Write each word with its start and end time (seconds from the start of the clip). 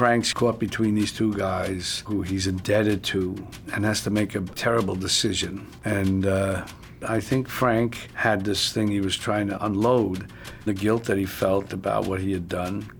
Frank's 0.00 0.32
caught 0.32 0.58
between 0.58 0.94
these 0.94 1.12
two 1.12 1.34
guys 1.34 2.02
who 2.06 2.22
he's 2.22 2.46
indebted 2.46 3.02
to 3.02 3.36
and 3.74 3.84
has 3.84 4.00
to 4.04 4.08
make 4.08 4.34
a 4.34 4.40
terrible 4.40 4.94
decision. 4.94 5.66
And 5.84 6.24
uh, 6.24 6.64
I 7.06 7.20
think 7.20 7.50
Frank 7.50 8.08
had 8.14 8.42
this 8.42 8.72
thing 8.72 8.88
he 8.88 9.02
was 9.02 9.14
trying 9.14 9.48
to 9.48 9.62
unload, 9.62 10.32
the 10.64 10.72
guilt 10.72 11.04
that 11.04 11.18
he 11.18 11.26
felt 11.26 11.74
about 11.74 12.06
what 12.06 12.18
he 12.18 12.32
had 12.32 12.48
done, 12.48 12.90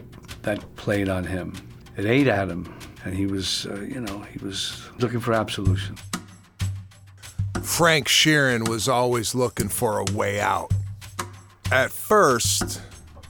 that 0.43 0.77
played 0.77 1.09
on 1.09 1.25
him. 1.25 1.55
It 1.97 2.05
ate 2.05 2.27
at 2.27 2.49
him, 2.49 2.71
and 3.07 3.15
he 3.15 3.25
was, 3.25 3.65
uh, 3.65 3.81
you 3.81 4.03
know, 4.03 4.19
he 4.21 4.39
was 4.45 4.83
looking 4.99 5.21
for 5.21 5.33
absolution. 5.33 5.97
Frank 7.63 8.09
Sheeran 8.09 8.69
was 8.69 8.91
always 8.91 9.35
looking 9.35 9.71
for 9.71 10.01
a 10.01 10.13
way 10.13 10.39
out. 10.39 10.71
At 11.73 11.93
first, 11.93 12.83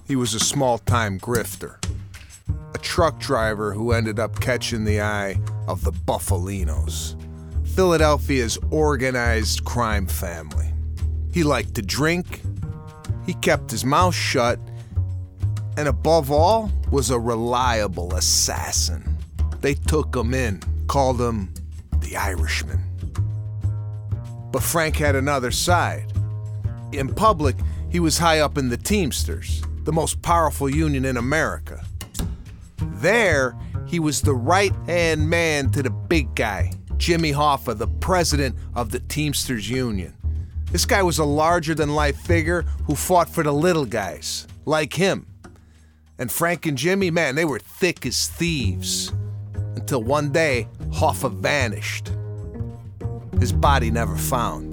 he 0.09 0.17
was 0.17 0.35
a 0.35 0.41
small 0.41 0.79
time 0.79 1.21
grifter, 1.21 1.80
truck 2.83 3.19
driver 3.19 3.73
who 3.73 3.93
ended 3.93 4.19
up 4.19 4.41
catching 4.41 4.85
the 4.85 5.01
eye 5.01 5.41
of 5.69 5.85
the 5.85 5.93
Bufalinos, 5.93 7.17
Philadelphia's 7.75 8.59
organized 8.71 9.65
crime 9.65 10.07
family. 10.07 10.73
He 11.33 11.45
liked 11.45 11.75
to 11.77 11.83
drink, 11.83 12.43
he 13.27 13.35
kept 13.35 13.71
his 13.71 13.85
mouth 13.85 14.15
shut, 14.15 14.59
and 15.77 15.87
above 15.87 16.31
all, 16.31 16.71
was 16.91 17.11
a 17.11 17.19
reliable 17.19 18.15
assassin. 18.15 19.17
They 19.61 19.75
took 19.75 20.17
him 20.17 20.35
in, 20.35 20.61
called 20.89 21.21
him 21.21 21.53
the 22.01 22.17
Irishman. 22.17 22.81
But 24.51 24.63
Frank 24.63 24.97
had 24.97 25.15
another 25.15 25.51
side. 25.51 26.13
In 26.93 27.15
public, 27.15 27.55
he 27.89 28.01
was 28.01 28.19
high 28.19 28.41
up 28.41 28.59
in 28.59 28.69
the 28.69 28.77
Teamsters, 28.77 29.63
the 29.85 29.93
most 29.93 30.21
powerful 30.23 30.69
union 30.69 31.05
in 31.05 31.17
America. 31.17 31.85
There, 33.01 33.57
he 33.87 33.99
was 33.99 34.23
the 34.23 34.35
right 34.35 34.75
hand 34.87 35.29
man 35.29 35.71
to 35.71 35.83
the 35.83 35.91
big 35.91 36.35
guy, 36.35 36.73
Jimmy 36.97 37.33
Hoffa, 37.33 37.77
the 37.77 37.87
president 37.87 38.57
of 38.75 38.91
the 38.91 39.01
Teamsters 39.01 39.69
Union. 39.69 40.15
This 40.71 40.87
guy 40.87 41.03
was 41.03 41.19
a 41.19 41.25
larger 41.25 41.75
than 41.75 41.95
life 41.95 42.17
figure 42.17 42.63
who 42.87 42.95
fought 42.95 43.29
for 43.29 43.43
the 43.43 43.53
little 43.53 43.87
guys, 43.87 44.47
like 44.65 44.93
him. 44.93 45.27
And 46.19 46.31
Frank 46.31 46.67
and 46.67 46.77
Jimmy, 46.79 47.11
man, 47.11 47.35
they 47.35 47.45
were 47.45 47.59
thick 47.59 48.05
as 48.07 48.29
thieves. 48.29 49.13
Until 49.55 50.03
one 50.03 50.31
day, 50.31 50.69
Hoffa 50.91 51.33
vanished 51.33 52.13
his 53.41 53.53
body 53.53 53.91
never 53.91 54.17
found. 54.17 54.69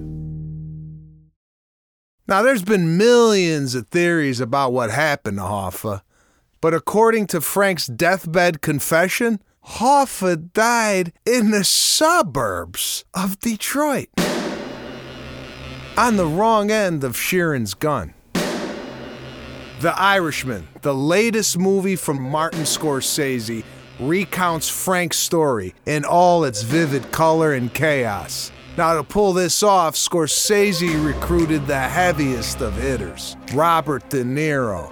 Now, 2.27 2.41
there's 2.41 2.63
been 2.63 2.97
millions 2.97 3.73
of 3.73 3.87
theories 3.87 4.41
about 4.41 4.73
what 4.73 4.91
happened 4.91 5.37
to 5.37 5.43
Hoffa, 5.43 6.01
but 6.61 6.73
according 6.73 7.27
to 7.27 7.41
Frank's 7.41 7.87
deathbed 7.87 8.61
confession, 8.61 9.39
Hoffa 9.65 10.51
died 10.53 11.13
in 11.25 11.51
the 11.51 11.63
suburbs 11.63 13.03
of 13.13 13.39
Detroit. 13.39 14.09
On 15.97 16.15
the 16.15 16.27
wrong 16.27 16.71
end 16.71 17.03
of 17.03 17.15
Sheeran's 17.17 17.73
gun. 17.73 18.13
The 19.79 19.93
Irishman, 19.95 20.67
the 20.81 20.95
latest 20.95 21.57
movie 21.57 21.95
from 21.95 22.21
Martin 22.21 22.61
Scorsese, 22.61 23.63
recounts 23.99 24.69
Frank's 24.69 25.17
story 25.17 25.75
in 25.85 26.05
all 26.05 26.43
its 26.45 26.61
vivid 26.63 27.11
color 27.11 27.53
and 27.53 27.73
chaos. 27.73 28.51
Now, 28.77 28.95
to 28.95 29.03
pull 29.03 29.33
this 29.33 29.63
off, 29.63 29.95
Scorsese 29.95 31.03
recruited 31.03 31.65
the 31.65 31.79
heaviest 31.79 32.61
of 32.61 32.75
hitters 32.75 33.35
Robert 33.53 34.07
De 34.09 34.23
Niro, 34.23 34.91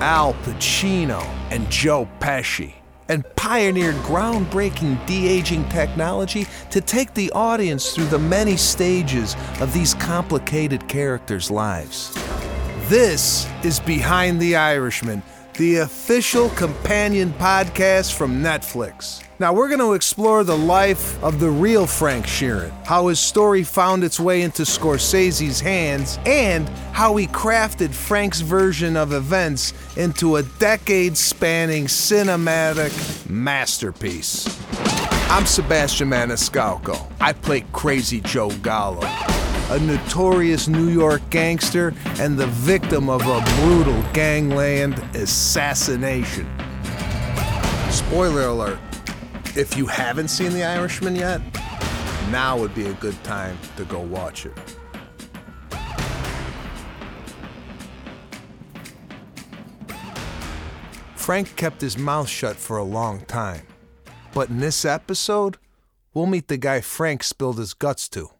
Al 0.00 0.34
Pacino, 0.34 1.22
and 1.50 1.70
Joe 1.70 2.06
Pesci, 2.20 2.74
and 3.08 3.24
pioneered 3.34 3.94
groundbreaking 3.96 5.04
de 5.06 5.26
aging 5.26 5.66
technology 5.70 6.46
to 6.70 6.82
take 6.82 7.14
the 7.14 7.30
audience 7.32 7.94
through 7.94 8.06
the 8.06 8.18
many 8.18 8.58
stages 8.58 9.34
of 9.60 9.72
these 9.72 9.94
complicated 9.94 10.86
characters' 10.86 11.50
lives. 11.50 12.12
This 12.88 13.48
is 13.64 13.80
Behind 13.80 14.38
the 14.38 14.54
Irishman, 14.54 15.22
the 15.56 15.76
official 15.76 16.50
companion 16.50 17.32
podcast 17.38 18.12
from 18.12 18.42
Netflix. 18.42 19.22
Now, 19.38 19.52
we're 19.52 19.68
going 19.68 19.80
to 19.80 19.92
explore 19.92 20.44
the 20.44 20.56
life 20.56 21.22
of 21.22 21.40
the 21.40 21.50
real 21.50 21.86
Frank 21.86 22.26
Sheeran, 22.26 22.70
how 22.86 23.08
his 23.08 23.20
story 23.20 23.64
found 23.64 24.02
its 24.02 24.18
way 24.18 24.42
into 24.42 24.62
Scorsese's 24.62 25.60
hands, 25.60 26.18
and 26.24 26.68
how 26.92 27.16
he 27.16 27.26
crafted 27.26 27.92
Frank's 27.92 28.40
version 28.40 28.96
of 28.96 29.12
events 29.12 29.74
into 29.96 30.36
a 30.36 30.42
decade 30.42 31.16
spanning 31.16 31.84
cinematic 31.86 33.28
masterpiece. 33.28 34.46
I'm 35.28 35.44
Sebastian 35.44 36.08
Maniscalco. 36.08 37.10
I 37.20 37.32
play 37.32 37.64
Crazy 37.72 38.20
Joe 38.20 38.50
Gallo, 38.62 39.00
a 39.70 39.78
notorious 39.80 40.68
New 40.68 40.88
York 40.88 41.22
gangster 41.30 41.92
and 42.20 42.38
the 42.38 42.46
victim 42.46 43.08
of 43.08 43.20
a 43.22 43.40
brutal 43.56 44.00
gangland 44.12 44.94
assassination. 45.16 46.46
Spoiler 47.90 48.46
alert 48.46 48.78
if 49.56 49.76
you 49.76 49.86
haven't 49.86 50.28
seen 50.28 50.52
The 50.52 50.62
Irishman 50.62 51.16
yet, 51.16 51.40
now 52.30 52.58
would 52.58 52.74
be 52.74 52.86
a 52.86 52.92
good 52.94 53.22
time 53.24 53.58
to 53.76 53.84
go 53.86 54.00
watch 54.00 54.46
it. 54.46 54.52
Frank 61.14 61.56
kept 61.56 61.80
his 61.80 61.98
mouth 61.98 62.28
shut 62.28 62.54
for 62.54 62.76
a 62.76 62.84
long 62.84 63.24
time. 63.24 63.66
But 64.32 64.50
in 64.50 64.60
this 64.60 64.84
episode, 64.84 65.56
we'll 66.14 66.26
meet 66.26 66.46
the 66.46 66.56
guy 66.56 66.82
Frank 66.82 67.24
spilled 67.24 67.58
his 67.58 67.74
guts 67.74 68.08
to 68.10 68.30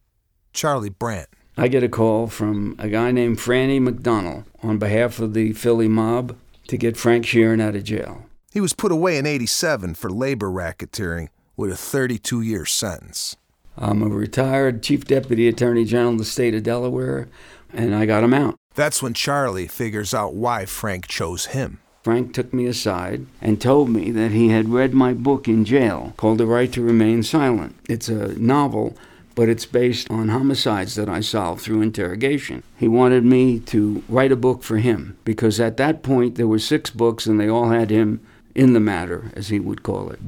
Charlie 0.56 0.88
Brandt. 0.88 1.28
I 1.58 1.68
get 1.68 1.84
a 1.84 1.88
call 1.88 2.26
from 2.26 2.74
a 2.78 2.88
guy 2.88 3.12
named 3.12 3.38
Franny 3.38 3.80
McDonald 3.80 4.44
on 4.62 4.78
behalf 4.78 5.18
of 5.20 5.34
the 5.34 5.52
Philly 5.52 5.86
mob 5.86 6.36
to 6.68 6.76
get 6.76 6.96
Frank 6.96 7.24
Sheeran 7.24 7.60
out 7.60 7.76
of 7.76 7.84
jail. 7.84 8.26
He 8.52 8.60
was 8.60 8.72
put 8.72 8.90
away 8.90 9.18
in 9.18 9.26
87 9.26 9.94
for 9.94 10.10
labor 10.10 10.48
racketeering 10.48 11.28
with 11.56 11.70
a 11.70 11.76
32 11.76 12.40
year 12.40 12.64
sentence. 12.64 13.36
I'm 13.76 14.02
a 14.02 14.08
retired 14.08 14.82
Chief 14.82 15.04
Deputy 15.04 15.46
Attorney 15.46 15.84
General 15.84 16.12
of 16.12 16.18
the 16.18 16.24
state 16.24 16.54
of 16.54 16.62
Delaware, 16.62 17.28
and 17.72 17.94
I 17.94 18.06
got 18.06 18.24
him 18.24 18.32
out. 18.32 18.56
That's 18.74 19.02
when 19.02 19.12
Charlie 19.12 19.68
figures 19.68 20.14
out 20.14 20.34
why 20.34 20.64
Frank 20.64 21.06
chose 21.06 21.46
him. 21.46 21.80
Frank 22.02 22.32
took 22.32 22.54
me 22.54 22.66
aside 22.66 23.26
and 23.42 23.60
told 23.60 23.90
me 23.90 24.10
that 24.12 24.30
he 24.30 24.48
had 24.48 24.70
read 24.70 24.94
my 24.94 25.12
book 25.12 25.48
in 25.48 25.64
jail 25.64 26.14
called 26.16 26.38
The 26.38 26.46
Right 26.46 26.72
to 26.72 26.82
Remain 26.82 27.22
Silent. 27.22 27.74
It's 27.88 28.08
a 28.08 28.38
novel, 28.38 28.96
but 29.36 29.50
it's 29.50 29.66
based 29.66 30.10
on 30.10 30.30
homicides 30.30 30.96
that 30.96 31.08
I 31.08 31.20
solved 31.20 31.60
through 31.60 31.82
interrogation. 31.82 32.64
He 32.76 32.88
wanted 32.88 33.24
me 33.24 33.60
to 33.60 34.02
write 34.08 34.32
a 34.32 34.36
book 34.36 34.64
for 34.64 34.78
him 34.78 35.16
because 35.24 35.60
at 35.60 35.76
that 35.76 36.02
point 36.02 36.34
there 36.34 36.48
were 36.48 36.58
six 36.58 36.90
books 36.90 37.26
and 37.26 37.38
they 37.38 37.48
all 37.48 37.68
had 37.68 37.90
him 37.90 38.20
in 38.54 38.72
the 38.72 38.80
matter, 38.80 39.30
as 39.36 39.48
he 39.48 39.60
would 39.60 39.82
call 39.82 40.10
it. 40.10 40.18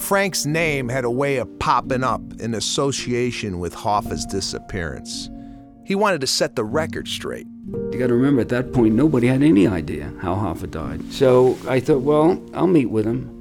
Frank's 0.00 0.46
name 0.46 0.88
had 0.88 1.04
a 1.04 1.10
way 1.10 1.36
of 1.36 1.58
popping 1.58 2.02
up 2.02 2.22
in 2.40 2.54
association 2.54 3.58
with 3.58 3.74
Hoffa's 3.74 4.24
disappearance. 4.24 5.28
He 5.84 5.94
wanted 5.94 6.22
to 6.22 6.26
set 6.26 6.56
the 6.56 6.64
record 6.64 7.06
straight. 7.06 7.46
You 7.92 7.98
got 7.98 8.06
to 8.06 8.14
remember, 8.14 8.40
at 8.40 8.48
that 8.48 8.72
point, 8.72 8.94
nobody 8.94 9.26
had 9.26 9.42
any 9.42 9.66
idea 9.66 10.10
how 10.22 10.34
Hoffa 10.36 10.70
died. 10.70 11.12
So 11.12 11.58
I 11.68 11.80
thought, 11.80 12.00
well, 12.00 12.42
I'll 12.54 12.66
meet 12.66 12.86
with 12.86 13.04
him. 13.04 13.39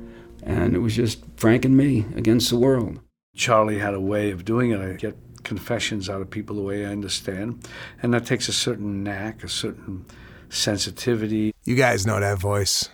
And 0.49 0.75
it 0.75 0.79
was 0.79 0.95
just 0.95 1.23
Frank 1.37 1.63
and 1.63 1.77
me 1.77 2.07
against 2.15 2.49
the 2.49 2.57
world. 2.57 2.99
Charlie 3.35 3.77
had 3.77 3.93
a 3.93 4.01
way 4.01 4.31
of 4.31 4.45
doing 4.45 4.71
it. 4.71 4.81
I 4.81 4.93
get 4.93 5.15
confessions 5.43 6.09
out 6.09 6.21
of 6.21 6.29
people 6.31 6.55
the 6.55 6.63
way 6.63 6.85
I 6.85 6.89
understand. 6.89 7.67
And 8.01 8.11
that 8.15 8.25
takes 8.25 8.49
a 8.49 8.53
certain 8.53 9.03
knack, 9.03 9.43
a 9.43 9.47
certain 9.47 10.05
sensitivity. 10.49 11.53
You 11.65 11.75
guys 11.75 12.07
know 12.07 12.19
that 12.19 12.39
voice. 12.39 12.89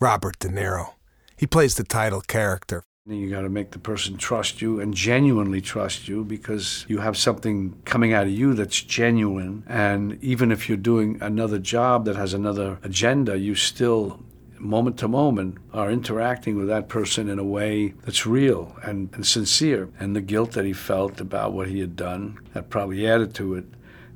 Robert 0.00 0.38
De 0.38 0.48
Niro. 0.48 0.94
He 1.36 1.46
plays 1.46 1.74
the 1.74 1.84
title 1.84 2.22
character. 2.22 2.82
You 3.06 3.28
got 3.28 3.42
to 3.42 3.50
make 3.50 3.72
the 3.72 3.78
person 3.78 4.16
trust 4.16 4.62
you 4.62 4.80
and 4.80 4.94
genuinely 4.94 5.60
trust 5.60 6.08
you 6.08 6.24
because 6.24 6.86
you 6.88 6.98
have 6.98 7.16
something 7.16 7.80
coming 7.84 8.14
out 8.14 8.24
of 8.24 8.32
you 8.32 8.54
that's 8.54 8.80
genuine. 8.80 9.64
And 9.66 10.22
even 10.22 10.50
if 10.50 10.68
you're 10.68 10.78
doing 10.78 11.18
another 11.20 11.58
job 11.58 12.04
that 12.06 12.16
has 12.16 12.32
another 12.32 12.78
agenda, 12.82 13.38
you 13.38 13.54
still, 13.54 14.20
moment 14.60 14.98
to 14.98 15.08
moment, 15.08 15.58
are 15.72 15.90
interacting 15.90 16.56
with 16.56 16.68
that 16.68 16.88
person 16.88 17.28
in 17.28 17.38
a 17.38 17.44
way 17.44 17.94
that's 18.04 18.26
real 18.26 18.76
and, 18.82 19.08
and 19.14 19.26
sincere. 19.26 19.88
And 19.98 20.14
the 20.14 20.20
guilt 20.20 20.52
that 20.52 20.64
he 20.64 20.72
felt 20.72 21.20
about 21.20 21.52
what 21.52 21.68
he 21.68 21.80
had 21.80 21.96
done, 21.96 22.38
that 22.52 22.70
probably 22.70 23.06
added 23.06 23.34
to 23.36 23.54
it 23.54 23.64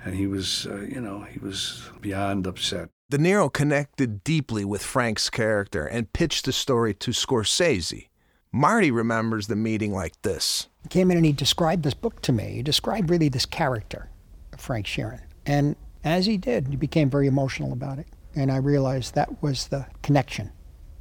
and 0.04 0.14
he 0.14 0.26
was, 0.26 0.66
uh, 0.66 0.80
you 0.82 1.00
know, 1.00 1.22
he 1.22 1.38
was 1.38 1.82
beyond 2.00 2.46
upset. 2.46 2.90
De 3.10 3.18
Niro 3.18 3.52
connected 3.52 4.22
deeply 4.22 4.64
with 4.64 4.82
Frank's 4.82 5.30
character 5.30 5.86
and 5.86 6.12
pitched 6.12 6.44
the 6.44 6.52
story 6.52 6.94
to 6.94 7.10
Scorsese. 7.10 8.08
Marty 8.52 8.90
remembers 8.90 9.46
the 9.46 9.56
meeting 9.56 9.92
like 9.92 10.20
this. 10.22 10.68
He 10.82 10.88
came 10.88 11.10
in 11.10 11.16
and 11.16 11.26
he 11.26 11.32
described 11.32 11.82
this 11.82 11.94
book 11.94 12.20
to 12.22 12.32
me. 12.32 12.52
He 12.54 12.62
described 12.62 13.10
really 13.10 13.28
this 13.28 13.46
character, 13.46 14.10
Frank 14.56 14.86
Sheeran. 14.86 15.20
And 15.46 15.76
as 16.04 16.26
he 16.26 16.36
did, 16.36 16.68
he 16.68 16.76
became 16.76 17.10
very 17.10 17.26
emotional 17.26 17.72
about 17.72 17.98
it. 17.98 18.06
And 18.36 18.50
I 18.50 18.56
realized 18.56 19.14
that 19.14 19.42
was 19.42 19.68
the 19.68 19.86
connection 20.02 20.50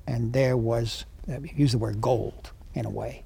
and 0.07 0.33
there 0.33 0.57
was, 0.57 1.06
use 1.56 1.71
the 1.71 1.77
word 1.77 2.01
gold 2.01 2.51
in 2.74 2.85
a 2.85 2.89
way. 2.89 3.24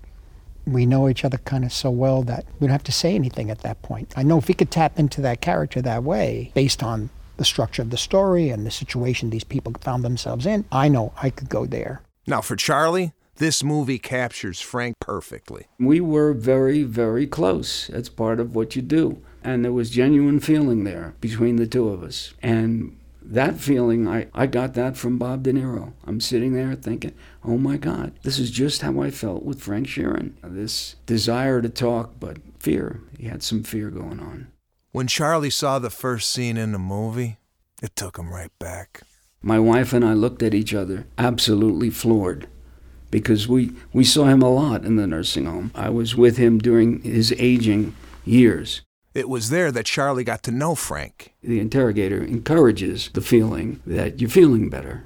We 0.66 0.86
know 0.86 1.08
each 1.08 1.24
other 1.24 1.38
kind 1.40 1.64
of 1.64 1.72
so 1.72 1.90
well 1.90 2.24
that 2.24 2.46
we 2.60 2.68
don't 2.68 2.74
have 2.74 2.84
to 2.84 2.92
say 2.92 3.16
anything 3.16 3.50
at 3.50 3.60
that 3.60 3.82
point. 3.82 4.14
I 4.18 4.24
know 4.24 4.38
if 4.38 4.48
we 4.48 4.54
could 4.54 4.72
tap 4.72 5.00
into 5.00 5.22
that 5.22 5.42
character 5.42 5.82
that 5.82 6.04
way, 6.04 6.52
based 6.54 6.84
on 6.84 7.10
the 7.38 7.46
structure 7.46 7.82
of 7.82 7.90
the 7.90 7.98
story 7.98 8.50
and 8.50 8.66
the 8.66 8.72
situation 8.72 9.30
these 9.30 9.44
people 9.44 9.74
found 9.80 10.04
themselves 10.04 10.46
in, 10.46 10.66
I 10.72 10.90
know 10.90 11.14
I 11.22 11.30
could 11.30 11.50
go 11.50 11.66
there. 11.66 12.02
Now, 12.26 12.42
for 12.42 12.56
Charlie, 12.58 13.14
this 13.38 13.64
movie 13.64 14.00
captures 14.00 14.60
Frank 14.60 14.96
perfectly. 15.00 15.68
We 15.80 16.02
were 16.02 16.34
very, 16.34 16.84
very 16.84 17.28
close. 17.28 17.88
That's 17.88 18.10
part 18.10 18.40
of 18.40 18.56
what 18.56 18.76
you 18.76 18.82
do. 18.82 19.22
And 19.44 19.64
there 19.64 19.72
was 19.72 19.90
genuine 19.92 20.40
feeling 20.40 20.84
there 20.84 21.16
between 21.22 21.56
the 21.56 21.68
two 21.68 21.88
of 21.90 22.04
us. 22.04 22.34
And 22.42 22.98
that 23.32 23.60
feeling, 23.60 24.08
I, 24.08 24.28
I 24.34 24.48
got 24.48 24.74
that 24.76 24.96
from 24.96 25.18
Bob 25.18 25.44
De 25.44 25.52
Niro. 25.52 25.94
I'm 26.06 26.22
sitting 26.22 26.54
there 26.54 26.76
thinking, 26.76 27.14
oh 27.44 27.58
my 27.58 27.78
God, 27.78 28.14
this 28.24 28.40
is 28.40 28.52
just 28.52 28.82
how 28.82 29.02
I 29.02 29.12
felt 29.12 29.44
with 29.44 29.62
Frank 29.62 29.88
Sheeran. 29.88 30.34
This 30.42 30.96
desire 31.06 31.62
to 31.62 31.70
talk, 31.70 32.20
but 32.20 32.38
fear. 32.60 33.02
He 33.18 33.28
had 33.28 33.44
some 33.44 33.64
fear 33.64 33.90
going 33.90 34.20
on. 34.20 34.48
When 34.92 35.08
Charlie 35.08 35.50
saw 35.50 35.78
the 35.78 35.90
first 35.90 36.32
scene 36.32 36.58
in 36.58 36.72
the 36.72 36.80
movie, 36.80 37.38
it 37.84 37.96
took 37.96 38.18
him 38.18 38.34
right 38.34 38.58
back. 38.60 39.02
My 39.42 39.60
wife 39.60 39.94
and 39.94 40.04
I 40.04 40.14
looked 40.14 40.42
at 40.42 40.54
each 40.54 40.74
other, 40.74 41.06
absolutely 41.18 41.90
floored, 41.90 42.48
because 43.12 43.48
we, 43.48 43.72
we 43.94 44.04
saw 44.04 44.26
him 44.26 44.42
a 44.42 44.50
lot 44.50 44.86
in 44.86 44.96
the 44.96 45.06
nursing 45.06 45.46
home. 45.46 45.72
I 45.76 45.90
was 45.90 46.16
with 46.16 46.38
him 46.38 46.58
during 46.58 47.02
his 47.04 47.34
aging 47.38 47.96
years. 48.26 48.82
It 49.18 49.30
was 49.30 49.50
there 49.50 49.72
that 49.72 49.88
Charlie 49.88 50.24
got 50.24 50.44
to 50.44 50.52
know 50.52 50.76
Frank. 50.76 51.34
The 51.42 51.60
interrogator 51.60 52.24
encourages 52.24 53.10
the 53.16 53.22
feeling 53.22 53.82
that 53.84 54.22
you're 54.22 54.30
feeling 54.30 54.70
better. 54.70 55.06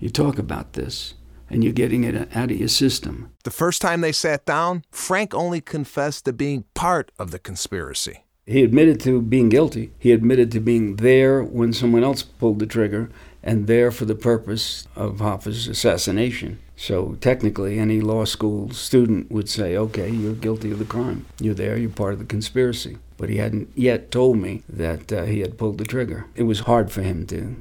You 0.00 0.10
talk 0.10 0.36
about 0.36 0.72
this, 0.72 1.14
and 1.48 1.62
you're 1.62 1.72
getting 1.72 2.02
it 2.02 2.28
out 2.34 2.50
of 2.50 2.58
your 2.58 2.66
system. 2.66 3.30
The 3.44 3.52
first 3.52 3.80
time 3.80 4.00
they 4.00 4.10
sat 4.10 4.44
down, 4.46 4.84
Frank 4.90 5.32
only 5.32 5.60
confessed 5.60 6.24
to 6.24 6.32
being 6.32 6.64
part 6.74 7.12
of 7.20 7.30
the 7.30 7.38
conspiracy. 7.38 8.24
He 8.46 8.64
admitted 8.64 8.98
to 9.00 9.22
being 9.22 9.48
guilty. 9.48 9.92
He 10.00 10.10
admitted 10.10 10.50
to 10.52 10.60
being 10.60 10.96
there 10.96 11.44
when 11.44 11.72
someone 11.72 12.02
else 12.02 12.22
pulled 12.22 12.58
the 12.58 12.66
trigger 12.66 13.08
and 13.40 13.68
there 13.68 13.92
for 13.92 14.04
the 14.04 14.16
purpose 14.16 14.88
of 14.96 15.18
Hoffa's 15.18 15.68
assassination. 15.68 16.58
So 16.76 17.16
technically, 17.20 17.78
any 17.78 18.00
law 18.00 18.24
school 18.24 18.72
student 18.72 19.30
would 19.30 19.48
say, 19.48 19.76
okay, 19.76 20.10
you're 20.10 20.34
guilty 20.34 20.72
of 20.72 20.80
the 20.80 20.84
crime. 20.84 21.26
You're 21.38 21.54
there, 21.54 21.76
you're 21.76 21.90
part 21.90 22.14
of 22.14 22.18
the 22.18 22.24
conspiracy. 22.24 22.98
But 23.16 23.28
he 23.28 23.36
hadn't 23.36 23.70
yet 23.76 24.10
told 24.10 24.38
me 24.38 24.64
that 24.68 25.12
uh, 25.12 25.22
he 25.22 25.40
had 25.40 25.56
pulled 25.56 25.78
the 25.78 25.84
trigger. 25.84 26.26
It 26.34 26.42
was 26.42 26.60
hard 26.60 26.90
for 26.90 27.02
him 27.02 27.26
to 27.28 27.54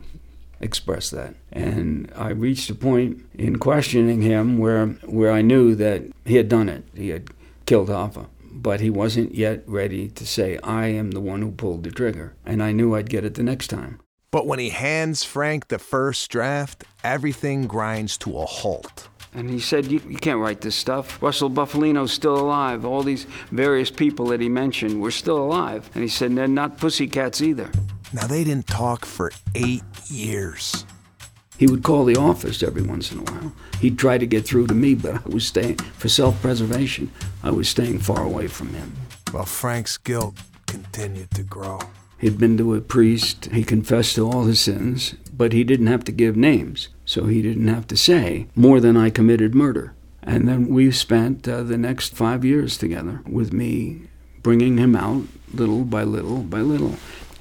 express 0.59 1.11
that. 1.11 1.35
And 1.51 2.11
I 2.15 2.29
reached 2.29 2.71
a 2.71 2.75
point 2.75 3.23
in 3.35 3.59
questioning 3.59 4.23
him 4.23 4.57
where, 4.57 4.87
where 4.87 5.31
I 5.31 5.43
knew 5.43 5.75
that 5.75 6.01
he 6.25 6.37
had 6.37 6.49
done 6.49 6.69
it. 6.69 6.85
He 6.95 7.09
had 7.09 7.29
killed 7.67 7.89
Hoffa 7.89 8.25
but 8.51 8.79
he 8.79 8.89
wasn't 8.89 9.33
yet 9.33 9.63
ready 9.67 10.09
to 10.09 10.25
say, 10.25 10.59
I 10.63 10.87
am 10.87 11.11
the 11.11 11.21
one 11.21 11.41
who 11.41 11.51
pulled 11.51 11.83
the 11.83 11.91
trigger. 11.91 12.35
And 12.45 12.61
I 12.61 12.71
knew 12.71 12.95
I'd 12.95 13.09
get 13.09 13.25
it 13.25 13.35
the 13.35 13.43
next 13.43 13.67
time. 13.67 13.99
But 14.31 14.47
when 14.47 14.59
he 14.59 14.69
hands 14.69 15.23
Frank 15.23 15.67
the 15.67 15.79
first 15.79 16.29
draft, 16.31 16.83
everything 17.03 17.67
grinds 17.67 18.17
to 18.19 18.37
a 18.37 18.45
halt. 18.45 19.09
And 19.33 19.49
he 19.49 19.59
said, 19.59 19.91
you, 19.91 20.01
you 20.07 20.17
can't 20.17 20.39
write 20.39 20.61
this 20.61 20.75
stuff. 20.75 21.21
Russell 21.21 21.49
Bufalino's 21.49 22.11
still 22.11 22.37
alive. 22.37 22.85
All 22.85 23.03
these 23.03 23.25
various 23.51 23.89
people 23.89 24.27
that 24.27 24.41
he 24.41 24.49
mentioned 24.49 25.01
were 25.01 25.11
still 25.11 25.37
alive. 25.37 25.89
And 25.93 26.03
he 26.03 26.09
said, 26.09 26.35
they're 26.35 26.47
not 26.47 26.77
pussycats 26.77 27.41
either. 27.41 27.69
Now, 28.13 28.27
they 28.27 28.43
didn't 28.43 28.67
talk 28.67 29.05
for 29.05 29.31
eight 29.55 29.83
years. 30.09 30.85
He 31.61 31.67
would 31.67 31.83
call 31.83 32.05
the 32.05 32.15
office 32.15 32.63
every 32.63 32.81
once 32.81 33.11
in 33.11 33.19
a 33.19 33.21
while. 33.21 33.53
He'd 33.79 33.99
try 33.99 34.17
to 34.17 34.25
get 34.25 34.47
through 34.47 34.65
to 34.65 34.73
me, 34.73 34.95
but 34.95 35.23
I 35.23 35.29
was 35.29 35.45
staying, 35.45 35.75
for 35.75 36.09
self 36.09 36.41
preservation, 36.41 37.11
I 37.43 37.51
was 37.51 37.69
staying 37.69 37.99
far 37.99 38.23
away 38.23 38.47
from 38.47 38.73
him. 38.73 38.93
While 39.29 39.45
Frank's 39.45 39.95
guilt 39.95 40.33
continued 40.65 41.29
to 41.35 41.43
grow. 41.43 41.77
He'd 42.17 42.39
been 42.39 42.57
to 42.57 42.73
a 42.73 42.81
priest, 42.81 43.45
he 43.53 43.63
confessed 43.63 44.15
to 44.15 44.27
all 44.27 44.45
his 44.45 44.59
sins, 44.59 45.13
but 45.37 45.53
he 45.53 45.63
didn't 45.63 45.85
have 45.85 46.03
to 46.05 46.11
give 46.11 46.35
names, 46.35 46.89
so 47.05 47.25
he 47.25 47.43
didn't 47.43 47.67
have 47.67 47.85
to 47.89 47.95
say 47.95 48.47
more 48.55 48.79
than 48.79 48.97
I 48.97 49.11
committed 49.11 49.53
murder. 49.53 49.93
And 50.23 50.47
then 50.47 50.67
we 50.67 50.91
spent 50.91 51.47
uh, 51.47 51.61
the 51.61 51.77
next 51.77 52.15
five 52.15 52.43
years 52.43 52.75
together 52.75 53.21
with 53.29 53.53
me 53.53 54.07
bringing 54.41 54.79
him 54.79 54.95
out 54.95 55.25
little 55.53 55.85
by 55.85 56.05
little 56.05 56.41
by 56.41 56.61
little. 56.61 56.95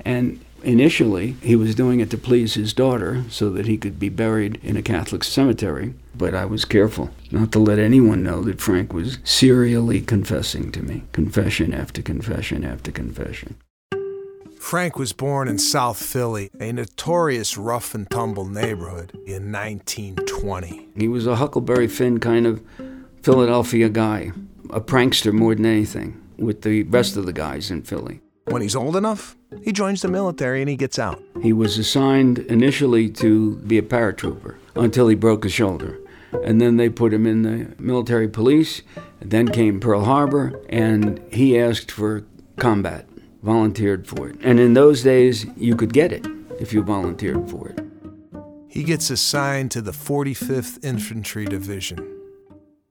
And 0.04 0.44
Initially, 0.62 1.36
he 1.42 1.56
was 1.56 1.74
doing 1.74 2.00
it 2.00 2.10
to 2.10 2.18
please 2.18 2.54
his 2.54 2.74
daughter 2.74 3.24
so 3.30 3.50
that 3.50 3.66
he 3.66 3.78
could 3.78 3.98
be 3.98 4.10
buried 4.10 4.60
in 4.62 4.76
a 4.76 4.82
Catholic 4.82 5.24
cemetery, 5.24 5.94
but 6.14 6.34
I 6.34 6.44
was 6.44 6.64
careful 6.66 7.10
not 7.30 7.50
to 7.52 7.58
let 7.58 7.78
anyone 7.78 8.22
know 8.22 8.42
that 8.42 8.60
Frank 8.60 8.92
was 8.92 9.18
serially 9.24 10.02
confessing 10.02 10.70
to 10.72 10.82
me, 10.82 11.04
confession 11.12 11.72
after 11.72 12.02
confession 12.02 12.64
after 12.64 12.92
confession. 12.92 13.56
Frank 14.58 14.98
was 14.98 15.14
born 15.14 15.48
in 15.48 15.58
South 15.58 16.00
Philly, 16.02 16.50
a 16.60 16.70
notorious 16.72 17.56
rough 17.56 17.94
and 17.94 18.08
tumble 18.10 18.46
neighborhood, 18.46 19.12
in 19.26 19.50
1920. 19.50 20.88
He 20.94 21.08
was 21.08 21.26
a 21.26 21.36
Huckleberry 21.36 21.88
Finn 21.88 22.20
kind 22.20 22.46
of 22.46 22.62
Philadelphia 23.22 23.88
guy, 23.88 24.32
a 24.68 24.80
prankster 24.80 25.32
more 25.32 25.54
than 25.54 25.64
anything, 25.64 26.20
with 26.36 26.60
the 26.62 26.82
rest 26.84 27.16
of 27.16 27.24
the 27.24 27.32
guys 27.32 27.70
in 27.70 27.82
Philly. 27.82 28.20
When 28.44 28.60
he's 28.60 28.76
old 28.76 28.96
enough, 28.96 29.34
he 29.62 29.72
joins 29.72 30.02
the 30.02 30.08
military 30.08 30.60
and 30.60 30.68
he 30.68 30.76
gets 30.76 30.98
out. 30.98 31.22
He 31.42 31.52
was 31.52 31.78
assigned 31.78 32.38
initially 32.38 33.08
to 33.10 33.56
be 33.56 33.78
a 33.78 33.82
paratrooper 33.82 34.56
until 34.74 35.08
he 35.08 35.14
broke 35.14 35.44
his 35.44 35.52
shoulder. 35.52 35.98
And 36.44 36.60
then 36.60 36.76
they 36.76 36.88
put 36.88 37.12
him 37.12 37.26
in 37.26 37.42
the 37.42 37.74
military 37.82 38.28
police. 38.28 38.82
Then 39.20 39.48
came 39.48 39.80
Pearl 39.80 40.04
Harbor, 40.04 40.60
and 40.68 41.20
he 41.32 41.58
asked 41.58 41.90
for 41.90 42.24
combat, 42.56 43.06
volunteered 43.42 44.06
for 44.06 44.28
it. 44.28 44.36
And 44.42 44.60
in 44.60 44.74
those 44.74 45.02
days, 45.02 45.46
you 45.56 45.74
could 45.74 45.92
get 45.92 46.12
it 46.12 46.26
if 46.60 46.72
you 46.72 46.82
volunteered 46.82 47.50
for 47.50 47.68
it. 47.68 47.80
He 48.68 48.84
gets 48.84 49.10
assigned 49.10 49.72
to 49.72 49.82
the 49.82 49.90
45th 49.90 50.84
Infantry 50.84 51.44
Division. 51.44 52.19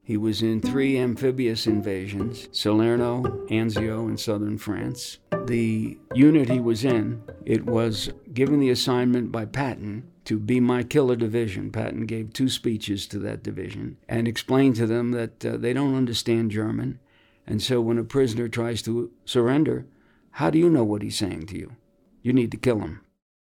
He 0.09 0.17
was 0.17 0.41
in 0.41 0.59
three 0.59 0.97
amphibious 0.97 1.67
invasions 1.67 2.49
Salerno, 2.51 3.21
Anzio, 3.51 4.07
and 4.07 4.19
southern 4.19 4.57
France 4.57 5.19
the 5.45 5.99
unit 6.15 6.49
he 6.49 6.59
was 6.59 6.83
in, 6.83 7.21
it 7.45 7.65
was 7.65 8.11
given 8.33 8.59
the 8.59 8.71
assignment 8.71 9.31
by 9.31 9.45
Patton 9.45 10.09
to 10.25 10.39
be 10.39 10.59
my 10.59 10.81
killer 10.81 11.15
division. 11.15 11.71
Patton 11.71 12.07
gave 12.07 12.33
two 12.33 12.49
speeches 12.49 13.05
to 13.07 13.19
that 13.19 13.43
division 13.43 13.97
and 14.07 14.27
explained 14.27 14.77
to 14.77 14.87
them 14.87 15.11
that 15.11 15.45
uh, 15.45 15.57
they 15.57 15.73
don't 15.73 15.95
understand 15.95 16.49
German. 16.49 16.99
And 17.45 17.61
so 17.61 17.79
when 17.79 17.99
a 17.99 18.03
prisoner 18.03 18.47
tries 18.47 18.81
to 18.83 19.11
surrender, 19.25 19.85
how 20.31 20.49
do 20.49 20.57
you 20.57 20.71
know 20.71 20.83
what 20.83 21.03
he's 21.03 21.17
saying 21.17 21.45
to 21.47 21.57
you? 21.57 21.75
You 22.21 22.33
need 22.33 22.51
to 22.51 22.57
kill 22.57 22.79
him. 22.79 23.01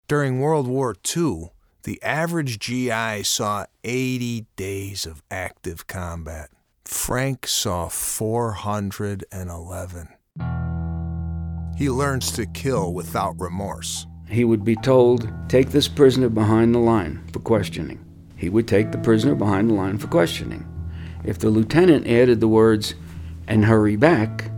During 0.09 0.41
World 0.41 0.67
War 0.67 0.95
II, 1.17 1.51
the 1.85 2.03
average 2.03 2.59
GI 2.59 3.23
saw 3.23 3.67
80 3.83 4.47
days 4.57 5.07
of 5.07 5.23
active 5.31 5.87
combat. 5.87 6.51
Frank 6.85 7.47
saw 7.47 7.89
411 7.89 10.09
he 11.77 11.91
learns 11.91 12.31
to 12.33 12.47
kill 12.47 12.93
without 12.93 13.41
remorse. 13.41 14.07
He 14.29 14.45
would 14.45 14.65
be 14.65 14.77
told, 14.77 15.29
Take 15.49 15.71
this 15.71 15.89
prisoner 15.89 16.29
behind 16.29 16.75
the 16.75 16.79
line 16.79 17.23
for 17.33 17.41
questioning. 17.41 18.05
He 18.37 18.49
would 18.49 18.69
take 18.69 18.93
the 18.93 18.99
prisoner 18.99 19.35
behind 19.35 19.71
the 19.71 19.75
line 19.75 19.99
for 19.99 20.07
questioning. 20.07 20.67
If 21.25 21.39
the 21.39 21.51
lieutenant 21.51 22.07
added 22.07 22.41
the 22.41 22.49
words, 22.49 22.95
and 23.47 23.65
hurry 23.65 23.97
back, 23.97 24.51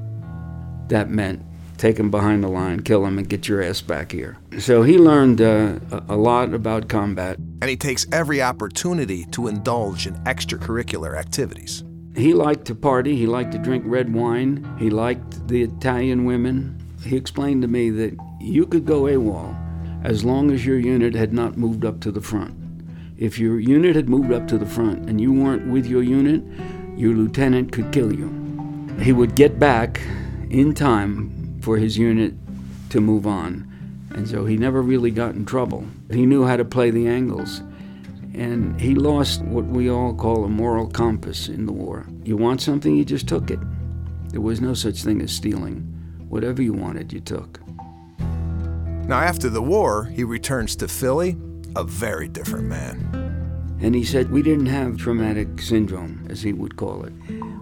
that 0.89 1.11
meant 1.11 1.43
take 1.77 1.99
him 1.99 2.11
behind 2.11 2.43
the 2.43 2.49
line, 2.49 2.81
kill 2.81 3.05
him, 3.05 3.19
and 3.19 3.29
get 3.29 3.49
your 3.49 3.63
ass 3.63 3.83
back 3.83 4.13
here. 4.13 4.39
So 4.59 4.83
he 4.83 4.97
learned 4.97 5.41
uh, 5.41 5.79
a 6.09 6.17
lot 6.17 6.55
about 6.55 6.89
combat. 6.89 7.37
And 7.61 7.69
he 7.69 7.77
takes 7.77 8.07
every 8.13 8.41
opportunity 8.41 9.25
to 9.33 9.49
indulge 9.49 10.07
in 10.07 10.15
extracurricular 10.25 11.19
activities. 11.19 11.85
He 12.17 12.33
liked 12.33 12.65
to 12.67 12.75
party, 12.75 13.15
he 13.15 13.27
liked 13.27 13.53
to 13.53 13.59
drink 13.59 13.85
red 13.87 14.13
wine, 14.13 14.67
he 14.79 14.89
liked 14.89 15.47
the 15.49 15.63
Italian 15.63 16.25
women, 16.25 16.83
he 17.05 17.15
explained 17.15 17.61
to 17.63 17.69
me 17.69 17.91
that 17.91 18.17
you 18.41 18.67
could 18.67 18.87
go 18.87 19.03
AWOL 19.03 19.55
as 20.03 20.25
long 20.25 20.51
as 20.51 20.65
your 20.65 20.79
unit 20.79 21.15
had 21.15 21.33
not 21.33 21.59
moved 21.59 21.85
up 21.85 22.01
to 22.01 22.11
the 22.11 22.23
front. 22.23 22.55
If 23.19 23.39
your 23.39 23.61
unit 23.61 23.97
had 23.97 24.09
moved 24.09 24.33
up 24.33 24.49
to 24.49 24.59
the 24.59 24.67
front 24.67 25.09
and 25.09 25.21
you 25.21 25.33
weren't 25.33 25.71
with 25.71 25.87
your 25.87 26.03
unit, 26.03 26.43
your 26.97 27.15
lieutenant 27.15 27.73
could 27.73 27.93
kill 27.93 28.13
you. 28.13 28.31
He 29.01 29.13
would 29.13 29.35
get 29.35 29.59
back 29.59 30.01
in 30.49 30.75
time 30.75 31.61
for 31.61 31.77
his 31.77 31.99
unit 31.99 32.35
to 32.91 33.01
move 33.01 33.27
on. 33.27 33.71
And 34.15 34.27
so 34.27 34.47
he 34.47 34.57
never 34.57 34.81
really 34.81 35.11
got 35.11 35.35
in 35.35 35.45
trouble. 35.45 35.87
He 36.11 36.25
knew 36.25 36.47
how 36.47 36.57
to 36.57 36.65
play 36.65 36.91
the 36.91 37.07
angles. 37.07 37.61
And 38.37 38.79
he 38.79 38.95
lost 38.95 39.41
what 39.43 39.65
we 39.65 39.91
all 39.91 40.15
call 40.15 40.45
a 40.45 40.49
moral 40.49 40.89
compass 40.89 41.49
in 41.49 41.65
the 41.65 41.73
war. 41.73 42.07
You 42.23 42.37
want 42.37 42.61
something, 42.61 42.95
you 42.95 43.03
just 43.03 43.27
took 43.27 43.51
it. 43.51 43.59
There 44.29 44.43
was 44.43 44.61
no 44.61 44.75
such 44.75 45.03
thing 45.03 45.23
as 45.23 45.33
stealing. 45.33 45.81
Whatever 46.29 46.61
you 46.61 46.75
wanted, 46.75 47.15
you 47.15 47.21
took. 47.21 47.61
Now, 48.19 49.21
after 49.21 49.49
the 49.49 49.63
war, 49.63 50.05
he 50.05 50.23
returns 50.23 50.77
to 50.77 50.89
Philly, 50.89 51.37
a 51.77 51.83
very 51.83 52.29
different 52.29 52.67
man. 52.67 53.79
And 53.81 53.95
he 53.95 54.05
said, 54.05 54.31
We 54.31 54.43
didn't 54.43 54.67
have 54.67 54.99
traumatic 54.99 55.61
syndrome, 55.61 56.27
as 56.29 56.43
he 56.43 56.53
would 56.53 56.77
call 56.77 57.05
it. 57.05 57.15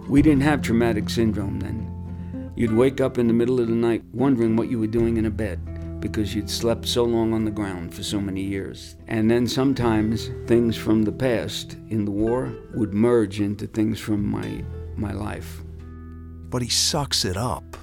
We 0.09 0.21
didn't 0.21 0.41
have 0.41 0.61
traumatic 0.61 1.09
syndrome 1.09 1.61
then. 1.61 2.51
You'd 2.57 2.73
wake 2.73 2.99
up 2.99 3.17
in 3.17 3.27
the 3.27 3.33
middle 3.33 3.61
of 3.61 3.67
the 3.67 3.75
night 3.75 4.03
wondering 4.11 4.57
what 4.57 4.69
you 4.69 4.79
were 4.79 4.87
doing 4.87 5.15
in 5.15 5.25
a 5.25 5.29
bed 5.29 5.74
because 6.07 6.35
you'd 6.35 6.49
slept 6.49 6.87
so 6.87 7.03
long 7.03 7.33
on 7.33 7.45
the 7.45 7.51
ground 7.51 7.91
for 7.91 8.03
so 8.03 8.21
many 8.21 8.41
years. 8.41 8.95
And 9.07 9.29
then 9.29 9.47
sometimes 9.47 10.29
things 10.45 10.77
from 10.77 11.01
the 11.01 11.11
past 11.11 11.77
in 11.89 12.05
the 12.05 12.11
war 12.11 12.53
would 12.75 12.93
merge 12.93 13.41
into 13.41 13.65
things 13.65 13.99
from 13.99 14.23
my, 14.23 14.63
my 14.95 15.11
life. 15.13 15.63
But 16.49 16.61
he 16.61 16.69
sucks 16.69 17.25
it 17.25 17.37
up. 17.37 17.75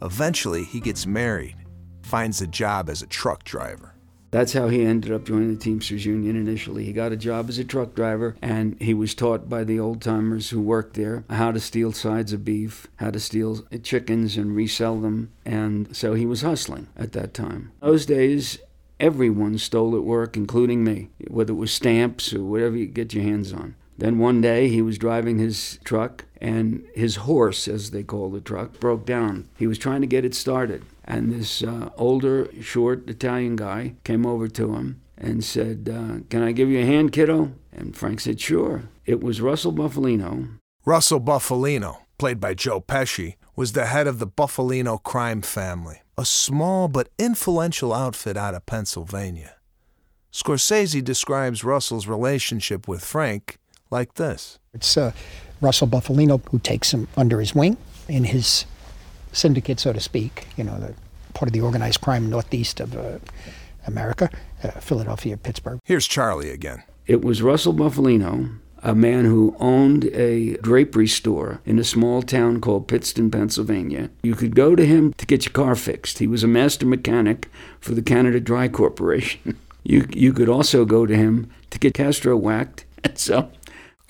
Eventually, 0.00 0.62
he 0.62 0.78
gets 0.78 1.06
married, 1.06 1.56
finds 2.02 2.40
a 2.40 2.46
job 2.46 2.88
as 2.88 3.02
a 3.02 3.06
truck 3.08 3.42
driver. 3.42 3.94
That's 4.30 4.52
how 4.52 4.68
he 4.68 4.84
ended 4.84 5.10
up 5.10 5.24
joining 5.24 5.52
the 5.52 5.60
Teamsters 5.60 6.06
Union 6.06 6.36
initially. 6.36 6.84
He 6.84 6.92
got 6.92 7.12
a 7.12 7.16
job 7.16 7.48
as 7.48 7.58
a 7.58 7.64
truck 7.64 7.94
driver, 7.94 8.36
and 8.40 8.80
he 8.80 8.94
was 8.94 9.14
taught 9.14 9.48
by 9.48 9.64
the 9.64 9.80
old 9.80 10.00
timers 10.00 10.50
who 10.50 10.60
worked 10.60 10.94
there 10.94 11.24
how 11.28 11.50
to 11.50 11.58
steal 11.58 11.92
sides 11.92 12.32
of 12.32 12.44
beef, 12.44 12.86
how 12.96 13.10
to 13.10 13.18
steal 13.18 13.62
chickens 13.82 14.36
and 14.36 14.54
resell 14.54 15.00
them. 15.00 15.32
And 15.44 15.94
so 15.96 16.14
he 16.14 16.26
was 16.26 16.42
hustling 16.42 16.86
at 16.96 17.12
that 17.12 17.34
time. 17.34 17.72
Those 17.80 18.06
days, 18.06 18.58
everyone 19.00 19.58
stole 19.58 19.96
at 19.96 20.04
work, 20.04 20.36
including 20.36 20.84
me, 20.84 21.08
whether 21.26 21.52
it 21.52 21.56
was 21.56 21.72
stamps 21.72 22.32
or 22.32 22.44
whatever 22.44 22.76
you 22.76 22.86
get 22.86 23.14
your 23.14 23.24
hands 23.24 23.52
on. 23.52 23.74
Then 23.98 24.18
one 24.18 24.40
day 24.40 24.68
he 24.68 24.80
was 24.80 24.96
driving 24.96 25.38
his 25.38 25.78
truck 25.84 26.24
and 26.40 26.86
his 26.94 27.16
horse, 27.16 27.68
as 27.68 27.90
they 27.90 28.02
call 28.02 28.30
the 28.30 28.40
truck, 28.40 28.80
broke 28.80 29.04
down. 29.04 29.48
He 29.58 29.66
was 29.66 29.76
trying 29.76 30.00
to 30.00 30.06
get 30.06 30.24
it 30.24 30.34
started. 30.34 30.84
And 31.10 31.32
this 31.32 31.64
uh, 31.64 31.90
older, 31.96 32.48
short 32.60 33.10
Italian 33.10 33.56
guy 33.56 33.94
came 34.04 34.24
over 34.24 34.46
to 34.46 34.74
him 34.76 35.00
and 35.18 35.42
said, 35.42 35.90
uh, 35.92 36.22
Can 36.30 36.44
I 36.44 36.52
give 36.52 36.68
you 36.68 36.78
a 36.78 36.86
hand, 36.86 37.10
kiddo? 37.10 37.50
And 37.72 37.96
Frank 37.96 38.20
said, 38.20 38.40
Sure. 38.40 38.84
It 39.06 39.20
was 39.20 39.40
Russell 39.40 39.72
Bufalino. 39.72 40.58
Russell 40.84 41.20
Bufalino, 41.20 41.96
played 42.16 42.38
by 42.38 42.54
Joe 42.54 42.80
Pesci, 42.80 43.34
was 43.56 43.72
the 43.72 43.86
head 43.86 44.06
of 44.06 44.20
the 44.20 44.26
Bufalino 44.28 45.02
crime 45.02 45.42
family, 45.42 46.02
a 46.16 46.24
small 46.24 46.86
but 46.86 47.08
influential 47.18 47.92
outfit 47.92 48.36
out 48.36 48.54
of 48.54 48.64
Pennsylvania. 48.66 49.56
Scorsese 50.32 51.02
describes 51.02 51.64
Russell's 51.64 52.06
relationship 52.06 52.86
with 52.86 53.04
Frank 53.04 53.58
like 53.90 54.14
this. 54.14 54.60
It's 54.72 54.96
uh, 54.96 55.10
Russell 55.60 55.88
Bufalino 55.88 56.40
who 56.50 56.60
takes 56.60 56.94
him 56.94 57.08
under 57.16 57.40
his 57.40 57.52
wing 57.52 57.78
in 58.08 58.22
his 58.22 58.64
syndicate, 59.32 59.80
so 59.80 59.92
to 59.92 60.00
speak, 60.00 60.46
you 60.56 60.64
know, 60.64 60.78
the 60.78 60.94
part 61.34 61.48
of 61.48 61.52
the 61.52 61.60
organized 61.60 62.00
crime 62.00 62.28
northeast 62.28 62.80
of 62.80 62.96
uh, 62.96 63.18
America, 63.86 64.30
uh, 64.62 64.70
Philadelphia, 64.72 65.36
Pittsburgh. 65.36 65.80
Here's 65.84 66.06
Charlie 66.06 66.50
again. 66.50 66.82
It 67.06 67.24
was 67.24 67.42
Russell 67.42 67.74
Bufalino, 67.74 68.58
a 68.82 68.94
man 68.94 69.24
who 69.24 69.56
owned 69.58 70.04
a 70.06 70.56
drapery 70.58 71.06
store 71.06 71.60
in 71.64 71.78
a 71.78 71.84
small 71.84 72.22
town 72.22 72.60
called 72.60 72.88
Pittston, 72.88 73.30
Pennsylvania. 73.30 74.10
You 74.22 74.34
could 74.34 74.54
go 74.54 74.74
to 74.74 74.86
him 74.86 75.12
to 75.14 75.26
get 75.26 75.44
your 75.44 75.52
car 75.52 75.74
fixed. 75.74 76.18
He 76.18 76.26
was 76.26 76.44
a 76.44 76.48
master 76.48 76.86
mechanic 76.86 77.50
for 77.80 77.94
the 77.94 78.02
Canada 78.02 78.40
Dry 78.40 78.68
Corporation. 78.68 79.58
You, 79.82 80.06
you 80.10 80.34
could 80.34 80.50
also 80.50 80.84
go 80.84 81.06
to 81.06 81.16
him 81.16 81.50
to 81.70 81.78
get 81.78 81.94
Castro 81.94 82.36
whacked. 82.36 82.84
So 83.14 83.50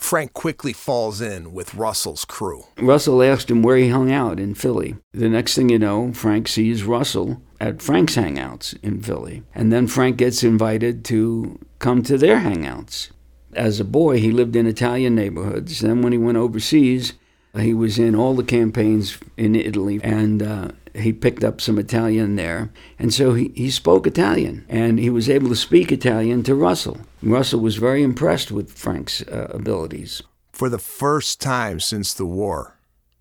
Frank 0.00 0.33
quickly 0.33 0.73
falls 0.73 1.21
in 1.21 1.52
with 1.52 1.75
Russell's 1.75 2.25
crew. 2.25 2.64
Russell 2.78 3.23
asked 3.23 3.50
him 3.50 3.62
where 3.62 3.76
he 3.76 3.90
hung 3.90 4.11
out 4.11 4.40
in 4.40 4.54
Philly. 4.54 4.97
The 5.12 5.28
next 5.28 5.54
thing 5.54 5.69
you 5.69 5.78
know, 5.78 6.12
Frank 6.12 6.49
sees 6.49 6.83
Russell 6.83 7.42
at 7.61 7.83
Frank's 7.83 8.16
hangouts 8.16 8.76
in 8.83 9.02
Philly. 9.02 9.45
And 9.54 9.73
then 9.73 9.87
Frank 9.87 10.16
gets 10.16 10.42
invited 10.42 11.04
to 11.07 11.59
come 11.78 12.02
to 12.04 12.16
their 12.16 12.40
hangouts. 12.40 13.11
As 13.52 13.78
a 13.78 13.85
boy, 13.85 14.19
he 14.19 14.33
lived 14.33 14.57
in 14.57 14.66
Italian 14.66 15.14
neighborhoods. 15.14 15.80
Then, 15.80 16.02
when 16.02 16.12
he 16.12 16.19
went 16.19 16.38
overseas, 16.38 17.12
he 17.59 17.75
was 17.75 17.99
in 17.99 18.14
all 18.14 18.35
the 18.35 18.45
campaigns 18.45 19.19
in 19.37 19.57
Italy, 19.57 20.00
and 20.02 20.42
uh, 20.42 20.69
he 20.95 21.12
picked 21.12 21.42
up 21.42 21.61
some 21.61 21.78
Italian 21.78 22.37
there. 22.37 22.71
And 22.99 23.12
so 23.12 23.35
he, 23.35 23.50
he 23.54 23.71
spoke 23.71 24.07
Italian, 24.07 24.64
and 24.69 24.99
he 24.99 25.11
was 25.11 25.28
able 25.28 25.49
to 25.49 25.57
speak 25.57 25.90
Italian 25.90 26.42
to 26.45 26.54
Russell. 26.54 26.99
Russell 27.23 27.61
was 27.61 27.76
very 27.76 28.02
impressed 28.02 28.52
with 28.52 28.73
Frank's 28.73 29.23
uh, 29.23 29.49
abilities. 29.50 30.23
For 30.52 30.69
the 30.69 30.78
first 30.78 31.40
time 31.40 31.80
since 31.80 32.14
the 32.14 32.26
war, 32.26 32.76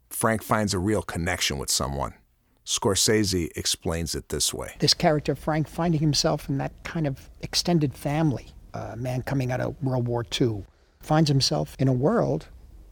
Frank 0.10 0.44
finds 0.44 0.74
a 0.74 0.80
real 0.80 1.02
connection 1.02 1.58
with 1.58 1.72
someone. 1.72 2.14
Scorsese 2.66 3.50
explains 3.56 4.14
it 4.14 4.30
this 4.30 4.54
way 4.54 4.76
This 4.78 4.94
character, 4.94 5.34
Frank, 5.34 5.68
finding 5.68 6.02
himself 6.02 6.48
in 6.50 6.60
that 6.60 6.72
kind 6.84 7.08
of 7.08 7.30
extended 7.42 7.96
family, 7.96 8.50
a 8.76 8.96
man 8.96 9.24
coming 9.24 9.52
out 9.52 9.60
of 9.60 9.82
World 9.82 10.08
War 10.08 10.24
II, 10.40 10.66
finds 11.00 11.30
himself 11.30 11.76
in 11.80 11.88
a 11.88 11.94
world 11.94 12.48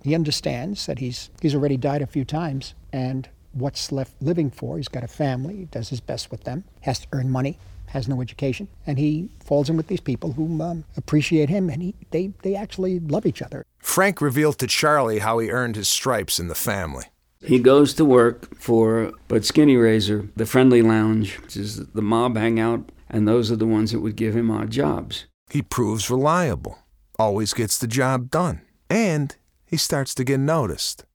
he 0.08 0.16
understands 0.16 0.86
that 0.86 1.00
he's 1.00 1.30
he's 1.42 1.54
already 1.54 1.78
died 1.78 2.02
a 2.02 2.08
few 2.08 2.24
times 2.24 2.74
and 2.94 3.30
what's 3.54 3.92
left 3.92 4.14
living 4.22 4.50
for 4.50 4.78
he's 4.78 4.88
got 4.88 5.04
a 5.04 5.08
family 5.08 5.58
he 5.58 5.66
does 5.66 5.90
his 5.90 6.00
best 6.00 6.32
with 6.32 6.44
them 6.44 6.64
has 6.82 7.00
to 7.00 7.08
earn 7.12 7.30
money 7.30 7.58
has 7.88 8.08
no 8.08 8.22
education 8.22 8.68
and 8.86 8.98
he 8.98 9.30
falls 9.44 9.70
in 9.70 9.78
with 9.78 9.88
these 9.88 10.00
people 10.00 10.34
who 10.34 10.62
um, 10.62 10.84
appreciate 10.96 11.50
him 11.50 11.70
and 11.70 11.82
he, 11.82 11.96
they, 12.12 12.32
they 12.42 12.56
actually 12.56 13.00
love 13.00 13.26
each 13.26 13.42
other 13.42 13.64
Frank 13.80 14.22
revealed 14.22 14.58
to 14.60 14.68
Charlie 14.68 15.20
how 15.20 15.40
he 15.40 15.50
earned 15.50 15.78
his 15.78 15.88
stripes 15.88 16.40
in 16.40 16.50
the 16.50 16.56
family. 16.56 17.06
He 17.40 17.58
goes 17.58 17.94
to 17.94 18.04
work 18.04 18.60
for 18.60 19.14
but 19.28 19.46
Skinny 19.46 19.78
Razor, 19.78 20.28
the 20.36 20.46
Friendly 20.46 20.82
Lounge, 20.82 21.40
which 21.40 21.56
is 21.56 21.86
the 21.88 22.02
mob 22.02 22.36
hangout, 22.36 22.92
and 23.10 23.28
those 23.28 23.50
are 23.50 23.56
the 23.56 23.66
ones 23.66 23.92
that 23.92 24.02
would 24.02 24.18
give 24.18 24.36
him 24.36 24.52
odd 24.52 24.72
jobs. 24.72 25.26
He 25.50 25.62
proves 25.62 26.10
reliable, 26.10 26.80
always 27.18 27.54
gets 27.54 27.78
the 27.78 27.88
job 27.88 28.30
done, 28.30 28.62
and 28.90 29.36
he 29.68 29.78
starts 29.78 30.16
to 30.16 30.24
get 30.24 30.40
noticed. 30.40 31.06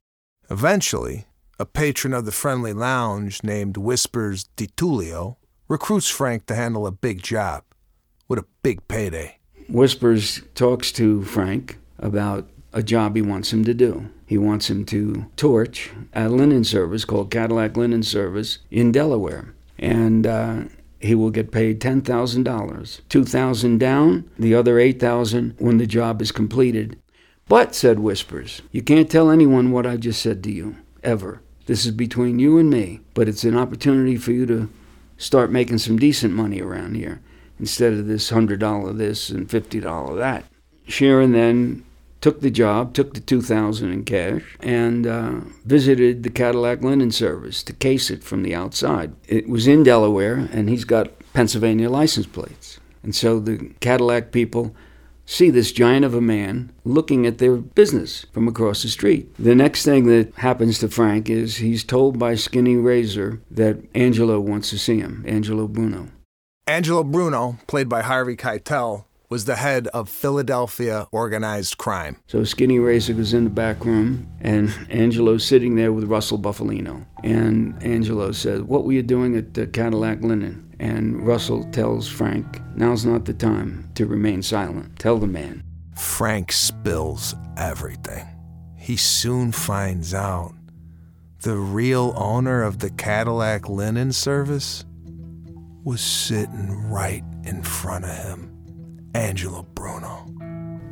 Eventually, 0.51 1.27
a 1.59 1.67
patron 1.67 2.13
of 2.13 2.25
the 2.25 2.33
friendly 2.33 2.73
lounge 2.73 3.43
named 3.43 3.77
Whispers 3.77 4.45
DiTullio 4.57 5.37
recruits 5.69 6.09
Frank 6.09 6.47
to 6.47 6.55
handle 6.55 6.87
a 6.87 6.93
big 6.93 7.23
job 7.23 7.65
with 8.29 8.39
a 8.39 8.47
big 8.63 8.87
payday. 8.89 9.39
Whispers 9.69 10.43
talks 10.55 10.93
to 10.93 11.25
Frank 11.25 11.79
about 11.99 12.49
a 12.73 12.83
job 12.83 13.17
he 13.17 13.23
wants 13.23 13.53
him 13.53 13.65
to 13.65 13.75
do. 13.75 14.11
He 14.27 14.39
wants 14.39 14.69
him 14.69 14.85
to 14.87 15.27
torch 15.37 15.91
a 16.15 16.29
linen 16.29 16.65
service 16.65 17.05
called 17.05 17.31
Cadillac 17.31 17.77
Linen 17.77 18.03
Service 18.03 18.59
in 18.71 18.93
Delaware. 18.93 19.55
And 19.79 20.27
uh, 20.27 20.63
he 21.01 21.15
will 21.15 21.31
get 21.31 21.51
paid 21.51 21.81
$10,000. 21.81 23.01
2000 23.09 23.79
down, 23.79 24.31
the 24.39 24.55
other 24.55 24.79
8000 24.79 25.55
when 25.59 25.79
the 25.79 25.87
job 25.87 26.23
is 26.23 26.33
completed. 26.33 26.99
But, 27.53 27.75
said 27.75 27.99
Whispers, 27.99 28.63
you 28.71 28.81
can't 28.81 29.11
tell 29.11 29.31
anyone 29.31 29.73
what 29.73 29.85
I 29.85 29.99
just 29.99 30.23
said 30.23 30.43
to 30.45 30.51
you, 30.51 30.77
ever. 31.05 31.43
This 31.67 31.85
is 31.85 31.93
between 31.93 32.39
you 32.39 32.57
and 32.57 32.71
me, 32.71 33.01
but 33.13 33.29
it's 33.29 33.45
an 33.45 33.59
opportunity 33.59 34.17
for 34.17 34.33
you 34.33 34.47
to 34.47 34.71
start 35.19 35.53
making 35.53 35.77
some 35.77 35.99
decent 35.99 36.33
money 36.33 36.63
around 36.63 36.95
here 36.95 37.21
instead 37.61 37.93
of 37.93 38.07
this 38.07 38.31
$100 38.31 38.97
this 38.97 39.29
and 39.29 39.51
$50 39.51 40.17
that. 40.17 40.47
Sheeran 40.89 41.35
then 41.35 41.85
took 42.23 42.41
the 42.41 42.51
job, 42.51 42.95
took 42.95 43.13
the 43.13 43.21
2000 43.21 43.93
in 43.93 44.05
cash, 44.05 44.57
and 44.61 45.07
uh, 45.07 45.41
visited 45.67 46.23
the 46.23 46.31
Cadillac 46.31 46.81
Linen 46.81 47.13
Service 47.13 47.63
to 47.65 47.75
case 47.75 48.09
it 48.09 48.25
from 48.25 48.45
the 48.45 48.55
outside. 48.55 49.13
It 49.29 49.47
was 49.47 49.67
in 49.67 49.83
Delaware, 49.83 50.49
and 50.53 50.71
he's 50.71 50.85
got 50.85 51.11
Pennsylvania 51.35 51.91
license 51.91 52.25
plates. 52.25 52.81
And 53.03 53.15
so 53.15 53.39
the 53.39 53.75
Cadillac 53.81 54.33
people 54.33 54.75
see 55.33 55.51
this 55.51 55.73
giant 55.73 56.05
of 56.05 56.15
a 56.15 56.21
man 56.21 56.71
looking 56.85 57.27
at 57.27 57.39
their 57.39 57.57
business 57.57 58.27
from 58.33 58.47
across 58.47 58.83
the 58.83 58.89
street. 58.89 59.35
The 59.39 59.55
next 59.55 59.85
thing 59.85 60.07
that 60.07 60.35
happens 60.37 60.79
to 60.81 60.89
Frank 60.89 61.31
is 61.31 61.57
he's 61.57 61.85
told 61.85 62.19
by 62.19 62.35
Skinny 62.35 62.77
Razor 62.77 63.41
that 63.51 63.79
Angelo 63.95 64.39
wants 64.41 64.71
to 64.71 64.79
see 64.79 64.99
him, 64.99 65.25
Angelo 65.27 65.67
Bruno. 65.67 66.09
Angelo 66.67 67.03
Bruno, 67.03 67.59
played 67.67 67.89
by 67.89 68.03
Harvey 68.03 68.37
Keitel, 68.37 69.05
was 69.29 69.47
the 69.47 69.57
head 69.57 69.89
of 69.89 70.11
Philadelphia 70.11 71.09
organized 71.11 71.79
crime. 71.79 72.17
So 72.27 72.45
Skinny 72.45 72.79
Razor 72.79 73.15
goes 73.15 73.33
in 73.33 73.45
the 73.45 73.51
back 73.51 73.83
room, 73.87 74.29
and 74.43 74.71
Angelo's 74.91 75.43
sitting 75.43 75.75
there 75.75 75.91
with 75.91 76.05
Russell 76.05 76.39
Bufalino. 76.39 77.07
And 77.25 77.83
Angelo 77.83 78.33
says, 78.33 78.61
What 78.61 78.85
were 78.85 78.93
you 78.93 79.03
doing 79.03 79.35
at 79.35 79.55
the 79.55 79.67
Cadillac 79.67 80.21
Linen? 80.21 80.72
And 80.83 81.25
Russell 81.25 81.63
tells 81.71 82.09
Frank, 82.09 82.61
Now's 82.75 83.07
not 83.07 83.25
the 83.25 83.33
time 83.33 83.89
to 83.95 84.05
remain 84.05 84.43
silent. 84.43 84.99
Tell 84.99 85.17
the 85.17 85.29
man. 85.29 85.63
Frank 85.97 86.51
spills 86.51 87.37
everything. 87.57 88.27
He 88.77 88.97
soon 88.97 89.53
finds 89.53 90.13
out 90.13 90.53
the 91.43 91.57
real 91.57 92.13
owner 92.17 92.65
of 92.65 92.81
the 92.81 92.91
Cadillac 92.91 93.69
linen 93.69 94.11
service 94.13 94.85
was 95.85 96.01
sitting 96.01 96.91
right 96.91 97.23
in 97.45 97.63
front 97.63 98.05
of 98.05 98.17
him 98.25 99.11
Angelo 99.15 99.63
Bruno. 99.77 100.27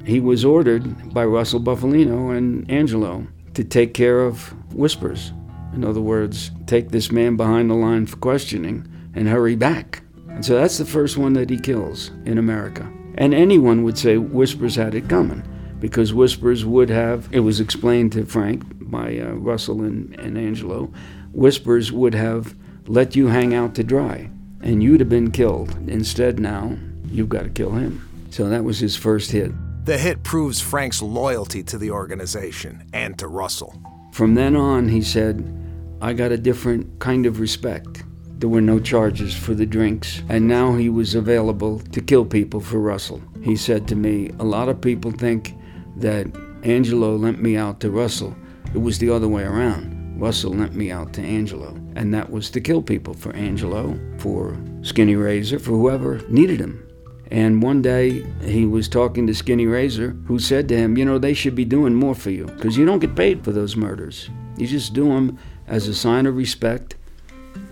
He 0.05 0.21
was 0.21 0.45
ordered 0.45 1.13
by 1.13 1.25
Russell 1.25 1.61
Bufalino 1.61 2.37
and 2.37 2.71
Angelo 2.71 3.27
to 3.55 3.65
take 3.65 3.95
care 3.95 4.21
of 4.21 4.55
whispers. 4.73 5.33
In 5.75 5.85
other 5.85 6.01
words, 6.01 6.53
take 6.67 6.91
this 6.91 7.11
man 7.11 7.35
behind 7.37 7.69
the 7.69 7.75
line 7.75 8.07
for 8.07 8.19
questioning 8.19 8.87
and 9.15 9.29
hurry 9.29 9.57
back. 9.57 10.03
And 10.29 10.45
so 10.45 10.55
that's 10.55 10.79
the 10.79 10.85
first 10.85 11.17
one 11.17 11.33
that 11.35 11.51
he 11.51 11.59
kills 11.59 12.11
in 12.25 12.39
America. 12.39 12.91
And 13.17 13.35
anyone 13.35 13.83
would 13.83 13.99
say 13.99 14.17
Whispers 14.17 14.77
had 14.77 14.95
it 14.95 15.09
coming 15.09 15.43
because 15.81 16.15
Whispers 16.15 16.65
would 16.65 16.91
have, 16.91 17.29
it 17.33 17.41
was 17.41 17.61
explained 17.61 18.13
to 18.13 18.25
Frank 18.25 18.63
by 18.91 19.19
uh, 19.19 19.33
Russell 19.33 19.83
and, 19.83 20.19
and 20.21 20.39
Angelo, 20.39 20.93
Whispers 21.33 21.91
would 21.91 22.15
have 22.15 22.55
let 22.87 23.17
you 23.17 23.29
hang 23.29 23.55
out 23.55 23.75
to 23.77 23.85
dry 23.85 24.31
and 24.63 24.83
you'd 24.83 25.01
have 25.01 25.09
been 25.09 25.31
killed. 25.31 25.77
Instead, 25.89 26.39
now 26.39 26.77
you've 27.07 27.29
got 27.29 27.43
to 27.45 27.51
kill 27.51 27.73
him. 27.73 28.07
So 28.31 28.49
that 28.49 28.65
was 28.65 28.79
his 28.79 28.97
first 28.97 29.31
hit. 29.33 29.53
The 29.85 29.99
hit 29.99 30.23
proves 30.23 30.61
Frank's 30.61 31.03
loyalty 31.03 31.63
to 31.65 31.79
the 31.79 31.91
organization 31.91 32.89
and 32.93 33.19
to 33.19 33.27
Russell. 33.27 33.75
From 34.13 34.35
then 34.35 34.55
on, 34.55 34.89
he 34.89 35.03
said, 35.03 35.57
I 36.03 36.13
got 36.13 36.33
a 36.33 36.37
different 36.37 36.99
kind 37.01 37.27
of 37.27 37.41
respect. 37.41 38.05
There 38.41 38.49
were 38.49 38.63
no 38.63 38.81
charges 38.81 39.35
for 39.35 39.53
the 39.53 39.67
drinks, 39.67 40.23
and 40.31 40.49
now 40.49 40.75
he 40.75 40.89
was 40.89 41.15
available 41.15 41.79
to 41.93 42.01
kill 42.01 42.25
people 42.25 42.61
for 42.61 42.81
Russell. 42.81 43.21
He 43.43 43.55
said 43.55 43.87
to 43.89 43.95
me, 43.95 44.31
A 44.39 44.45
lot 44.45 44.71
of 44.71 44.81
people 44.81 45.11
think 45.11 45.55
that 45.97 46.27
Angelo 46.63 47.17
lent 47.17 47.43
me 47.43 47.59
out 47.59 47.81
to 47.81 47.91
Russell. 47.91 48.35
It 48.75 48.79
was 48.79 48.99
the 48.99 49.11
other 49.11 49.29
way 49.29 49.43
around. 49.43 50.19
Russell 50.19 50.55
lent 50.55 50.75
me 50.75 50.91
out 50.91 51.13
to 51.15 51.23
Angelo, 51.23 51.79
and 51.97 52.15
that 52.15 52.31
was 52.31 52.49
to 52.53 52.63
kill 52.63 52.81
people 52.81 53.13
for 53.13 53.31
Angelo, 53.37 54.01
for 54.17 54.59
Skinny 54.81 55.17
Razor, 55.17 55.59
for 55.59 55.73
whoever 55.73 56.27
needed 56.31 56.61
him. 56.61 56.83
And 57.31 57.63
one 57.63 57.83
day 57.83 58.25
he 58.43 58.65
was 58.65 58.89
talking 58.89 59.27
to 59.27 59.35
Skinny 59.35 59.67
Razor, 59.67 60.17
who 60.27 60.39
said 60.39 60.67
to 60.69 60.77
him, 60.79 60.97
You 60.97 61.05
know, 61.05 61.19
they 61.19 61.35
should 61.35 61.55
be 61.55 61.67
doing 61.67 61.95
more 61.95 62.15
for 62.15 62.31
you 62.31 62.47
because 62.47 62.79
you 62.79 62.87
don't 62.87 63.01
get 63.01 63.15
paid 63.15 63.45
for 63.45 63.53
those 63.53 63.77
murders. 63.77 64.31
You 64.57 64.67
just 64.67 64.95
do 64.95 65.09
them 65.09 65.39
as 65.67 65.89
a 65.89 65.95
sign 65.95 66.25
of 66.25 66.37
respect, 66.37 66.97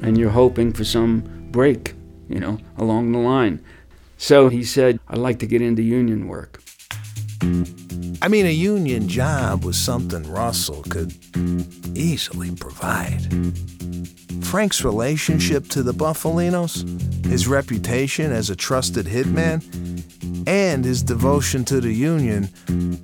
and 0.03 0.17
you're 0.19 0.31
hoping 0.31 0.73
for 0.73 0.85
some 0.85 1.23
break, 1.51 1.95
you 2.29 2.41
know, 2.41 2.59
along 2.77 3.13
the 3.13 3.19
line. 3.19 3.63
So 4.17 4.49
he 4.49 4.65
said, 4.65 4.99
I'd 5.09 5.19
like 5.19 5.39
to 5.41 5.47
get 5.47 5.63
into 5.63 5.83
union 5.83 6.27
work. 6.29 6.61
I 8.21 8.29
mean, 8.29 8.47
a 8.47 8.53
union 8.53 9.09
job 9.09 9.65
was 9.65 9.79
something 9.79 10.29
Russell 10.31 10.83
could 10.89 11.15
easily 11.97 12.55
provide. 12.57 13.21
Frank's 14.45 14.83
relationship 14.83 15.69
to 15.69 15.83
the 15.83 15.93
Bufalinos, 15.93 16.85
his 17.27 17.47
reputation 17.47 18.33
as 18.33 18.51
a 18.51 18.57
trusted 18.57 19.07
hitman, 19.07 19.63
and 20.49 20.85
his 20.85 21.03
devotion 21.03 21.65
to 21.67 21.81
the 21.81 21.93
union 21.93 22.49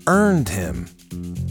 earned 0.07 0.49
him 0.49 0.87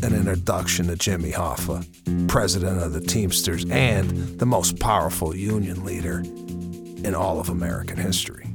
an 0.03 0.13
introduction 0.13 0.88
to 0.88 0.98
Jimmy 0.98 1.31
Hoffa, 1.31 2.27
president 2.27 2.81
of 2.83 2.91
the 2.91 3.00
Teamsters 3.00 3.63
and 3.69 4.10
the 4.38 4.45
most 4.45 4.77
powerful 4.79 5.33
union 5.33 5.86
leader 5.86 6.19
in 7.07 7.15
all 7.15 7.39
of 7.39 7.48
American 7.48 7.95
history. 7.95 8.53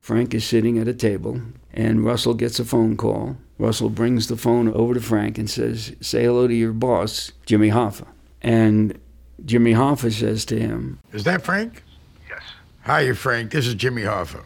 Frank 0.00 0.34
is 0.34 0.44
sitting 0.44 0.78
at 0.78 0.88
a 0.88 0.94
table, 0.94 1.40
and 1.72 2.04
Russell 2.04 2.34
gets 2.34 2.58
a 2.58 2.64
phone 2.64 2.96
call. 2.96 3.36
Russell 3.58 3.88
brings 3.88 4.26
the 4.26 4.36
phone 4.36 4.72
over 4.74 4.94
to 4.94 5.00
Frank 5.00 5.38
and 5.38 5.48
says, 5.48 5.94
Say 6.00 6.24
hello 6.24 6.48
to 6.48 6.54
your 6.54 6.72
boss, 6.72 7.30
Jimmy 7.46 7.70
Hoffa. 7.70 8.08
And 8.42 8.98
Jimmy 9.44 9.74
Hoffa 9.74 10.12
says 10.12 10.44
to 10.46 10.58
him, 10.58 10.98
Is 11.12 11.22
that 11.24 11.42
Frank? 11.42 11.84
Yes. 12.28 12.42
Hi, 12.82 13.02
you 13.02 13.14
Frank. 13.14 13.52
This 13.52 13.68
is 13.68 13.74
Jimmy 13.74 14.02
Hoffa. 14.02 14.42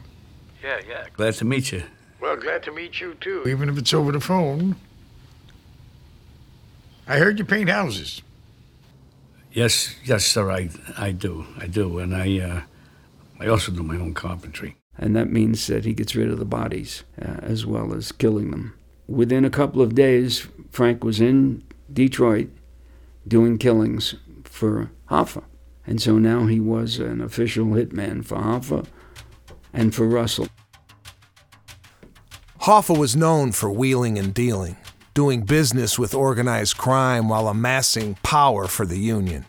Yeah, 0.62 0.80
yeah. 0.86 1.06
Glad 1.14 1.34
to 1.34 1.46
meet 1.46 1.72
you. 1.72 1.84
Well, 2.20 2.36
glad 2.36 2.62
to 2.64 2.72
meet 2.72 3.00
you, 3.00 3.14
too, 3.14 3.44
even 3.46 3.70
if 3.70 3.78
it's 3.78 3.94
over 3.94 4.12
the 4.12 4.20
phone. 4.20 4.76
I 7.06 7.18
heard 7.18 7.38
you 7.38 7.44
paint 7.44 7.68
houses. 7.68 8.22
Yes, 9.52 9.94
yes, 10.04 10.24
sir. 10.24 10.50
I, 10.50 10.70
I 10.96 11.12
do, 11.12 11.46
I 11.58 11.66
do, 11.66 11.98
and 11.98 12.14
I, 12.14 12.38
uh, 12.40 12.62
I 13.38 13.46
also 13.46 13.70
do 13.70 13.82
my 13.82 13.96
own 13.96 14.14
carpentry. 14.14 14.76
And 14.96 15.14
that 15.16 15.30
means 15.30 15.66
that 15.66 15.84
he 15.84 15.92
gets 15.92 16.14
rid 16.14 16.30
of 16.30 16.38
the 16.38 16.44
bodies 16.44 17.04
uh, 17.20 17.38
as 17.42 17.66
well 17.66 17.94
as 17.94 18.12
killing 18.12 18.50
them. 18.50 18.74
Within 19.06 19.44
a 19.44 19.50
couple 19.50 19.82
of 19.82 19.94
days, 19.94 20.48
Frank 20.70 21.04
was 21.04 21.20
in 21.20 21.62
Detroit 21.92 22.48
doing 23.26 23.58
killings 23.58 24.14
for 24.44 24.90
Hoffa. 25.10 25.44
And 25.86 26.00
so 26.00 26.18
now 26.18 26.46
he 26.46 26.60
was 26.60 26.98
an 26.98 27.20
official 27.20 27.66
hitman 27.66 28.24
for 28.24 28.38
Hoffa 28.38 28.86
and 29.72 29.94
for 29.94 30.08
Russell. 30.08 30.48
Hoffa 32.62 32.96
was 32.96 33.14
known 33.14 33.52
for 33.52 33.70
wheeling 33.70 34.18
and 34.18 34.32
dealing, 34.32 34.76
doing 35.14 35.42
business 35.42 35.96
with 35.96 36.12
organized 36.12 36.76
crime 36.76 37.28
while 37.28 37.46
amassing 37.46 38.16
power 38.24 38.66
for 38.66 38.84
the 38.84 38.98
Union. 38.98 39.46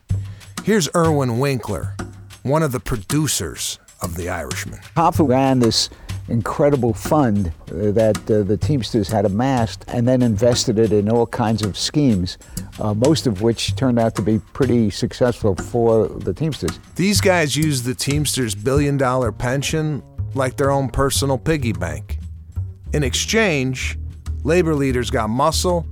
Here's 0.63 0.88
Irwin 0.95 1.39
Winkler, 1.39 1.95
one 2.43 2.62
of 2.62 2.71
the 2.71 2.80
producers 2.80 3.80
of 4.01 4.15
The 4.15 4.30
Irishman. 4.30 4.80
Hoffa 4.95 5.28
ran 5.28 5.60
this 5.60 5.89
incredible 6.28 6.93
fund 6.93 7.51
that 7.67 8.17
uh, 8.30 8.43
the 8.43 8.58
Teamsters 8.58 9.08
had 9.10 9.25
amassed 9.25 9.86
and 9.88 10.08
then 10.08 10.21
invested 10.21 10.78
it 10.78 10.91
in 10.91 11.10
all 11.10 11.25
kinds 11.28 11.63
of 11.63 11.78
schemes, 11.78 12.38
uh, 12.80 12.93
most 12.93 13.25
of 13.28 13.41
which 13.41 13.75
turned 13.75 13.99
out 13.99 14.15
to 14.15 14.21
be 14.21 14.39
pretty 14.54 14.89
successful 14.91 15.56
for 15.56 16.08
the 16.08 16.34
Teamsters. 16.34 16.80
These 16.95 17.21
guys 17.21 17.56
used 17.56 17.86
the 17.86 17.95
Teamsters' 17.95 18.56
billion 18.56 18.97
dollar 18.97 19.32
pension 19.32 20.04
like 20.36 20.58
their 20.58 20.69
own 20.69 20.89
personal 20.89 21.38
piggy 21.38 21.73
bank. 21.73 22.19
In 22.93 23.04
exchange, 23.04 23.97
labor 24.45 24.75
leaders 24.75 25.10
got 25.10 25.29
muscle 25.29 25.86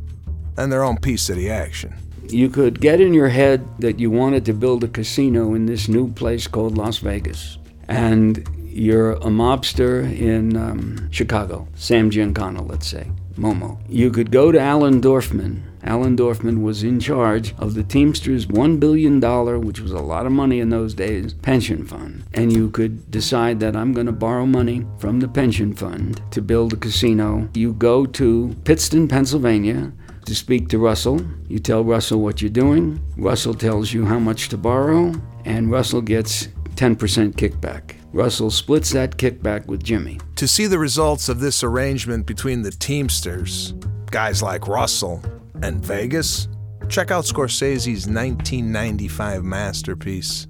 and 0.58 0.72
their 0.72 0.84
own 0.84 0.98
piece 0.98 1.30
of 1.30 1.36
the 1.36 1.50
action. 1.50 1.94
You 2.30 2.50
could 2.50 2.80
get 2.80 3.02
in 3.02 3.14
your 3.14 3.28
head 3.28 3.68
that 3.80 4.00
you 4.00 4.10
wanted 4.12 4.46
to 4.46 4.54
build 4.54 4.84
a 4.84 4.88
casino 4.88 5.56
in 5.56 5.66
this 5.66 5.90
new 5.90 6.14
place 6.14 6.48
called 6.48 6.78
Las 6.78 7.00
Vegas. 7.00 7.58
And 7.90 8.48
you're 8.64 9.14
a 9.14 9.30
mobster 9.30 10.04
in 10.18 10.56
um, 10.56 11.12
Chicago, 11.12 11.68
Sam 11.76 12.10
Giancana, 12.10 12.68
let's 12.68 12.88
say, 12.88 13.12
Momo. 13.36 13.78
You 13.90 14.12
could 14.12 14.32
go 14.32 14.52
to 14.52 14.60
Allen 14.60 15.02
Dorfman. 15.02 15.62
Allen 15.86 16.16
Dorfman 16.16 16.62
was 16.62 16.84
in 16.84 17.00
charge 17.00 17.54
of 17.58 17.74
the 17.74 17.84
Teamsters' 17.84 18.46
$1 18.46 18.80
billion, 18.80 19.20
which 19.62 19.80
was 19.80 19.92
a 19.92 20.00
lot 20.00 20.26
of 20.26 20.32
money 20.32 20.60
in 20.60 20.70
those 20.70 20.94
days, 20.94 21.34
pension 21.34 21.86
fund. 21.86 22.24
And 22.34 22.52
you 22.54 22.70
could 22.70 23.12
decide 23.12 23.60
that 23.60 23.76
I'm 23.76 23.94
going 23.94 24.06
to 24.06 24.14
borrow 24.14 24.46
money 24.46 24.86
from 24.98 25.20
the 25.20 25.28
pension 25.28 25.74
fund 25.74 26.22
to 26.32 26.42
build 26.42 26.74
a 26.74 26.78
casino. 26.78 27.50
You 27.54 27.74
go 27.74 28.06
to 28.06 28.56
Pittston, 28.64 29.08
Pennsylvania, 29.08 29.92
to 30.26 30.34
speak 30.34 30.70
to 30.70 30.80
Russell. 30.80 31.22
You 31.48 31.60
tell 31.60 31.84
Russell 31.84 32.22
what 32.22 32.42
you're 32.42 32.50
doing. 32.50 33.02
Russell 33.18 33.54
tells 33.54 33.94
you 33.94 34.06
how 34.06 34.20
much 34.20 34.50
to 34.50 34.58
borrow, 34.58 35.14
and 35.46 35.70
Russell 35.70 36.02
gets 36.02 36.48
10% 36.76 37.34
kickback. 37.34 37.96
Russell 38.14 38.52
splits 38.52 38.92
that 38.92 39.18
kickback 39.18 39.66
with 39.66 39.84
Jimmy. 39.84 40.20
To 40.36 40.48
see 40.48 40.68
the 40.68 40.80
results 40.80 41.30
of 41.30 41.40
this 41.40 41.64
arrangement 41.64 42.26
between 42.26 42.62
the 42.62 42.72
Teamsters, 42.72 43.74
guys 44.12 44.42
like 44.42 44.68
Russell, 44.68 45.22
and 45.64 45.84
Vegas, 45.86 46.50
check 46.90 47.10
out 47.10 47.24
Scorsese's 47.24 48.06
1995 48.06 49.46
masterpiece, 49.46 50.46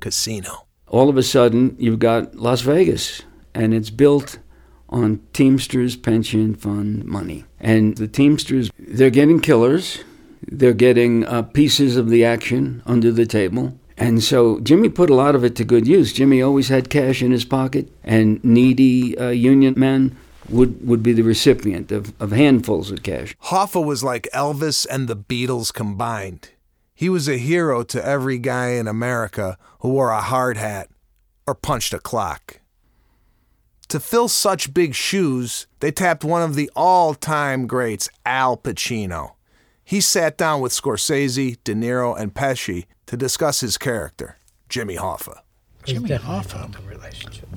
Casino. 0.00 0.66
All 0.86 1.08
of 1.08 1.16
a 1.16 1.22
sudden, 1.22 1.74
you've 1.78 1.98
got 1.98 2.34
Las 2.34 2.60
Vegas, 2.60 3.22
and 3.54 3.72
it's 3.72 3.88
built 3.88 4.38
on 4.90 5.22
Teamsters 5.32 5.96
pension 5.96 6.54
fund 6.54 7.06
money. 7.06 7.46
And 7.58 7.96
the 7.96 8.06
Teamsters, 8.06 8.70
they're 8.78 9.08
getting 9.08 9.40
killers, 9.40 10.04
they're 10.46 10.74
getting 10.74 11.24
uh, 11.24 11.42
pieces 11.42 11.96
of 11.96 12.10
the 12.10 12.22
action 12.22 12.82
under 12.84 13.10
the 13.10 13.24
table. 13.24 13.78
And 13.96 14.22
so 14.22 14.60
Jimmy 14.60 14.90
put 14.90 15.08
a 15.08 15.14
lot 15.14 15.34
of 15.34 15.42
it 15.42 15.56
to 15.56 15.64
good 15.64 15.86
use. 15.86 16.12
Jimmy 16.12 16.42
always 16.42 16.68
had 16.68 16.90
cash 16.90 17.22
in 17.22 17.30
his 17.30 17.46
pocket, 17.46 17.90
and 18.04 18.44
needy 18.44 19.16
uh, 19.16 19.30
union 19.30 19.72
men 19.78 20.16
would, 20.50 20.86
would 20.86 21.02
be 21.02 21.12
the 21.12 21.22
recipient 21.22 21.92
of, 21.92 22.12
of 22.20 22.32
handfuls 22.32 22.90
of 22.90 23.02
cash. 23.02 23.36
Hoffa 23.44 23.84
was 23.84 24.04
like 24.04 24.28
Elvis 24.34 24.86
and 24.88 25.08
the 25.08 25.16
Beatles 25.16 25.72
combined. 25.72 26.50
He 26.94 27.08
was 27.08 27.28
a 27.28 27.38
hero 27.38 27.82
to 27.84 28.04
every 28.04 28.38
guy 28.38 28.70
in 28.70 28.86
America 28.86 29.56
who 29.80 29.90
wore 29.90 30.10
a 30.10 30.20
hard 30.20 30.56
hat 30.56 30.88
or 31.46 31.54
punched 31.54 31.94
a 31.94 31.98
clock. 31.98 32.60
To 33.88 33.98
fill 33.98 34.28
such 34.28 34.72
big 34.72 34.94
shoes, 34.94 35.66
they 35.80 35.90
tapped 35.90 36.24
one 36.24 36.42
of 36.42 36.54
the 36.54 36.70
all 36.76 37.14
time 37.14 37.66
greats, 37.66 38.08
Al 38.24 38.56
Pacino. 38.56 39.32
He 39.82 40.00
sat 40.00 40.38
down 40.38 40.60
with 40.60 40.72
Scorsese, 40.72 41.56
De 41.64 41.74
Niro, 41.74 42.16
and 42.16 42.32
Pesci 42.32 42.84
to 43.06 43.16
discuss 43.16 43.60
his 43.60 43.76
character, 43.76 44.36
Jimmy 44.68 44.96
Hoffa. 44.96 45.40
Jimmy 45.84 46.10
Hoffa 46.10 46.70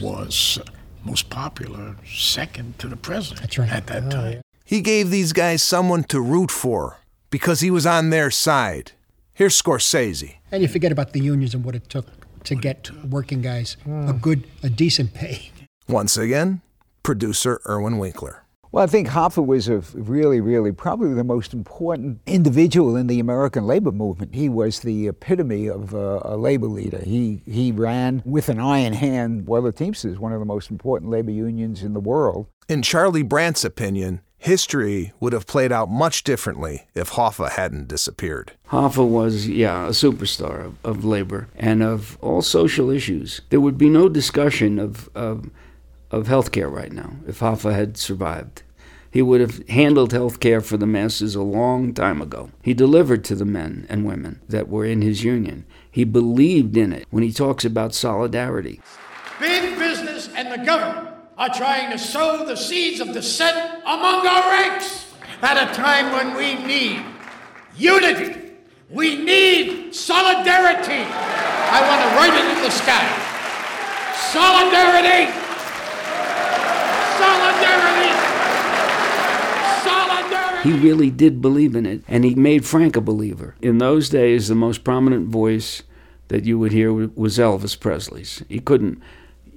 was 0.01 0.59
most 1.03 1.29
popular, 1.29 1.95
second 2.05 2.79
to 2.79 2.87
the 2.87 2.95
president 2.95 3.41
That's 3.41 3.57
right. 3.57 3.69
at 3.71 3.87
that 3.87 4.03
Oh, 4.05 4.09
time. 4.09 4.33
yeah. 4.33 4.41
He 4.65 4.81
gave 4.81 5.09
these 5.09 5.33
guys 5.33 5.61
someone 5.61 6.03
to 6.05 6.21
root 6.21 6.49
for 6.49 6.99
because 7.29 7.59
he 7.59 7.69
was 7.69 7.85
on 7.85 8.09
their 8.09 8.31
side. 8.31 8.93
Here's 9.33 9.59
Scorsese. 9.59 10.35
And 10.51 10.61
you 10.61 10.67
forget 10.67 10.91
about 10.91 11.13
the 11.13 11.19
unions 11.19 11.53
and 11.53 11.65
what 11.65 11.75
it 11.75 11.89
took 11.89 12.05
to 12.45 12.55
get 12.55 12.89
working 13.09 13.41
guys 13.41 13.77
a 13.85 13.89
hmm. 13.89 14.17
good, 14.17 14.45
a 14.61 14.69
decent 14.69 15.13
pay. 15.13 15.51
Once 15.87 16.17
again, 16.17 16.61
producer 17.01 17.59
Irwin 17.67 17.97
Winkler. 17.97 18.42
Well, 18.73 18.83
I 18.83 18.87
think 18.87 19.09
Hoffa 19.09 19.45
was 19.45 19.69
a 19.69 19.83
really, 19.93 20.41
really 20.41 20.71
probably 20.71 21.13
the 21.13 21.23
most 21.23 21.53
important 21.53 22.21
individual 22.25 22.95
in 22.95 23.05
the 23.05 23.19
American 23.19 23.67
labor 23.67 23.91
movement. 23.91 24.33
He 24.33 24.49
was 24.49 24.79
the 24.79 25.09
epitome 25.09 25.67
of 25.67 25.93
a, 25.93 26.21
a 26.25 26.37
labor 26.37 26.65
leader. 26.65 26.97
He, 26.97 27.43
he 27.45 27.71
ran 27.71 28.23
with 28.25 28.49
an 28.49 28.59
iron 28.59 28.93
hand 28.93 29.45
while 29.45 29.61
the 29.61 29.71
Teamsters, 29.71 30.17
one 30.17 30.33
of 30.33 30.39
the 30.39 30.45
most 30.47 30.71
important 30.71 31.11
labor 31.11 31.29
unions 31.29 31.83
in 31.83 31.93
the 31.93 31.99
world. 31.99 32.47
In 32.67 32.81
Charlie 32.81 33.21
Brandt's 33.21 33.63
opinion, 33.63 34.21
history 34.39 35.13
would 35.19 35.33
have 35.33 35.45
played 35.45 35.71
out 35.71 35.91
much 35.91 36.23
differently 36.23 36.87
if 36.95 37.11
Hoffa 37.11 37.51
hadn't 37.51 37.87
disappeared. 37.87 38.53
Hoffa 38.69 39.07
was, 39.07 39.47
yeah, 39.47 39.85
a 39.85 39.89
superstar 39.91 40.65
of, 40.65 40.83
of 40.83 41.05
labor 41.05 41.47
and 41.55 41.83
of 41.83 42.17
all 42.21 42.41
social 42.41 42.89
issues. 42.89 43.41
There 43.51 43.61
would 43.61 43.77
be 43.77 43.89
no 43.89 44.09
discussion 44.09 44.79
of, 44.79 45.11
of, 45.13 45.51
of 46.13 46.27
health 46.27 46.51
care 46.51 46.69
right 46.69 46.91
now 46.91 47.13
if 47.27 47.39
Hoffa 47.39 47.73
had 47.73 47.97
survived. 47.97 48.61
He 49.09 49.21
would 49.21 49.41
have 49.41 49.67
handled 49.67 50.11
health 50.11 50.39
care 50.39 50.61
for 50.61 50.77
the 50.77 50.87
masses 50.87 51.35
a 51.35 51.41
long 51.41 51.93
time 51.93 52.21
ago. 52.21 52.51
He 52.61 52.73
delivered 52.73 53.23
to 53.25 53.35
the 53.35 53.45
men 53.45 53.85
and 53.89 54.05
women 54.05 54.39
that 54.47 54.69
were 54.69 54.85
in 54.85 55.01
his 55.01 55.23
union. 55.23 55.65
He 55.89 56.03
believed 56.03 56.77
in 56.77 56.93
it 56.93 57.07
when 57.09 57.23
he 57.23 57.31
talks 57.31 57.65
about 57.65 57.93
solidarity. 57.93 58.79
Big 59.39 59.77
business 59.77 60.29
and 60.35 60.51
the 60.51 60.65
government 60.65 61.09
are 61.37 61.49
trying 61.49 61.91
to 61.91 61.97
sow 61.97 62.45
the 62.45 62.55
seeds 62.55 62.99
of 62.99 63.11
dissent 63.11 63.81
among 63.83 64.25
our 64.25 64.51
ranks 64.51 65.13
at 65.41 65.57
a 65.57 65.73
time 65.73 66.11
when 66.11 66.35
we 66.35 66.63
need 66.65 67.03
unity. 67.75 68.51
We 68.89 69.15
need 69.17 69.93
solidarity. 69.93 71.03
I 71.03 71.81
want 71.89 72.01
to 72.01 72.09
write 72.17 72.33
it 72.33 72.57
in 72.57 72.63
the 72.63 72.71
sky. 72.71 73.05
Solidarity. 74.31 75.42
He 80.63 80.71
really 80.71 81.09
did 81.09 81.41
believe 81.41 81.75
in 81.75 81.85
it, 81.85 82.03
and 82.07 82.23
he 82.23 82.35
made 82.35 82.65
Frank 82.65 82.95
a 82.95 83.01
believer. 83.01 83.55
In 83.61 83.79
those 83.79 84.07
days, 84.07 84.47
the 84.47 84.55
most 84.55 84.85
prominent 84.85 85.27
voice 85.27 85.83
that 86.29 86.45
you 86.45 86.57
would 86.57 86.71
hear 86.71 86.93
was 86.93 87.37
Elvis 87.37 87.77
Presley's. 87.77 88.43
He 88.47 88.59
couldn't 88.59 89.01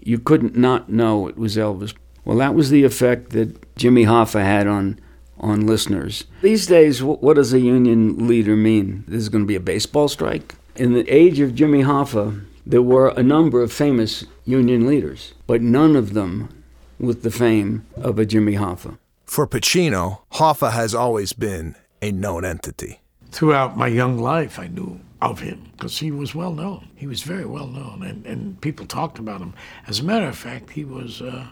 you 0.03 0.19
couldn't 0.19 0.57
not 0.57 0.88
know 0.88 1.29
it 1.29 1.37
was 1.37 1.57
Elvis. 1.57 1.95
Well, 2.25 2.38
that 2.38 2.55
was 2.55 2.71
the 2.71 2.85
effect 2.85 3.31
that 3.31 3.77
Jimmy 3.77 4.05
Hoffa 4.05 4.42
had 4.42 4.66
on 4.66 4.99
on 5.38 5.66
listeners. 5.66 6.25
These 6.42 6.66
days, 6.66 7.03
what 7.03 7.35
does 7.35 7.53
a 7.53 7.61
union 7.61 8.27
leader 8.27 8.57
mean? 8.57 9.05
This 9.07 9.23
is 9.23 9.29
going 9.29 9.45
to 9.45 9.49
be 9.49 9.55
a 9.55 9.61
baseball 9.61 10.09
strike? 10.09 10.55
In 10.75 10.92
the 10.92 11.09
age 11.09 11.40
of 11.40 11.55
Jimmy 11.55 11.83
Hoffa, 11.83 12.45
there 12.64 12.83
were 12.83 13.09
a 13.11 13.23
number 13.23 13.62
of 13.62 13.73
famous 13.73 14.25
union 14.45 14.87
leaders, 14.87 15.35
but 15.47 15.61
none 15.62 15.95
of 15.95 16.14
them 16.14 16.56
with 16.99 17.23
the 17.23 17.31
fame 17.31 17.87
of 17.97 18.19
a 18.19 18.27
Jimmy 18.27 18.55
Hoffa. 18.55 18.99
For 19.25 19.47
Pacino, 19.47 20.21
Hoffa 20.35 20.73
has 20.73 20.95
always 20.95 21.33
been 21.33 21.75
a 22.01 22.13
known 22.13 22.45
entity. 22.45 23.01
Throughout 23.31 23.77
my 23.77 23.89
young 23.89 24.19
life, 24.19 24.59
I 24.59 24.69
knew 24.69 25.01
of 25.21 25.41
him 25.41 25.71
because 25.73 25.99
he 25.99 26.11
was 26.11 26.35
well 26.35 26.53
known. 26.53 26.89
He 26.95 27.07
was 27.07 27.23
very 27.23 27.45
well 27.45 27.67
known, 27.67 28.03
and, 28.03 28.25
and 28.27 28.61
people 28.61 28.87
talked 28.87 29.19
about 29.19 29.41
him. 29.41 29.55
As 29.87 30.01
a 30.01 30.05
matter 30.05 30.27
of 30.27 30.37
fact, 30.37 30.71
he 30.71 30.85
was 30.85 31.21
uh, 31.23 31.49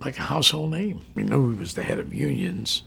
like 0.00 0.18
a 0.18 0.22
household 0.22 0.72
name. 0.72 1.02
We 1.14 1.22
knew 1.22 1.52
he 1.52 1.58
was 1.58 1.74
the 1.74 1.82
head 1.82 1.98
of 1.98 2.12
unions, 2.12 2.82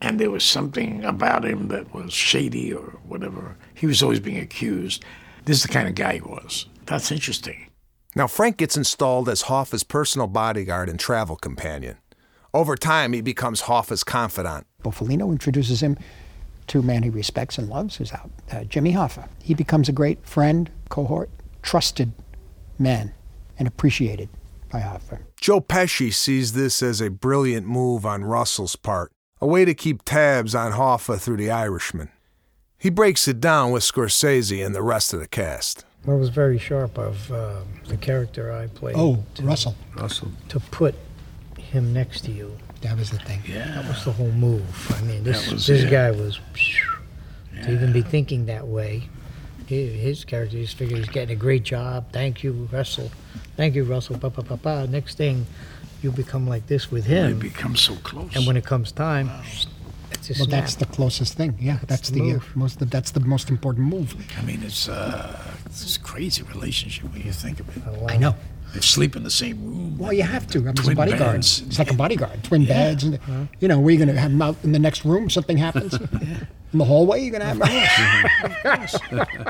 and 0.00 0.18
there 0.18 0.30
was 0.30 0.44
something 0.44 1.04
about 1.04 1.44
him 1.44 1.68
that 1.68 1.92
was 1.94 2.12
shady 2.12 2.72
or 2.72 2.98
whatever. 3.06 3.56
He 3.74 3.86
was 3.86 4.02
always 4.02 4.20
being 4.20 4.38
accused. 4.38 5.04
This 5.44 5.58
is 5.58 5.62
the 5.64 5.72
kind 5.72 5.88
of 5.88 5.94
guy 5.94 6.14
he 6.14 6.20
was. 6.20 6.66
That's 6.86 7.12
interesting. 7.12 7.65
Now, 8.16 8.26
Frank 8.26 8.56
gets 8.56 8.78
installed 8.78 9.28
as 9.28 9.42
Hoffa's 9.42 9.84
personal 9.84 10.26
bodyguard 10.26 10.88
and 10.88 10.98
travel 10.98 11.36
companion. 11.36 11.98
Over 12.54 12.74
time, 12.74 13.12
he 13.12 13.20
becomes 13.20 13.62
Hoffa's 13.62 14.02
confidant. 14.02 14.66
Bufalino 14.82 15.30
introduces 15.30 15.82
him 15.82 15.98
to 16.68 16.78
a 16.78 16.82
man 16.82 17.02
he 17.02 17.10
respects 17.10 17.58
and 17.58 17.68
loves, 17.68 17.96
who's 17.96 18.14
out, 18.14 18.30
uh, 18.50 18.64
Jimmy 18.64 18.94
Hoffa. 18.94 19.28
He 19.42 19.52
becomes 19.52 19.90
a 19.90 19.92
great 19.92 20.26
friend, 20.26 20.70
cohort, 20.88 21.28
trusted 21.60 22.12
man, 22.78 23.12
and 23.58 23.68
appreciated 23.68 24.30
by 24.72 24.80
Hoffa. 24.80 25.18
Joe 25.38 25.60
Pesci 25.60 26.10
sees 26.10 26.54
this 26.54 26.82
as 26.82 27.02
a 27.02 27.10
brilliant 27.10 27.66
move 27.66 28.06
on 28.06 28.24
Russell's 28.24 28.76
part, 28.76 29.12
a 29.42 29.46
way 29.46 29.66
to 29.66 29.74
keep 29.74 30.02
tabs 30.04 30.54
on 30.54 30.72
Hoffa 30.72 31.20
through 31.20 31.36
The 31.36 31.50
Irishman. 31.50 32.08
He 32.78 32.88
breaks 32.88 33.28
it 33.28 33.40
down 33.40 33.72
with 33.72 33.82
Scorsese 33.82 34.64
and 34.64 34.74
the 34.74 34.82
rest 34.82 35.12
of 35.12 35.20
the 35.20 35.28
cast. 35.28 35.85
Well, 36.06 36.16
it 36.16 36.20
was 36.20 36.28
very 36.28 36.58
sharp 36.58 36.98
of 36.98 37.30
uh, 37.32 37.56
the 37.88 37.96
character 37.96 38.52
I 38.52 38.68
played. 38.68 38.94
Oh, 38.96 39.24
Russell. 39.42 39.74
Russell. 39.96 40.28
To 40.50 40.60
put 40.60 40.94
him 41.58 41.92
next 41.92 42.22
to 42.22 42.30
you. 42.30 42.56
That 42.82 42.96
was 42.96 43.10
the 43.10 43.18
thing. 43.18 43.42
Yeah. 43.46 43.66
That 43.74 43.88
was 43.88 44.04
the 44.04 44.12
whole 44.12 44.30
move. 44.30 44.92
I 44.96 45.02
mean, 45.02 45.24
this 45.24 45.50
was 45.50 45.66
this 45.66 45.82
it. 45.82 45.90
guy 45.90 46.12
was 46.12 46.38
to 47.62 47.72
even 47.72 47.92
be 47.92 48.02
thinking 48.02 48.46
that 48.46 48.66
way. 48.66 49.08
He, 49.66 49.86
his 49.88 50.24
character 50.24 50.58
just 50.58 50.76
figured 50.76 50.98
he's 51.00 51.08
getting 51.08 51.36
a 51.36 51.38
great 51.38 51.64
job. 51.64 52.12
Thank 52.12 52.44
you, 52.44 52.68
Russell. 52.70 53.10
Thank 53.56 53.74
you, 53.74 53.82
Russell. 53.82 54.18
Pa 54.18 54.28
pa 54.28 54.42
pa 54.42 54.56
pa. 54.56 54.86
Next 54.86 55.16
thing, 55.16 55.46
you 56.02 56.12
become 56.12 56.46
like 56.46 56.68
this 56.68 56.90
with 56.90 57.06
him. 57.06 57.32
him, 57.32 57.38
become 57.40 57.74
so 57.74 57.96
close. 57.96 58.34
and 58.36 58.46
when 58.46 58.56
it 58.56 58.64
comes 58.64 58.92
time, 58.92 59.30
it's 60.30 60.38
a 60.38 60.42
Well, 60.42 60.48
snap. 60.48 60.60
that's 60.62 60.74
the 60.76 60.86
closest 60.86 61.34
thing. 61.34 61.56
Yeah, 61.60 61.78
that's 61.86 62.10
the 62.10 62.20
the, 62.20 62.30
uh, 62.30 62.32
move. 62.34 62.56
most. 62.56 62.90
That's 62.90 63.10
the 63.12 63.20
most 63.20 63.50
important 63.50 63.86
move. 63.86 64.14
I 64.38 64.42
mean, 64.42 64.62
it's, 64.62 64.88
uh, 64.88 65.38
it's 65.66 65.96
a 65.96 66.00
crazy 66.00 66.42
relationship 66.42 67.12
when 67.12 67.22
you 67.22 67.32
think 67.32 67.60
of 67.60 67.68
it. 67.76 67.82
I 68.10 68.16
know. 68.16 68.34
They 68.74 68.80
sleep 68.80 69.16
in 69.16 69.22
the 69.22 69.30
same 69.30 69.64
room. 69.64 69.96
Well, 69.96 70.12
you 70.12 70.24
have 70.24 70.46
to. 70.48 70.58
I 70.58 70.62
mean, 70.62 70.70
it's 70.70 70.80
a 70.80 70.84
Twin 70.84 70.96
bodyguard. 70.96 71.32
beds. 71.36 71.62
It's 71.66 71.78
like 71.78 71.90
a 71.90 71.94
bodyguard. 71.94 72.42
Twin 72.44 72.66
beds, 72.66 73.04
and 73.04 73.18
you 73.60 73.68
know, 73.68 73.78
we're 73.80 73.98
gonna 73.98 74.18
have 74.20 74.32
him 74.32 74.42
out 74.42 74.56
in 74.64 74.72
the 74.72 74.78
next 74.78 75.04
room. 75.04 75.30
Something 75.30 75.56
happens 75.56 75.94
in 76.72 76.78
the 76.78 76.84
hallway. 76.84 77.22
You're 77.22 77.38
gonna 77.38 77.54
have. 77.64 78.90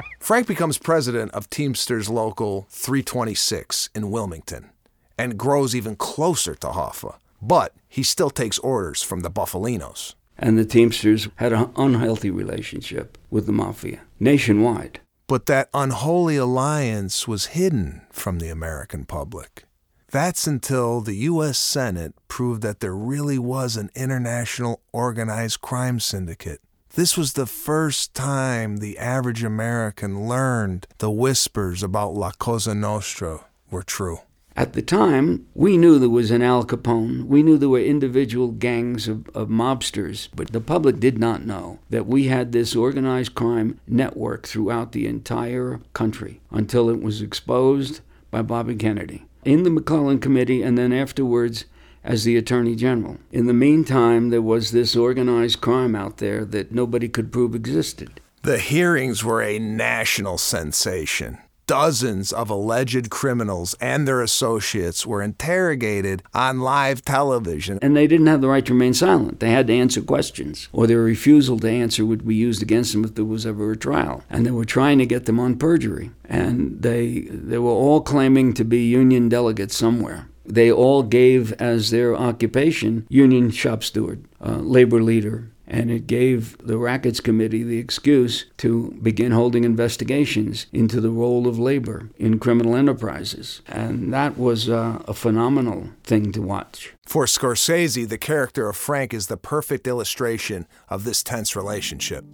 Frank 0.21 0.47
becomes 0.47 0.79
president 0.79 1.33
of 1.33 1.49
Teamsters 1.51 2.09
Local 2.09 2.67
326 2.71 3.91
in 3.95 4.11
Wilmington 4.11 4.71
and 5.19 5.39
grows 5.39 5.75
even 5.75 5.97
closer 5.97 6.55
to 6.57 6.69
Hoffa. 6.69 7.17
But 7.41 7.73
he 7.89 8.03
still 8.03 8.31
takes 8.31 8.59
orders 8.61 9.03
from 9.03 9.21
the 9.21 9.31
Bufalinos. 9.31 10.15
And 10.39 10.59
the 10.59 10.65
Teamsters 10.65 11.29
had 11.37 11.53
an 11.53 11.71
unhealthy 11.77 12.31
relationship 12.31 13.19
with 13.31 13.47
the 13.47 13.53
mafia 13.53 14.01
nationwide. 14.21 15.01
But 15.27 15.47
that 15.47 15.69
unholy 15.75 16.37
alliance 16.37 17.27
was 17.27 17.47
hidden 17.47 18.03
from 18.11 18.39
the 18.39 18.49
American 18.49 19.05
public. 19.05 19.65
That's 20.11 20.47
until 20.47 21.01
the 21.01 21.17
U.S. 21.17 21.59
Senate 21.59 22.15
proved 22.29 22.63
that 22.63 22.81
there 22.81 22.95
really 22.95 23.39
was 23.39 23.77
an 23.77 23.91
international 23.95 24.81
organized 24.93 25.61
crime 25.61 25.99
syndicate. 25.99 26.61
This 26.95 27.17
was 27.17 27.33
the 27.33 27.47
first 27.47 28.15
time 28.15 28.77
the 28.77 28.99
average 28.99 29.43
American 29.43 30.29
learned 30.29 30.87
the 30.99 31.11
whispers 31.11 31.83
about 31.83 32.15
La 32.15 32.31
Cosa 32.31 32.75
Nostra 32.75 33.47
were 33.71 33.83
true. 33.83 34.21
At 34.59 34.73
the 34.73 34.81
time, 34.81 35.47
we 35.55 35.77
knew 35.77 35.99
there 35.99 36.09
was 36.09 36.31
an 36.31 36.41
Al 36.41 36.65
Capone. 36.65 37.27
We 37.27 37.43
knew 37.43 37.59
there 37.59 37.69
were 37.69 37.79
individual 37.79 38.53
gangs 38.53 39.07
of, 39.07 39.29
of 39.35 39.49
mobsters, 39.49 40.29
but 40.35 40.53
the 40.53 40.63
public 40.63 40.99
did 40.99 41.19
not 41.19 41.45
know 41.45 41.79
that 41.91 42.07
we 42.07 42.29
had 42.29 42.53
this 42.53 42.75
organized 42.75 43.35
crime 43.35 43.79
network 43.87 44.47
throughout 44.47 44.93
the 44.93 45.07
entire 45.07 45.81
country 45.93 46.41
until 46.51 46.89
it 46.89 47.03
was 47.03 47.21
exposed 47.21 48.01
by 48.31 48.41
Bobby 48.41 48.75
Kennedy 48.75 49.27
in 49.45 49.63
the 49.63 49.71
McClellan 49.71 50.21
Committee 50.21 50.63
and 50.63 50.79
then 50.79 50.93
afterwards 50.93 51.67
as 52.03 52.25
the 52.25 52.39
Attorney 52.39 52.75
General. 52.77 53.19
In 53.33 53.47
the 53.47 53.53
meantime, 53.53 54.31
there 54.31 54.41
was 54.41 54.71
this 54.71 54.97
organized 54.97 55.61
crime 55.61 55.95
out 55.95 56.17
there 56.17 56.47
that 56.47 56.73
nobody 56.73 57.11
could 57.11 57.31
prove 57.31 57.55
existed. 57.55 58.23
The 58.43 58.59
hearings 58.59 59.23
were 59.23 59.43
a 59.43 59.59
national 59.59 60.39
sensation. 60.39 61.39
Dozens 61.67 62.33
of 62.33 62.49
alleged 62.49 63.11
criminals 63.11 63.75
and 63.81 64.07
their 64.07 64.23
associates 64.23 65.05
were 65.05 65.21
interrogated 65.21 66.23
on 66.33 66.61
live 66.61 67.05
television. 67.05 67.81
And 67.83 67.97
they 67.97 68.07
didn't 68.07 68.29
have 68.29 68.41
the 68.41 68.49
right 68.49 68.65
to 68.67 68.73
remain 68.73 68.95
silent. 68.95 69.41
They 69.41 69.51
had 69.51 69.67
to 69.67 69.73
answer 69.73 70.01
questions, 70.01 70.69
or 70.73 70.87
their 70.87 71.01
refusal 71.01 71.59
to 71.59 71.69
answer 71.69 72.07
would 72.07 72.25
be 72.25 72.37
used 72.37 72.63
against 72.63 72.93
them 72.93 73.05
if 73.05 73.17
there 73.17 73.25
was 73.25 73.45
ever 73.45 73.73
a 73.73 73.77
trial. 73.77 74.23
And 74.31 74.47
they 74.47 74.53
were 74.53 74.65
trying 74.65 74.99
to 74.99 75.07
get 75.07 75.27
them 75.27 75.41
on 75.41 75.57
perjury. 75.57 76.13
And 76.25 76.83
they, 76.83 77.23
they 77.23 77.59
were 77.59 77.71
all 77.71 78.01
claiming 78.01 78.55
to 78.55 78.65
be 78.65 78.87
union 78.87 79.29
delegates 79.29 79.77
somewhere. 79.77 80.29
They 80.45 80.71
all 80.71 81.03
gave 81.03 81.53
as 81.55 81.91
their 81.91 82.15
occupation 82.15 83.07
union 83.09 83.51
shop 83.51 83.83
steward, 83.83 84.25
uh, 84.41 84.59
labor 84.59 85.03
leader, 85.03 85.51
and 85.67 85.91
it 85.91 86.07
gave 86.07 86.57
the 86.59 86.79
Rackets 86.79 87.21
Committee 87.21 87.63
the 87.63 87.79
excuse 87.79 88.47
to 88.59 88.97
begin 89.03 89.33
holding 89.33 89.65
investigations 89.65 90.67
into 90.73 91.01
the 91.01 91.11
role 91.11 91.49
of 91.49 91.59
labor 91.59 92.11
in 92.17 92.39
criminal 92.39 92.77
enterprises. 92.77 93.63
And 93.67 94.13
that 94.13 94.39
was 94.39 94.69
uh, 94.69 95.03
a 95.09 95.15
phenomenal 95.15 95.89
thing 96.05 96.33
to 96.33 96.43
watch. 96.43 96.95
For 97.07 97.27
Scorsese, 97.27 98.09
the 98.09 98.19
character 98.19 98.69
of 98.69 98.77
Frank 98.77 99.13
is 99.13 99.27
the 99.27 99.37
perfect 99.37 99.87
illustration 99.87 100.67
of 100.89 101.05
this 101.05 101.23
tense 101.23 101.57
relationship. 101.57 102.25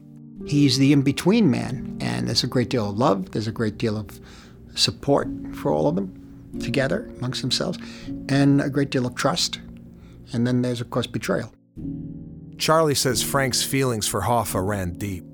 He's 0.47 0.79
the 0.79 0.93
in-between 0.93 1.51
man, 1.51 1.99
and 2.01 2.27
there's 2.27 2.45
a 2.45 2.49
great 2.49 2.69
deal 2.69 2.91
of 2.91 2.99
love. 2.99 3.31
There's 3.31 3.47
a 3.47 3.53
great 3.53 3.79
deal 3.79 3.97
of 3.97 4.21
support 4.75 5.29
for 5.55 5.71
all 5.71 5.87
of 5.87 5.95
them 5.95 6.19
together 6.61 7.11
amongst 7.19 7.41
themselves, 7.41 7.79
and 8.29 8.61
a 8.61 8.69
great 8.69 8.91
deal 8.91 9.07
of 9.07 9.15
trust. 9.15 9.61
And 10.33 10.47
then 10.47 10.63
there's, 10.63 10.81
of 10.81 10.91
course, 10.91 11.07
betrayal. 11.07 11.53
Charlie 12.63 12.95
says 12.95 13.25
Frank's 13.25 13.65
feelings 13.65 14.07
for 14.07 14.21
Hoffa 14.21 14.65
ran 14.65 14.93
deep. 14.93 15.25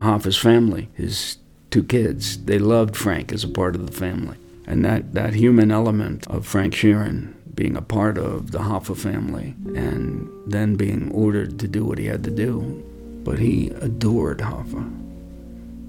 Hoffa's 0.00 0.36
family, 0.36 0.88
his 0.92 1.36
two 1.70 1.84
kids, 1.84 2.36
they 2.46 2.58
loved 2.58 2.96
Frank 2.96 3.30
as 3.30 3.44
a 3.44 3.48
part 3.48 3.76
of 3.76 3.86
the 3.86 3.96
family. 3.96 4.36
And 4.66 4.84
that, 4.84 5.14
that 5.14 5.34
human 5.34 5.70
element 5.70 6.26
of 6.26 6.44
Frank 6.44 6.74
Sheeran 6.74 7.34
being 7.54 7.76
a 7.76 7.80
part 7.80 8.18
of 8.18 8.50
the 8.50 8.58
Hoffa 8.58 8.96
family 8.96 9.54
and 9.76 10.28
then 10.44 10.74
being 10.74 11.12
ordered 11.12 11.60
to 11.60 11.68
do 11.68 11.84
what 11.84 11.98
he 11.98 12.06
had 12.06 12.24
to 12.24 12.30
do. 12.32 12.60
But 13.22 13.38
he 13.38 13.68
adored 13.80 14.38
Hoffa. 14.38 14.90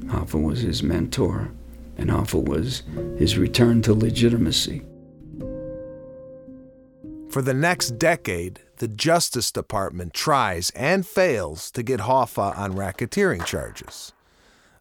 Hoffa 0.06 0.40
was 0.40 0.62
his 0.62 0.84
mentor, 0.84 1.50
and 1.98 2.12
Hoffa 2.12 2.48
was 2.48 2.84
his 3.18 3.40
return 3.40 3.82
to 3.82 3.96
legitimacy. 3.96 4.84
For 7.32 7.42
the 7.42 7.56
next 7.56 7.98
decade, 7.98 8.60
the 8.84 8.90
Justice 8.90 9.50
Department 9.50 10.14
tries 10.14 10.70
and 10.72 11.08
fails 11.08 11.72
to 11.72 11.82
get 11.82 12.02
Hoffa 12.02 12.58
on 12.58 12.74
racketeering 12.74 13.46
charges 13.46 14.12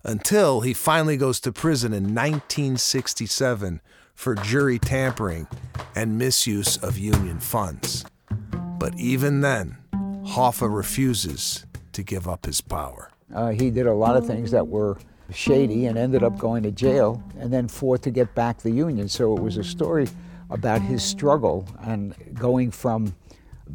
until 0.03 0.63
he 0.63 0.75
finally 0.75 1.17
goes 1.17 1.39
to 1.39 1.53
prison 1.53 1.93
in 1.93 2.13
1967 2.13 3.81
for 4.17 4.35
jury 4.35 4.81
tampering 4.81 5.47
and 5.95 6.19
misuse 6.19 6.79
of 6.79 6.99
union 6.99 7.39
funds. 7.39 8.05
But 8.51 8.99
even 8.99 9.41
then, 9.41 9.77
Hoffa 9.95 10.69
refuses 10.69 11.65
to 11.93 12.03
give 12.03 12.27
up 12.27 12.47
his 12.47 12.61
power. 12.61 13.09
Uh, 13.33 13.51
he 13.51 13.71
did 13.71 13.87
a 13.87 13.95
lot 13.95 14.17
of 14.17 14.27
things 14.27 14.51
that 14.51 14.67
were 14.67 14.99
shady 15.33 15.87
and 15.87 15.97
ended 15.97 16.25
up 16.25 16.37
going 16.39 16.65
to 16.65 16.73
jail 16.73 17.23
and 17.39 17.53
then 17.53 17.69
fought 17.69 18.03
to 18.03 18.11
get 18.11 18.35
back 18.35 18.59
the 18.59 18.73
union. 18.73 19.09
So 19.09 19.37
it 19.37 19.41
was 19.41 19.59
a 19.59 19.65
story 19.65 20.09
about 20.51 20.83
his 20.83 21.05
struggle 21.05 21.69
and 21.83 22.17
going 22.35 22.73
from 22.73 23.15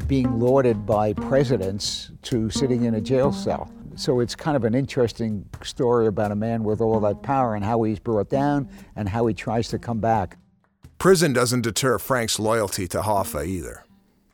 being 0.07 0.39
lauded 0.39 0.86
by 0.86 1.13
presidents 1.13 2.12
to 2.23 2.49
sitting 2.49 2.83
in 2.83 2.95
a 2.95 3.01
jail 3.01 3.31
cell. 3.31 3.71
So 3.95 4.19
it's 4.19 4.36
kind 4.36 4.55
of 4.55 4.63
an 4.63 4.75
interesting 4.75 5.49
story 5.63 6.05
about 6.05 6.31
a 6.31 6.36
man 6.36 6.63
with 6.63 6.81
all 6.81 6.99
that 6.99 7.23
power 7.23 7.55
and 7.55 7.65
how 7.65 7.81
he's 7.83 7.99
brought 7.99 8.29
down 8.29 8.69
and 8.95 9.10
how 9.10 9.25
he 9.25 9.33
tries 9.33 9.69
to 9.69 9.79
come 9.79 9.99
back. 9.99 10.38
Prison 10.99 11.33
doesn't 11.33 11.62
deter 11.62 11.97
Frank's 11.97 12.39
loyalty 12.39 12.88
to 12.89 13.01
Hoffa 13.01 13.45
either. 13.45 13.83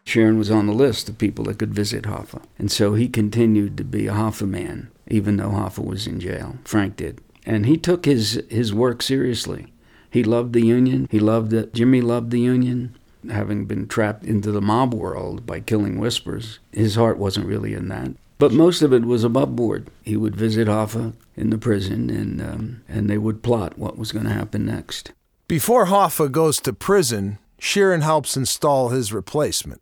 Sheeran 0.05 0.37
was 0.37 0.51
on 0.51 0.67
the 0.67 0.73
list 0.73 1.07
of 1.07 1.17
people 1.17 1.45
that 1.45 1.59
could 1.59 1.73
visit 1.73 2.03
Hoffa. 2.03 2.43
And 2.59 2.71
so 2.71 2.93
he 2.93 3.07
continued 3.07 3.77
to 3.77 3.85
be 3.85 4.07
a 4.07 4.13
Hoffa 4.13 4.47
man, 4.47 4.91
even 5.07 5.37
though 5.37 5.49
Hoffa 5.49 5.83
was 5.83 6.07
in 6.07 6.19
jail. 6.19 6.57
Frank 6.65 6.97
did. 6.97 7.21
And 7.45 7.65
he 7.65 7.77
took 7.77 8.05
his, 8.05 8.43
his 8.49 8.73
work 8.73 9.01
seriously. 9.01 9.73
He 10.09 10.23
loved 10.23 10.53
the 10.53 10.65
Union. 10.65 11.07
He 11.09 11.19
loved 11.19 11.53
it. 11.53 11.73
Jimmy 11.73 12.01
loved 12.01 12.31
the 12.31 12.39
Union. 12.39 12.95
Having 13.29 13.65
been 13.65 13.87
trapped 13.87 14.23
into 14.23 14.51
the 14.51 14.61
mob 14.61 14.93
world 14.93 15.45
by 15.45 15.59
killing 15.59 15.99
whispers, 15.99 16.59
his 16.71 16.95
heart 16.95 17.17
wasn't 17.17 17.47
really 17.47 17.73
in 17.73 17.87
that. 17.89 18.11
But 18.37 18.51
most 18.51 18.81
of 18.81 18.91
it 18.91 19.05
was 19.05 19.23
above 19.23 19.55
board. 19.55 19.89
He 20.03 20.17
would 20.17 20.35
visit 20.35 20.67
Hoffa 20.67 21.13
in 21.35 21.49
the 21.49 21.57
prison, 21.57 22.09
and 22.09 22.41
um, 22.41 22.81
and 22.87 23.09
they 23.09 23.17
would 23.17 23.43
plot 23.43 23.77
what 23.77 23.97
was 23.97 24.11
going 24.11 24.25
to 24.25 24.33
happen 24.33 24.65
next. 24.65 25.13
Before 25.47 25.85
Hoffa 25.85 26.31
goes 26.31 26.59
to 26.61 26.73
prison, 26.73 27.37
Sheeran 27.59 28.01
helps 28.01 28.35
install 28.35 28.89
his 28.89 29.13
replacement, 29.13 29.81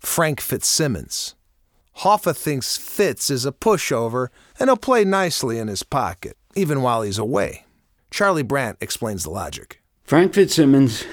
Frank 0.00 0.40
Fitzsimmons. 0.40 1.34
Hoffa 1.98 2.36
thinks 2.36 2.76
Fitz 2.76 3.30
is 3.30 3.46
a 3.46 3.52
pushover 3.52 4.28
and 4.58 4.68
he'll 4.68 4.76
play 4.76 5.04
nicely 5.04 5.58
in 5.58 5.68
his 5.68 5.82
pocket, 5.82 6.36
even 6.54 6.82
while 6.82 7.02
he's 7.02 7.18
away. 7.18 7.66
Charlie 8.10 8.42
Brandt 8.42 8.78
explains 8.80 9.24
the 9.24 9.30
logic. 9.30 9.82
Frank 10.04 10.34
Fitzsimmons 10.34 11.04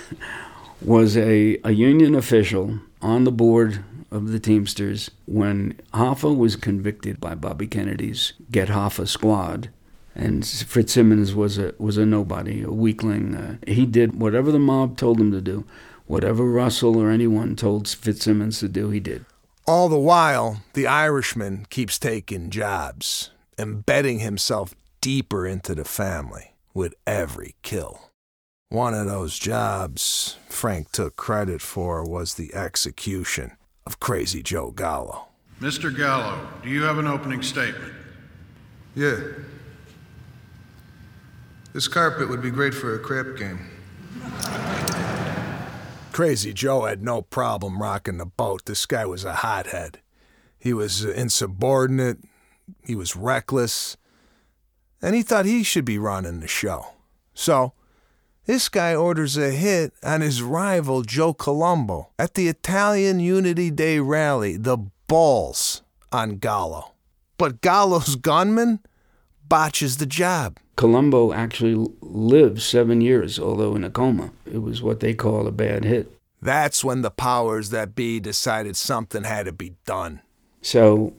was 0.81 1.17
a, 1.17 1.57
a 1.63 1.71
union 1.71 2.15
official 2.15 2.79
on 3.01 3.23
the 3.23 3.31
board 3.31 3.83
of 4.11 4.31
the 4.31 4.39
Teamsters 4.39 5.11
when 5.25 5.79
Hoffa 5.93 6.35
was 6.35 6.55
convicted 6.55 7.19
by 7.19 7.35
Bobby 7.35 7.67
Kennedy's 7.67 8.33
Get 8.51 8.69
Hoffa 8.69 9.07
Squad. 9.07 9.69
And 10.15 10.45
Fitzsimmons 10.45 11.33
was 11.33 11.57
a 11.57 11.73
was 11.77 11.97
a 11.97 12.05
nobody, 12.05 12.63
a 12.63 12.71
weakling. 12.71 13.35
Uh, 13.35 13.57
he 13.65 13.85
did 13.85 14.19
whatever 14.19 14.51
the 14.51 14.59
mob 14.59 14.97
told 14.97 15.19
him 15.19 15.31
to 15.31 15.39
do, 15.39 15.65
whatever 16.07 16.43
Russell 16.43 16.97
or 16.97 17.09
anyone 17.09 17.55
told 17.55 17.87
Fitzsimmons 17.87 18.59
to 18.59 18.67
do, 18.67 18.89
he 18.89 18.99
did. 18.99 19.23
All 19.65 19.87
the 19.87 19.99
while, 19.99 20.63
the 20.73 20.87
Irishman 20.87 21.67
keeps 21.69 21.99
taking 21.99 22.49
jobs, 22.49 23.29
embedding 23.57 24.19
himself 24.19 24.73
deeper 24.99 25.45
into 25.45 25.75
the 25.75 25.85
family 25.85 26.55
with 26.73 26.95
every 27.05 27.55
kill. 27.61 28.08
One 28.71 28.93
of 28.93 29.07
those 29.07 29.39
jobs 29.39 30.37
Frank 30.47 30.91
took 30.91 31.15
credit 31.15 31.59
for 31.59 32.07
was 32.07 32.35
the 32.35 32.53
execution 32.53 33.53
of 33.87 33.99
Crazy 33.99 34.43
Joe 34.43 34.69
Gallo. 34.69 35.29
Mr. 35.59 35.95
Gallo, 35.95 36.47
do 36.61 36.69
you 36.69 36.83
have 36.83 36.99
an 36.99 37.07
opening 37.07 37.41
statement? 37.41 37.91
Yeah. 38.95 39.21
This 41.73 41.87
carpet 41.87 42.29
would 42.29 42.43
be 42.43 42.51
great 42.51 42.75
for 42.75 42.93
a 42.93 42.99
crap 42.99 43.37
game. 43.39 43.71
Crazy 46.11 46.53
Joe 46.53 46.85
had 46.85 47.01
no 47.01 47.23
problem 47.23 47.81
rocking 47.81 48.17
the 48.17 48.27
boat. 48.27 48.65
This 48.65 48.85
guy 48.85 49.07
was 49.07 49.25
a 49.25 49.33
hothead. 49.33 49.97
He 50.59 50.73
was 50.73 51.03
insubordinate, 51.03 52.19
he 52.85 52.95
was 52.95 53.15
reckless, 53.15 53.97
and 55.01 55.15
he 55.15 55.23
thought 55.23 55.45
he 55.45 55.63
should 55.63 55.85
be 55.85 55.97
running 55.97 56.39
the 56.39 56.47
show. 56.47 56.89
So, 57.33 57.73
this 58.49 58.67
guy 58.67 58.95
orders 58.95 59.37
a 59.37 59.51
hit 59.51 59.93
on 60.01 60.21
his 60.21 60.41
rival 60.41 61.03
Joe 61.03 61.35
Colombo 61.35 62.09
at 62.17 62.33
the 62.33 62.47
Italian 62.47 63.19
Unity 63.19 63.69
Day 63.69 63.99
rally, 63.99 64.57
the 64.57 64.79
balls 65.05 65.83
on 66.11 66.37
Gallo. 66.37 66.93
But 67.37 67.61
Gallo's 67.61 68.15
gunman 68.15 68.79
botches 69.47 69.97
the 69.97 70.07
job. 70.07 70.57
Colombo 70.77 71.31
actually 71.31 71.75
lived 72.01 72.63
seven 72.63 73.01
years, 73.01 73.37
although 73.37 73.75
in 73.75 73.83
a 73.83 73.91
coma. 73.91 74.31
It 74.51 74.63
was 74.63 74.81
what 74.81 74.99
they 74.99 75.13
call 75.13 75.45
a 75.45 75.51
bad 75.51 75.85
hit. 75.85 76.11
That's 76.41 76.83
when 76.83 77.03
the 77.03 77.11
powers 77.11 77.69
that 77.69 77.93
be 77.93 78.19
decided 78.19 78.75
something 78.75 79.25
had 79.25 79.45
to 79.45 79.51
be 79.51 79.75
done. 79.85 80.21
So, 80.63 81.13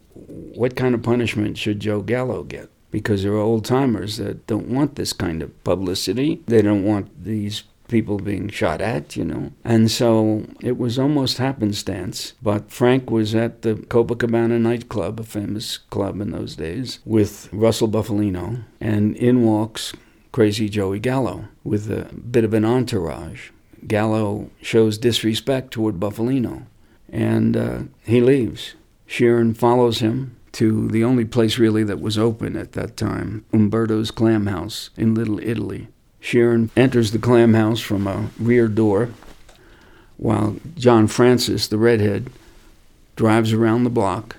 what 0.57 0.75
kind 0.75 0.97
of 0.97 1.03
punishment 1.05 1.59
should 1.59 1.79
Joe 1.79 2.03
Gallo 2.03 2.43
get? 2.43 2.71
Because 2.91 3.23
there 3.23 3.33
are 3.33 3.39
old 3.39 3.65
timers 3.65 4.17
that 4.17 4.47
don't 4.47 4.69
want 4.69 4.97
this 4.97 5.13
kind 5.13 5.43
of 5.43 5.65
publicity. 5.65 6.43
They 6.47 6.63
don't 6.63 6.85
want 6.85 7.25
these 7.25 7.63
people 7.91 8.19
being 8.19 8.49
shot 8.49 8.81
at, 8.81 9.17
you 9.17 9.25
know. 9.25 9.53
And 9.65 9.91
so 9.91 10.47
it 10.61 10.79
was 10.79 10.99
almost 10.99 11.39
happenstance. 11.39 12.35
But 12.43 12.71
Frank 12.71 13.11
was 13.11 13.35
at 13.35 13.63
the 13.63 13.75
Copacabana 13.75 14.61
nightclub, 14.61 15.21
a 15.21 15.25
famous 15.25 15.77
club 15.77 16.21
in 16.21 16.31
those 16.31 16.57
days, 16.57 17.01
with 17.05 17.49
Russell 17.53 17.89
Bufalino, 17.89 18.65
and 18.81 19.17
in 19.17 19.43
walks 19.43 19.93
Crazy 20.33 20.69
Joey 20.69 21.01
Gallo 21.01 21.49
with 21.65 21.91
a 21.91 22.05
bit 22.15 22.45
of 22.45 22.55
an 22.55 22.65
entourage. 22.65 23.51
Gallo 23.87 24.51
shows 24.63 24.97
disrespect 24.97 25.73
toward 25.73 25.99
Bufalino, 25.99 26.67
and 27.11 27.57
uh, 27.57 27.79
he 28.05 28.21
leaves. 28.21 28.75
Sheeran 29.09 29.57
follows 29.57 29.99
him 29.99 30.37
to 30.53 30.89
the 30.89 31.05
only 31.05 31.25
place 31.25 31.59
really 31.59 31.85
that 31.85 32.01
was 32.01 32.19
open 32.19 32.57
at 32.57 32.73
that 32.73 32.97
time, 32.97 33.45
Umberto's 33.53 34.11
Clam 34.11 34.47
House 34.47 34.91
in 34.97 35.15
Little 35.15 35.39
Italy. 35.41 35.89
Sheeran 36.21 36.71
enters 36.77 37.13
the 37.13 37.19
clam 37.19 37.55
house 37.55 37.81
from 37.81 38.07
a 38.07 38.31
rear 38.39 38.69
door, 38.69 39.11
while 40.17 40.57
John 40.77 41.07
Francis, 41.07 41.67
the 41.67 41.79
redhead, 41.79 42.31
drives 43.17 43.53
around 43.53 43.85
the 43.85 43.91
block 43.91 44.37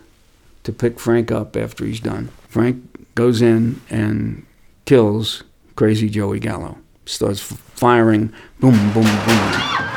to 0.64 0.72
pick 0.72 1.00
Frank 1.00 1.32
up 1.32 1.56
after 1.58 1.86
he's 1.86 2.00
done. 2.00 2.30
Frank 2.48 3.16
goes 3.16 3.42
in 3.42 3.82
and 3.90 4.46
kills 4.86 5.44
Crazy 5.76 6.10
Joey 6.10 6.40
Gallo. 6.40 6.78
Starts 7.06 7.42
firing, 7.42 8.32
boom, 8.60 8.94
boom, 8.94 9.04
boom. 9.04 9.91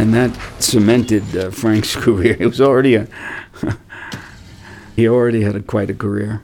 And 0.00 0.14
that 0.14 0.34
cemented 0.62 1.36
uh, 1.36 1.50
Frank's 1.50 1.94
career. 2.04 2.34
It 2.40 2.46
was 2.46 2.60
already 2.60 2.94
a 2.94 3.06
he 4.96 5.06
already 5.06 5.42
had 5.42 5.56
a, 5.56 5.60
quite 5.60 5.90
a 5.90 5.94
career. 5.94 6.42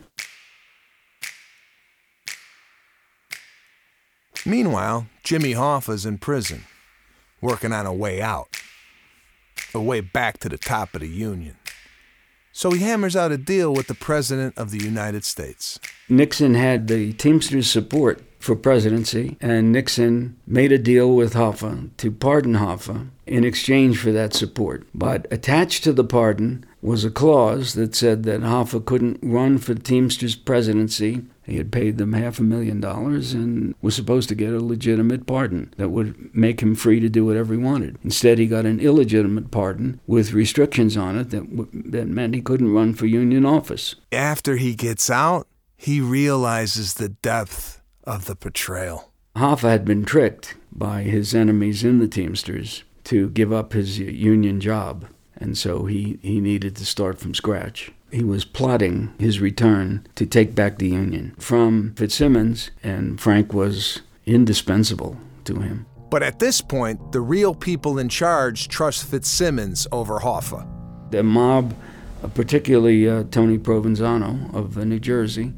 Meanwhile, 4.45 5.07
Jimmy 5.25 5.53
Hoffa's 5.53 6.05
in 6.05 6.19
prison, 6.19 6.65
working 7.41 7.73
on 7.73 7.87
a 7.87 7.95
way 7.95 8.21
out, 8.21 8.49
a 9.75 9.81
way 9.81 10.01
back 10.01 10.39
to 10.41 10.49
the 10.51 10.59
top 10.59 10.95
of 10.95 11.01
the 11.01 11.09
union. 11.09 11.57
So 12.53 12.71
he 12.71 12.81
hammers 12.81 13.17
out 13.17 13.33
a 13.33 13.39
deal 13.39 13.73
with 13.73 13.87
the 13.87 13.95
President 13.95 14.57
of 14.57 14.71
the 14.71 14.79
United 14.79 15.25
States. 15.25 15.81
Nixon 16.09 16.55
had 16.55 16.89
the 16.89 17.15
Teamsters' 17.15 17.71
support 17.71 18.23
for 18.39 18.57
presidency, 18.57 19.37
and 19.41 19.73
Nixon 19.73 20.37
made 20.47 20.73
a 20.73 20.79
deal 20.79 21.15
with 21.15 21.35
Hoffa 21.35 21.91
to 21.97 22.11
pardon 22.11 22.55
Hoffa 22.55 23.09
in 23.27 23.45
exchange 23.45 23.99
for 23.99 24.13
that 24.13 24.35
support. 24.35 24.87
But 24.95 25.27
attached 25.31 25.85
to 25.85 25.93
the 25.93 26.05
pardon 26.05 26.65
was 26.81 27.05
a 27.05 27.11
clause 27.11 27.75
that 27.75 27.95
said 27.95 28.23
that 28.23 28.43
Hoffa 28.43 28.85
couldn't 28.85 29.19
run 29.23 29.59
for 29.59 29.75
Teamsters 29.75 30.37
presidency 30.37 31.23
He 31.47 31.59
had 31.59 31.71
paid 31.71 31.97
them 31.97 32.13
half 32.13 32.41
a 32.41 32.43
million 32.43 32.81
dollars 32.81 33.33
and 33.33 33.75
was 33.81 33.95
supposed 33.95 34.29
to 34.31 34.35
get 34.35 34.53
a 34.53 34.59
legitimate 34.59 35.27
pardon 35.27 35.73
that 35.77 35.91
would 35.91 36.35
make 36.35 36.61
him 36.61 36.75
free 36.75 36.99
to 36.99 37.09
do 37.09 37.25
whatever 37.25 37.55
he 37.55 37.61
wanted. 37.61 37.99
Instead, 38.03 38.39
he 38.39 38.47
got 38.47 38.67
an 38.67 38.81
illegitimate 38.81 39.53
pardon 39.53 40.01
with 40.09 40.33
restrictions 40.33 40.97
on 40.97 41.17
it 41.17 41.31
that, 41.31 41.49
w- 41.57 41.69
that 41.73 42.09
meant 42.09 42.35
he 42.35 42.41
couldn't 42.41 42.73
run 42.73 42.95
for 42.95 43.07
union 43.07 43.47
office. 43.47 43.95
After 44.11 44.57
he 44.57 44.75
gets 44.75 45.09
out, 45.09 45.47
he 45.77 46.01
realizes 46.01 46.95
the 46.95 47.11
depth 47.11 47.76
of 48.07 48.27
the 48.27 48.35
betrayal. 48.35 49.13
Hoffa 49.37 49.69
had 49.69 49.85
been 49.85 50.05
tricked 50.05 50.55
by 50.73 51.03
his 51.03 51.35
enemies 51.35 51.85
in 51.85 51.99
the 51.99 52.09
Teamsters 52.09 52.85
to 53.05 53.29
give 53.31 53.53
up 53.53 53.73
his 53.73 53.99
union 53.99 54.61
job, 54.61 55.07
and 55.37 55.59
so 55.59 55.87
he, 55.87 56.19
he 56.23 56.41
needed 56.41 56.77
to 56.77 56.87
start 56.87 57.19
from 57.19 57.35
scratch. 57.35 57.93
He 58.11 58.25
was 58.25 58.45
plotting 58.45 59.13
his 59.19 59.41
return 59.41 60.07
to 60.15 60.27
take 60.27 60.55
back 60.55 60.79
the 60.79 60.89
Union 60.89 61.35
from 61.39 61.93
Fitzsimmons, 61.97 62.71
and 62.83 63.21
Frank 63.21 63.53
was 63.53 64.01
indispensable 64.25 65.19
to 65.45 65.61
him. 65.61 65.87
But 66.09 66.23
at 66.23 66.39
this 66.39 66.61
point, 66.61 67.13
the 67.13 67.21
real 67.21 67.55
people 67.55 67.99
in 67.99 68.09
charge 68.09 68.69
trust 68.69 69.05
Fitzsimmons 69.05 69.87
over 69.91 70.21
Hoffa. 70.21 70.67
The 71.11 71.23
mob, 71.23 71.75
uh, 72.23 72.29
particularly 72.29 73.09
uh, 73.09 73.25
Tony 73.31 73.59
Provenzano 73.59 74.55
of 74.55 74.79
uh, 74.79 74.85
New 74.85 75.01
Jersey, 75.01 75.53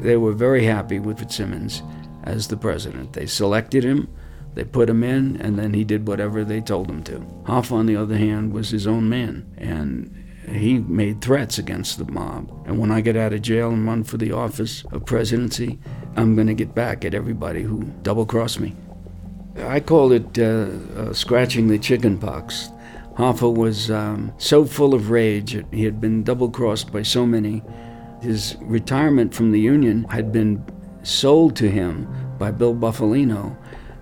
they 0.00 0.16
were 0.16 0.32
very 0.32 0.64
happy 0.64 0.98
with 0.98 1.18
Fitzsimmons 1.18 1.82
as 2.24 2.48
the 2.48 2.56
president. 2.56 3.12
They 3.12 3.26
selected 3.26 3.84
him, 3.84 4.08
they 4.54 4.64
put 4.64 4.90
him 4.90 5.04
in, 5.04 5.36
and 5.40 5.58
then 5.58 5.74
he 5.74 5.84
did 5.84 6.06
whatever 6.06 6.44
they 6.44 6.60
told 6.60 6.88
him 6.88 7.02
to. 7.04 7.20
Hoffa, 7.44 7.72
on 7.72 7.86
the 7.86 7.96
other 7.96 8.16
hand, 8.16 8.52
was 8.52 8.70
his 8.70 8.86
own 8.86 9.08
man, 9.08 9.46
and 9.56 10.16
he 10.48 10.78
made 10.78 11.20
threats 11.20 11.58
against 11.58 11.98
the 11.98 12.10
mob. 12.10 12.50
And 12.66 12.78
when 12.78 12.90
I 12.90 13.00
get 13.00 13.16
out 13.16 13.32
of 13.32 13.42
jail 13.42 13.70
and 13.70 13.86
run 13.86 14.02
for 14.04 14.16
the 14.16 14.32
office 14.32 14.84
of 14.90 15.06
presidency, 15.06 15.78
I'm 16.16 16.34
going 16.34 16.48
to 16.48 16.54
get 16.54 16.74
back 16.74 17.04
at 17.04 17.14
everybody 17.14 17.62
who 17.62 17.84
double 18.02 18.26
crossed 18.26 18.60
me. 18.60 18.74
I 19.58 19.80
called 19.80 20.12
it 20.12 20.38
uh, 20.38 20.68
uh, 20.98 21.12
scratching 21.12 21.68
the 21.68 21.78
chicken 21.78 22.18
pox. 22.18 22.70
Hoffa 23.14 23.52
was 23.52 23.90
um, 23.90 24.32
so 24.38 24.64
full 24.64 24.94
of 24.94 25.10
rage. 25.10 25.62
He 25.70 25.84
had 25.84 26.00
been 26.00 26.22
double 26.22 26.50
crossed 26.50 26.92
by 26.92 27.02
so 27.02 27.26
many. 27.26 27.62
His 28.20 28.56
retirement 28.60 29.34
from 29.34 29.50
the 29.50 29.60
Union 29.60 30.04
had 30.04 30.30
been 30.30 30.64
sold 31.02 31.56
to 31.56 31.70
him 31.70 32.06
by 32.38 32.50
Bill 32.50 32.74
Bufalino 32.74 33.56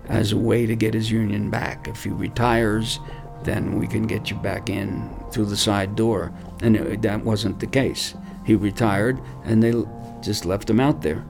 as 0.09 0.31
a 0.31 0.37
way 0.37 0.65
to 0.65 0.75
get 0.75 0.93
his 0.93 1.11
union 1.11 1.49
back. 1.49 1.87
If 1.87 2.03
he 2.03 2.09
retires, 2.09 2.99
then 3.43 3.79
we 3.79 3.87
can 3.87 4.07
get 4.07 4.29
you 4.29 4.35
back 4.37 4.69
in 4.69 5.09
through 5.31 5.45
the 5.45 5.57
side 5.57 5.95
door. 5.95 6.33
And 6.61 6.75
it, 6.75 7.01
that 7.03 7.23
wasn't 7.23 7.59
the 7.59 7.67
case. 7.67 8.15
He 8.45 8.55
retired, 8.55 9.21
and 9.45 9.63
they 9.63 9.73
just 10.21 10.45
left 10.45 10.69
him 10.69 10.79
out 10.79 11.01
there. 11.01 11.23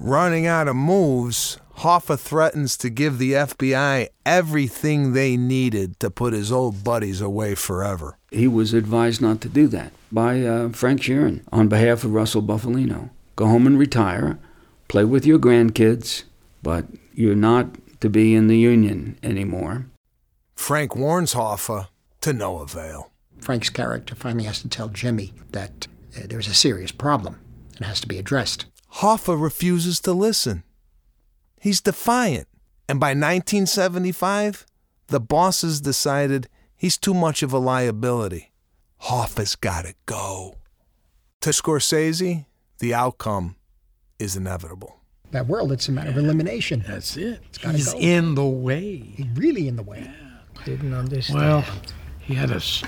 Running 0.00 0.46
out 0.46 0.66
of 0.66 0.74
moves, 0.74 1.58
Hoffa 1.78 2.18
threatens 2.18 2.76
to 2.78 2.90
give 2.90 3.18
the 3.18 3.32
FBI 3.32 4.08
everything 4.24 5.12
they 5.12 5.36
needed 5.36 5.98
to 6.00 6.10
put 6.10 6.32
his 6.32 6.52
old 6.52 6.84
buddies 6.84 7.20
away 7.20 7.54
forever. 7.54 8.18
He 8.30 8.46
was 8.46 8.72
advised 8.72 9.20
not 9.20 9.40
to 9.42 9.48
do 9.48 9.66
that 9.68 9.92
by 10.10 10.42
uh, 10.42 10.68
Frank 10.70 11.00
Sheeran 11.00 11.42
on 11.50 11.68
behalf 11.68 12.04
of 12.04 12.14
Russell 12.14 12.42
Bufalino. 12.42 13.10
Go 13.36 13.46
home 13.46 13.66
and 13.66 13.78
retire, 13.78 14.38
play 14.88 15.04
with 15.04 15.26
your 15.26 15.38
grandkids, 15.38 16.24
but 16.62 16.86
you're 17.14 17.34
not 17.34 17.66
to 18.00 18.10
be 18.10 18.34
in 18.34 18.46
the 18.46 18.58
Union 18.58 19.18
anymore. 19.22 19.86
Frank 20.54 20.94
warns 20.94 21.34
Hoffa 21.34 21.88
to 22.20 22.32
no 22.32 22.58
avail. 22.58 23.10
Frank's 23.40 23.70
character 23.70 24.14
finally 24.14 24.44
has 24.44 24.60
to 24.62 24.68
tell 24.68 24.88
Jimmy 24.88 25.32
that 25.50 25.88
uh, 26.16 26.20
there's 26.26 26.46
a 26.46 26.54
serious 26.54 26.92
problem 26.92 27.40
and 27.76 27.86
has 27.86 28.00
to 28.00 28.08
be 28.08 28.18
addressed. 28.18 28.66
Hoffa 28.96 29.40
refuses 29.40 29.98
to 30.00 30.12
listen. 30.12 30.62
He's 31.62 31.80
defiant. 31.80 32.48
And 32.88 32.98
by 32.98 33.14
1975, 33.14 34.66
the 35.06 35.20
bosses 35.20 35.80
decided 35.80 36.48
he's 36.76 36.98
too 36.98 37.14
much 37.14 37.42
of 37.42 37.52
a 37.52 37.58
liability. 37.58 38.50
Hoffa's 38.98 39.54
got 39.56 39.84
to 39.84 39.94
go. 40.06 40.56
To 41.42 41.50
Scorsese, 41.50 42.46
the 42.80 42.92
outcome 42.94 43.56
is 44.18 44.36
inevitable. 44.36 45.00
That 45.30 45.46
world, 45.46 45.72
it's 45.72 45.88
a 45.88 45.92
matter 45.92 46.10
of 46.10 46.18
elimination. 46.18 46.84
That's 46.86 47.16
it. 47.16 47.40
gotta 47.62 47.76
He's 47.76 47.92
go. 47.92 47.98
in 47.98 48.34
the 48.34 48.44
way. 48.46 48.96
He's 49.16 49.26
really 49.34 49.68
in 49.68 49.76
the 49.76 49.82
way. 49.82 50.10
Didn't 50.64 50.92
understand. 50.94 51.38
Well, 51.40 51.64
he 52.20 52.34
had 52.34 52.50
a, 52.50 52.56
s- 52.56 52.82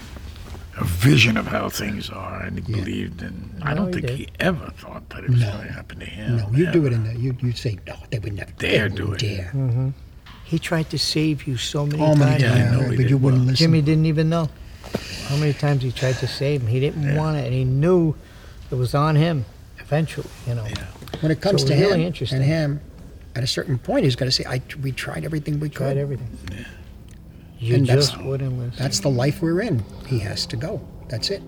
a 0.76 0.84
vision 0.84 1.36
of 1.36 1.46
how 1.46 1.68
things 1.68 2.10
are, 2.10 2.42
and 2.42 2.58
he 2.58 2.72
believed 2.72 3.22
in. 3.22 3.50
I 3.62 3.74
don't 3.74 3.88
he 3.88 3.92
think 3.94 4.06
did. 4.06 4.18
he 4.18 4.28
ever 4.40 4.70
thought 4.76 5.08
that 5.10 5.24
it 5.24 5.30
was 5.30 5.40
No. 5.40 5.52
going 5.52 5.66
to 5.66 5.72
happen 5.72 5.98
to 6.00 6.04
him. 6.06 6.36
No, 6.38 6.50
you 6.52 6.70
do 6.72 6.84
it 6.86 6.92
in 6.92 7.04
the, 7.04 7.14
you, 7.18 7.36
you 7.40 7.52
say, 7.52 7.78
no, 7.86 7.94
they 8.10 8.18
would 8.18 8.34
never 8.34 8.50
Dare 8.58 8.88
do 8.88 9.08
wouldn't 9.08 9.22
it. 9.22 9.36
Dare. 9.36 9.50
Mm-hmm. 9.54 9.88
he 10.44 10.58
tried 10.58 10.90
to 10.90 10.98
save 10.98 11.46
you 11.46 11.56
so 11.56 11.86
many 11.86 12.02
All 12.02 12.16
many 12.16 12.42
times. 12.42 12.42
Yeah, 12.42 12.68
I 12.68 12.72
know 12.76 12.88
but 12.88 12.96
did. 12.98 13.10
you 13.10 13.18
wouldn't 13.18 13.42
Well, 13.42 13.50
listen. 13.52 13.64
Jimmy 13.66 13.82
didn't 13.82 14.06
even 14.06 14.28
know 14.28 14.48
how 15.28 15.36
many 15.36 15.52
times 15.52 15.82
he 15.82 15.92
tried 15.92 16.16
to 16.16 16.26
save 16.26 16.62
him. 16.62 16.68
He 16.68 16.80
didn't 16.80 17.14
want 17.16 17.36
it, 17.36 17.44
and 17.46 17.54
he 17.54 17.64
knew 17.64 18.14
it 18.70 18.74
was 18.74 18.94
on 18.94 19.14
him 19.16 19.44
eventually. 19.78 20.28
You 20.46 20.56
know. 20.56 20.66
when 21.20 21.30
it 21.30 21.40
comes 21.40 21.62
So 21.62 21.68
to 21.68 21.74
it 21.74 21.78
him 21.78 21.90
really 22.00 22.04
and 22.32 22.44
him, 22.44 22.80
at 23.36 23.42
a 23.42 23.46
certain 23.46 23.78
point, 23.78 24.04
he's 24.04 24.16
got 24.16 24.26
to 24.26 24.32
say, 24.32 24.44
I, 24.44 24.60
we 24.82 24.92
tried 24.92 25.24
everything 25.24 25.60
we 25.60 25.68
Tried 25.68 25.90
could. 25.90 25.98
everything. 25.98 26.28
You 27.64 27.76
And 27.76 27.86
that's- 27.86 28.14
wouldn't 28.18 28.58
listen. 28.58 28.72
That's 28.78 29.00
the 29.00 29.08
life 29.08 29.40
we're 29.40 29.62
in. 29.62 29.82
He 30.06 30.18
has 30.18 30.44
to 30.46 30.56
go. 30.56 30.80
That's 31.08 31.30
it. 31.30 31.42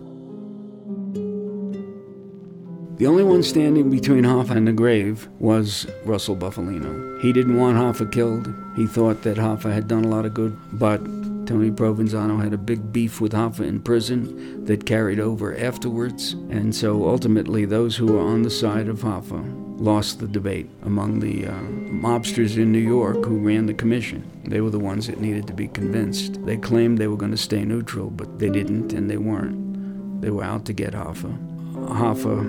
The 2.96 3.06
only 3.06 3.22
one 3.24 3.42
standing 3.42 3.90
between 3.90 4.24
Hoffa 4.24 4.52
and 4.56 4.66
the 4.66 4.72
grave 4.72 5.28
was 5.38 5.86
Russell 6.06 6.34
Bufalino. 6.34 7.20
He 7.20 7.34
didn't 7.34 7.58
want 7.58 7.76
Hoffa 7.76 8.10
killed. 8.10 8.48
He 8.76 8.86
thought 8.86 9.22
that 9.24 9.36
Hoffa 9.36 9.70
had 9.74 9.86
done 9.88 10.04
a 10.06 10.08
lot 10.08 10.24
of 10.24 10.32
good, 10.32 10.56
but 10.72 11.04
Tony 11.44 11.70
Provenzano 11.70 12.42
had 12.42 12.54
a 12.54 12.58
big 12.58 12.92
beef 12.92 13.20
with 13.20 13.32
Hoffa 13.32 13.66
in 13.66 13.80
prison 13.80 14.64
that 14.64 14.86
carried 14.86 15.20
over 15.20 15.54
afterwards, 15.58 16.32
and 16.48 16.74
so 16.74 17.06
ultimately 17.06 17.66
those 17.66 17.96
who 17.96 18.06
were 18.06 18.20
on 18.20 18.40
the 18.42 18.50
side 18.50 18.88
of 18.88 19.00
Hoffa 19.00 19.44
lost 19.78 20.20
the 20.20 20.26
debate 20.28 20.68
among 20.84 21.20
the 21.20 21.46
uh, 21.46 21.52
mobsters 21.52 22.56
in 22.56 22.72
New 22.72 22.78
York 22.78 23.24
who 23.24 23.38
ran 23.38 23.66
the 23.66 23.74
commission. 23.74 24.28
They 24.44 24.60
were 24.60 24.70
the 24.70 24.78
ones 24.78 25.06
that 25.06 25.20
needed 25.20 25.46
to 25.46 25.52
be 25.52 25.68
convinced. 25.68 26.44
They 26.46 26.56
claimed 26.56 26.98
they 26.98 27.08
were 27.08 27.16
going 27.16 27.32
to 27.32 27.36
stay 27.36 27.64
neutral, 27.64 28.10
but 28.10 28.38
they 28.38 28.48
didn't, 28.48 28.92
and 28.92 29.10
they 29.10 29.16
weren't. 29.18 30.20
They 30.22 30.30
were 30.30 30.44
out 30.44 30.64
to 30.66 30.72
get 30.72 30.94
Hoffa. 30.94 31.36
Hoffa 31.74 32.46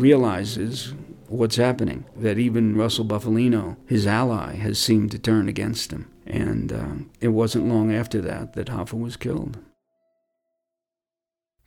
realizes 0.00 0.94
what's 1.28 1.56
happening, 1.56 2.04
that 2.16 2.38
even 2.38 2.76
Russell 2.76 3.04
Bufalino, 3.04 3.76
his 3.86 4.06
ally, 4.06 4.54
has 4.56 4.78
seemed 4.78 5.10
to 5.12 5.18
turn 5.18 5.48
against 5.48 5.92
him. 5.92 6.10
And 6.26 6.72
uh, 6.72 6.94
it 7.20 7.28
wasn't 7.28 7.68
long 7.68 7.92
after 7.92 8.20
that 8.22 8.54
that 8.54 8.68
Hoffa 8.68 8.98
was 8.98 9.16
killed. 9.16 9.58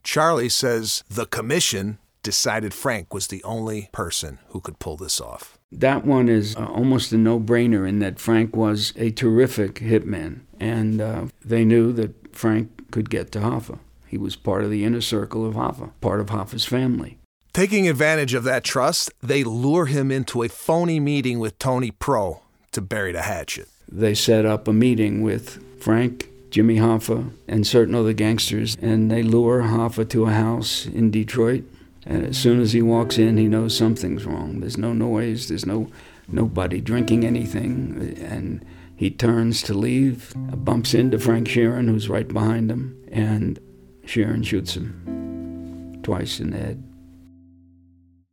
Charlie 0.03 0.49
says 0.49 1.03
the 1.09 1.27
commission 1.27 1.99
decided 2.23 2.73
Frank 2.73 3.13
was 3.13 3.27
the 3.27 3.43
only 3.43 3.89
person 3.91 4.39
who 4.49 4.59
could 4.61 4.79
pull 4.79 4.97
this 4.97 5.19
off. 5.19 5.57
That 5.71 6.05
one 6.05 6.27
is 6.27 6.55
uh, 6.55 6.65
almost 6.65 7.11
a 7.13 7.17
no 7.17 7.39
brainer 7.39 7.87
in 7.87 7.99
that 7.99 8.19
Frank 8.19 8.55
was 8.55 8.93
a 8.97 9.11
terrific 9.11 9.75
hitman, 9.75 10.41
and 10.59 10.99
uh, 11.01 11.25
they 11.43 11.63
knew 11.63 11.93
that 11.93 12.35
Frank 12.35 12.91
could 12.91 13.09
get 13.09 13.31
to 13.31 13.39
Hoffa. 13.39 13.79
He 14.07 14.17
was 14.17 14.35
part 14.35 14.63
of 14.63 14.69
the 14.69 14.83
inner 14.83 14.99
circle 15.01 15.45
of 15.45 15.55
Hoffa, 15.55 15.91
part 16.01 16.19
of 16.19 16.27
Hoffa's 16.27 16.65
family. 16.65 17.17
Taking 17.53 17.87
advantage 17.87 18.33
of 18.33 18.43
that 18.43 18.63
trust, 18.63 19.11
they 19.21 19.43
lure 19.43 19.85
him 19.85 20.11
into 20.11 20.43
a 20.43 20.49
phony 20.49 20.99
meeting 20.99 21.39
with 21.39 21.57
Tony 21.59 21.91
Pro 21.91 22.41
to 22.71 22.81
bury 22.81 23.11
the 23.11 23.23
hatchet. 23.23 23.67
they 23.91 24.13
set 24.13 24.45
up 24.45 24.67
a 24.67 24.73
meeting 24.73 25.21
with 25.21 25.61
Frank, 25.81 26.29
Jimmy 26.49 26.77
Hoffa, 26.77 27.31
and 27.47 27.67
certain 27.67 27.95
other 27.95 28.13
gangsters, 28.13 28.77
and 28.81 29.09
they 29.11 29.23
lure 29.23 29.63
Hoffa 29.63 30.07
to 30.09 30.25
a 30.25 30.31
house 30.31 30.85
in 30.85 31.11
Detroit. 31.11 31.63
And 32.05 32.25
as 32.25 32.37
soon 32.37 32.59
as 32.59 32.73
he 32.73 32.81
walks 32.81 33.17
in, 33.17 33.37
he 33.37 33.47
knows 33.47 33.77
something's 33.77 34.25
wrong. 34.25 34.59
There's 34.59 34.77
no 34.77 34.93
noise. 34.93 35.47
There's 35.47 35.65
no 35.65 35.89
nobody 36.27 36.81
drinking 36.81 37.25
anything, 37.25 38.15
and 38.21 38.65
he 38.95 39.11
turns 39.11 39.61
to 39.63 39.73
leave, 39.73 40.33
bumps 40.35 40.93
into 40.93 41.19
Frank 41.19 41.47
Sheeran, 41.47 41.87
who's 41.87 42.09
right 42.09 42.27
behind 42.27 42.71
him, 42.71 42.97
and 43.11 43.59
Sheeran 44.05 44.45
shoots 44.45 44.75
him 44.75 45.99
twice 46.03 46.39
in 46.39 46.51
the 46.51 46.57
head. 46.57 46.83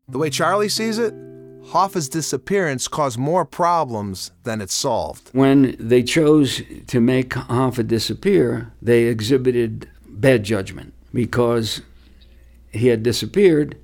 The 0.08 0.18
way 0.18 0.30
Charlie 0.30 0.68
sees 0.68 0.98
it, 0.98 1.14
Hoffa's 1.68 2.08
disappearance 2.08 2.88
caused 2.88 3.18
more 3.18 3.44
problems 3.44 4.30
than 4.44 4.62
it 4.62 4.70
solved. 4.70 5.28
When 5.32 5.76
they 5.78 6.02
chose 6.02 6.62
to 6.86 7.00
make 7.00 7.30
Hoffa 7.30 7.86
disappear, 7.86 8.72
they 8.80 9.04
exhibited 9.04 9.88
bad 10.06 10.44
judgment 10.44 10.94
because 11.12 11.82
he 12.70 12.88
had 12.88 13.02
disappeared. 13.02 13.76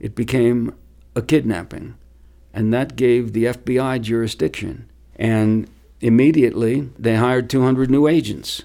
It 0.00 0.14
became 0.14 0.74
a 1.14 1.22
kidnapping, 1.22 1.96
and 2.52 2.72
that 2.72 2.96
gave 2.96 3.32
the 3.32 3.46
FBI 3.46 4.00
jurisdiction. 4.00 4.88
And 5.16 5.68
immediately, 6.00 6.90
they 6.98 7.16
hired 7.16 7.50
200 7.50 7.90
new 7.90 8.06
agents. 8.06 8.62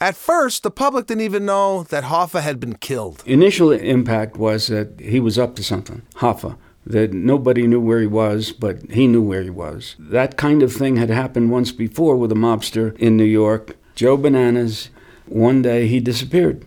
At 0.00 0.16
first, 0.16 0.64
the 0.64 0.70
public 0.70 1.06
didn't 1.06 1.22
even 1.22 1.46
know 1.46 1.84
that 1.84 2.04
Hoffa 2.04 2.40
had 2.40 2.58
been 2.58 2.74
killed. 2.74 3.22
Initial 3.24 3.70
impact 3.70 4.36
was 4.36 4.66
that 4.66 4.98
he 4.98 5.20
was 5.20 5.38
up 5.38 5.54
to 5.56 5.62
something. 5.62 6.02
Hoffa 6.16 6.56
that 6.84 7.12
nobody 7.12 7.66
knew 7.66 7.80
where 7.80 8.00
he 8.00 8.06
was, 8.06 8.52
but 8.52 8.90
he 8.90 9.06
knew 9.06 9.22
where 9.22 9.42
he 9.42 9.50
was. 9.50 9.94
That 9.98 10.36
kind 10.36 10.62
of 10.62 10.72
thing 10.72 10.96
had 10.96 11.10
happened 11.10 11.50
once 11.50 11.72
before 11.72 12.16
with 12.16 12.32
a 12.32 12.36
mobster 12.36 12.96
in 12.98 13.16
New 13.16 13.24
York. 13.24 13.76
Joe 13.94 14.16
Bananas, 14.16 14.90
one 15.26 15.62
day 15.62 15.86
he 15.86 16.00
disappeared. 16.00 16.64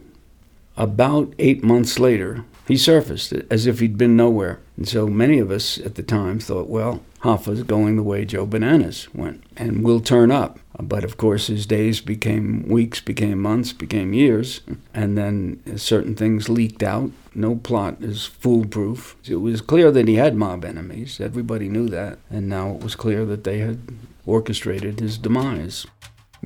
About 0.77 1.33
eight 1.39 1.63
months 1.63 1.99
later, 1.99 2.43
he 2.67 2.77
surfaced 2.77 3.31
as 3.49 3.67
if 3.67 3.79
he'd 3.79 3.97
been 3.97 4.17
nowhere. 4.17 4.59
And 4.75 4.87
so 4.87 5.07
many 5.07 5.39
of 5.39 5.51
us 5.51 5.77
at 5.77 5.95
the 5.95 6.03
time 6.03 6.39
thought, 6.39 6.67
well, 6.67 7.01
Hoffa's 7.19 7.63
going 7.63 7.95
the 7.95 8.03
way 8.03 8.25
Joe 8.25 8.45
Bananas 8.45 9.07
went, 9.13 9.43
and 9.55 9.83
we'll 9.83 10.01
turn 10.01 10.31
up. 10.31 10.59
But 10.77 11.03
of 11.03 11.15
course, 11.15 11.47
his 11.47 11.65
days 11.65 12.01
became 12.01 12.67
weeks, 12.67 12.99
became 12.99 13.41
months, 13.41 13.71
became 13.71 14.13
years, 14.13 14.61
and 14.93 15.17
then 15.17 15.61
certain 15.77 16.15
things 16.15 16.49
leaked 16.49 16.83
out. 16.83 17.11
No 17.33 17.55
plot 17.55 17.97
is 18.01 18.25
foolproof. 18.25 19.15
It 19.25 19.37
was 19.37 19.61
clear 19.61 19.91
that 19.91 20.07
he 20.07 20.15
had 20.15 20.35
mob 20.35 20.65
enemies. 20.65 21.21
Everybody 21.21 21.69
knew 21.69 21.87
that. 21.89 22.19
And 22.29 22.49
now 22.49 22.71
it 22.71 22.83
was 22.83 22.95
clear 22.95 23.25
that 23.25 23.45
they 23.45 23.59
had 23.59 23.79
orchestrated 24.25 24.99
his 24.99 25.17
demise. 25.17 25.85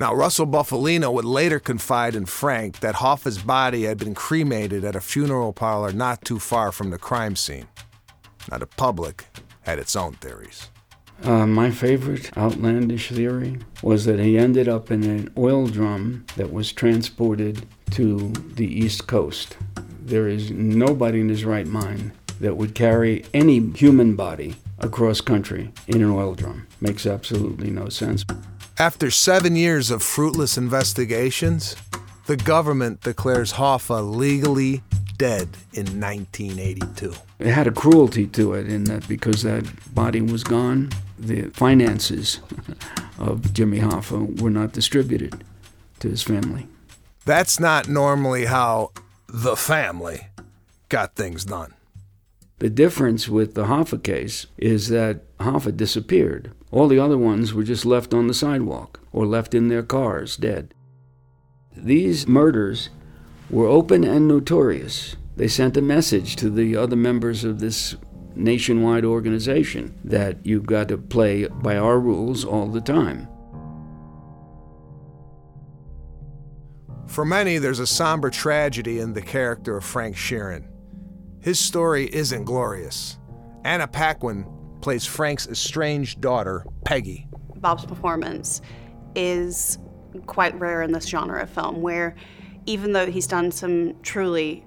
Now, 0.00 0.14
Russell 0.14 0.46
Bufalino 0.46 1.12
would 1.12 1.26
later 1.26 1.60
confide 1.60 2.14
in 2.14 2.24
Frank 2.24 2.80
that 2.80 2.96
Hoffa's 2.96 3.36
body 3.36 3.82
had 3.82 3.98
been 3.98 4.14
cremated 4.14 4.82
at 4.82 4.96
a 4.96 5.00
funeral 5.00 5.52
parlor 5.52 5.92
not 5.92 6.24
too 6.24 6.38
far 6.38 6.72
from 6.72 6.88
the 6.88 6.96
crime 6.96 7.36
scene. 7.36 7.68
Now, 8.50 8.56
the 8.56 8.66
public 8.66 9.26
had 9.60 9.78
its 9.78 9.94
own 9.94 10.14
theories. 10.14 10.70
Uh, 11.22 11.46
my 11.46 11.70
favorite 11.70 12.34
outlandish 12.34 13.10
theory 13.10 13.58
was 13.82 14.06
that 14.06 14.18
he 14.18 14.38
ended 14.38 14.68
up 14.68 14.90
in 14.90 15.02
an 15.04 15.30
oil 15.36 15.66
drum 15.66 16.24
that 16.36 16.50
was 16.50 16.72
transported 16.72 17.66
to 17.90 18.32
the 18.54 18.66
East 18.66 19.06
Coast. 19.06 19.58
There 20.02 20.28
is 20.28 20.50
nobody 20.50 21.20
in 21.20 21.28
his 21.28 21.44
right 21.44 21.66
mind 21.66 22.12
that 22.40 22.56
would 22.56 22.74
carry 22.74 23.26
any 23.34 23.60
human 23.72 24.16
body 24.16 24.56
across 24.78 25.20
country 25.20 25.72
in 25.86 26.02
an 26.02 26.10
oil 26.10 26.34
drum. 26.34 26.66
Makes 26.80 27.04
absolutely 27.04 27.70
no 27.70 27.90
sense. 27.90 28.24
After 28.80 29.10
seven 29.10 29.56
years 29.56 29.90
of 29.90 30.02
fruitless 30.02 30.56
investigations, 30.56 31.76
the 32.24 32.38
government 32.38 33.02
declares 33.02 33.52
Hoffa 33.52 34.00
legally 34.00 34.82
dead 35.18 35.50
in 35.74 36.00
1982. 36.00 37.12
It 37.40 37.48
had 37.48 37.66
a 37.66 37.72
cruelty 37.72 38.26
to 38.28 38.54
it 38.54 38.70
in 38.70 38.84
that 38.84 39.06
because 39.06 39.42
that 39.42 39.66
body 39.94 40.22
was 40.22 40.44
gone, 40.44 40.88
the 41.18 41.50
finances 41.50 42.40
of 43.18 43.52
Jimmy 43.52 43.80
Hoffa 43.80 44.40
were 44.40 44.48
not 44.48 44.72
distributed 44.72 45.44
to 45.98 46.08
his 46.08 46.22
family. 46.22 46.66
That's 47.26 47.60
not 47.60 47.86
normally 47.86 48.46
how 48.46 48.92
the 49.28 49.56
family 49.56 50.28
got 50.88 51.16
things 51.16 51.44
done. 51.44 51.74
The 52.60 52.70
difference 52.70 53.28
with 53.28 53.52
the 53.52 53.64
Hoffa 53.64 54.02
case 54.02 54.46
is 54.56 54.88
that 54.88 55.36
Hoffa 55.36 55.76
disappeared. 55.76 56.52
All 56.70 56.86
the 56.86 56.98
other 56.98 57.18
ones 57.18 57.52
were 57.52 57.64
just 57.64 57.84
left 57.84 58.14
on 58.14 58.26
the 58.26 58.34
sidewalk 58.34 59.00
or 59.12 59.26
left 59.26 59.54
in 59.54 59.68
their 59.68 59.82
cars 59.82 60.36
dead. 60.36 60.72
These 61.76 62.26
murders 62.26 62.90
were 63.48 63.66
open 63.66 64.04
and 64.04 64.28
notorious. 64.28 65.16
They 65.36 65.48
sent 65.48 65.76
a 65.76 65.82
message 65.82 66.36
to 66.36 66.50
the 66.50 66.76
other 66.76 66.96
members 66.96 67.44
of 67.44 67.58
this 67.58 67.96
nationwide 68.36 69.04
organization 69.04 69.98
that 70.04 70.44
you've 70.46 70.66
got 70.66 70.88
to 70.88 70.98
play 70.98 71.46
by 71.46 71.76
our 71.76 71.98
rules 71.98 72.44
all 72.44 72.66
the 72.66 72.80
time. 72.80 73.28
For 77.08 77.24
many, 77.24 77.58
there's 77.58 77.80
a 77.80 77.86
somber 77.88 78.30
tragedy 78.30 79.00
in 79.00 79.14
the 79.14 79.22
character 79.22 79.76
of 79.76 79.84
Frank 79.84 80.14
Sheeran. 80.14 80.68
His 81.40 81.58
story 81.58 82.08
isn't 82.14 82.44
glorious. 82.44 83.18
Anna 83.64 83.88
Paquin 83.88 84.46
plays 84.80 85.06
Frank's 85.06 85.46
estranged 85.48 86.20
daughter, 86.20 86.64
Peggy. 86.84 87.28
Bob's 87.56 87.84
performance 87.84 88.60
is 89.14 89.78
quite 90.26 90.58
rare 90.58 90.82
in 90.82 90.92
this 90.92 91.06
genre 91.06 91.42
of 91.42 91.50
film, 91.50 91.82
where 91.82 92.14
even 92.66 92.92
though 92.92 93.06
he's 93.06 93.26
done 93.26 93.50
some 93.50 94.00
truly 94.02 94.64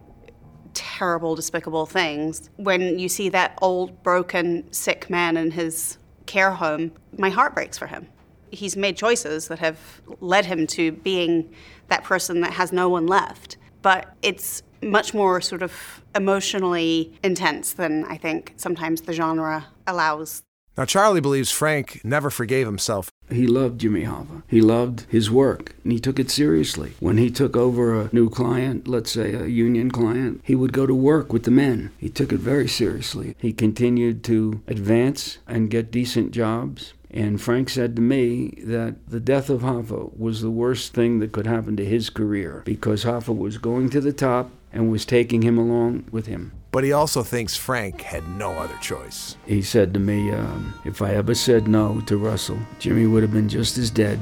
terrible, 0.74 1.36
despicable 1.36 1.86
things, 1.86 2.50
when 2.58 2.98
you 3.00 3.08
see 3.10 3.30
that 3.30 3.58
old, 3.62 4.02
broken, 4.04 4.72
sick 4.72 5.10
man 5.10 5.38
in 5.38 5.52
his 5.52 5.98
care 6.26 6.52
home, 6.52 6.92
my 7.18 7.30
heart 7.30 7.54
breaks 7.54 7.78
for 7.78 7.88
him. 7.88 8.08
He's 8.52 8.78
made 8.78 8.98
choices 8.98 9.48
that 9.48 9.60
have 9.60 9.78
led 10.20 10.46
him 10.46 10.68
to 10.68 10.92
being 10.92 11.54
that 11.88 12.04
person 12.04 12.42
that 12.42 12.54
has 12.54 12.72
no 12.72 12.90
one 12.90 13.08
left. 13.08 13.58
But 13.82 14.16
it's 14.22 14.64
much 14.82 15.14
more 15.14 15.42
sort 15.42 15.62
of 15.62 16.02
emotionally 16.16 17.14
intense 17.24 17.74
than 17.74 18.06
I 18.06 18.18
think 18.18 18.54
sometimes 18.58 19.02
the 19.02 19.14
genre 19.14 19.66
allows. 19.88 20.44
Now, 20.76 20.86
Charlie 20.86 21.22
believes 21.22 21.52
Frank 21.52 22.02
never 22.04 22.32
forgave 22.32 22.66
himself. 22.66 23.12
He 23.30 23.46
loved 23.46 23.80
Jimmy 23.80 24.06
Hoffa. 24.06 24.42
He 24.48 24.60
loved 24.60 25.06
his 25.08 25.30
work, 25.30 25.76
and 25.84 25.92
he 25.92 26.00
took 26.00 26.18
it 26.20 26.32
seriously. 26.32 26.94
When 27.00 27.18
he 27.18 27.30
took 27.30 27.56
over 27.56 28.00
a 28.00 28.10
new 28.12 28.28
client, 28.28 28.88
let's 28.88 29.12
say 29.12 29.34
a 29.34 29.46
union 29.46 29.92
client, 29.92 30.42
he 30.44 30.56
would 30.56 30.74
go 30.74 30.88
to 30.88 30.96
work 30.96 31.32
with 31.32 31.44
the 31.44 31.52
men. 31.52 31.92
He 32.00 32.10
took 32.10 32.34
it 32.34 32.40
very 32.40 32.68
seriously. 32.68 33.36
He 33.38 33.54
continued 33.54 34.24
to 34.26 34.62
advance 34.68 35.38
and 35.48 35.70
get 35.70 35.92
decent 35.92 36.32
jobs. 36.32 36.94
And 37.12 37.40
Frank 37.40 37.70
said 37.70 37.96
to 37.96 38.02
me 38.02 38.56
that 38.64 38.96
the 39.08 39.20
death 39.20 39.52
of 39.52 39.62
Hoffa 39.62 40.18
was 40.18 40.42
the 40.42 40.50
worst 40.50 40.96
thing 40.96 41.20
that 41.20 41.32
could 41.32 41.46
happen 41.46 41.78
to 41.78 41.86
his 41.86 42.10
career 42.10 42.64
because 42.66 43.06
Hoffa 43.06 43.38
was 43.38 43.60
going 43.60 43.92
to 43.92 44.02
the 44.02 44.12
top 44.14 44.50
and 44.74 44.92
was 44.92 45.06
taking 45.06 45.42
him 45.44 45.58
along 45.58 46.06
with 46.12 46.26
him. 46.26 46.52
But 46.72 46.84
he 46.84 46.92
also 46.92 47.22
thinks 47.22 47.56
Frank 47.56 48.02
had 48.02 48.28
no 48.28 48.54
other 48.54 48.76
choice. 48.82 49.38
He 49.46 49.62
said 49.62 49.94
to 49.94 50.00
me, 50.00 50.32
um, 50.32 50.74
if 50.84 51.02
I 51.02 51.14
ever 51.14 51.36
said 51.36 51.68
no 51.68 52.02
to 52.08 52.18
Russell, 52.18 52.58
Jimmy 52.80 53.06
would 53.06 53.22
have 53.22 53.32
been 53.32 53.48
just 53.48 53.78
as 53.78 53.92
dead, 53.92 54.20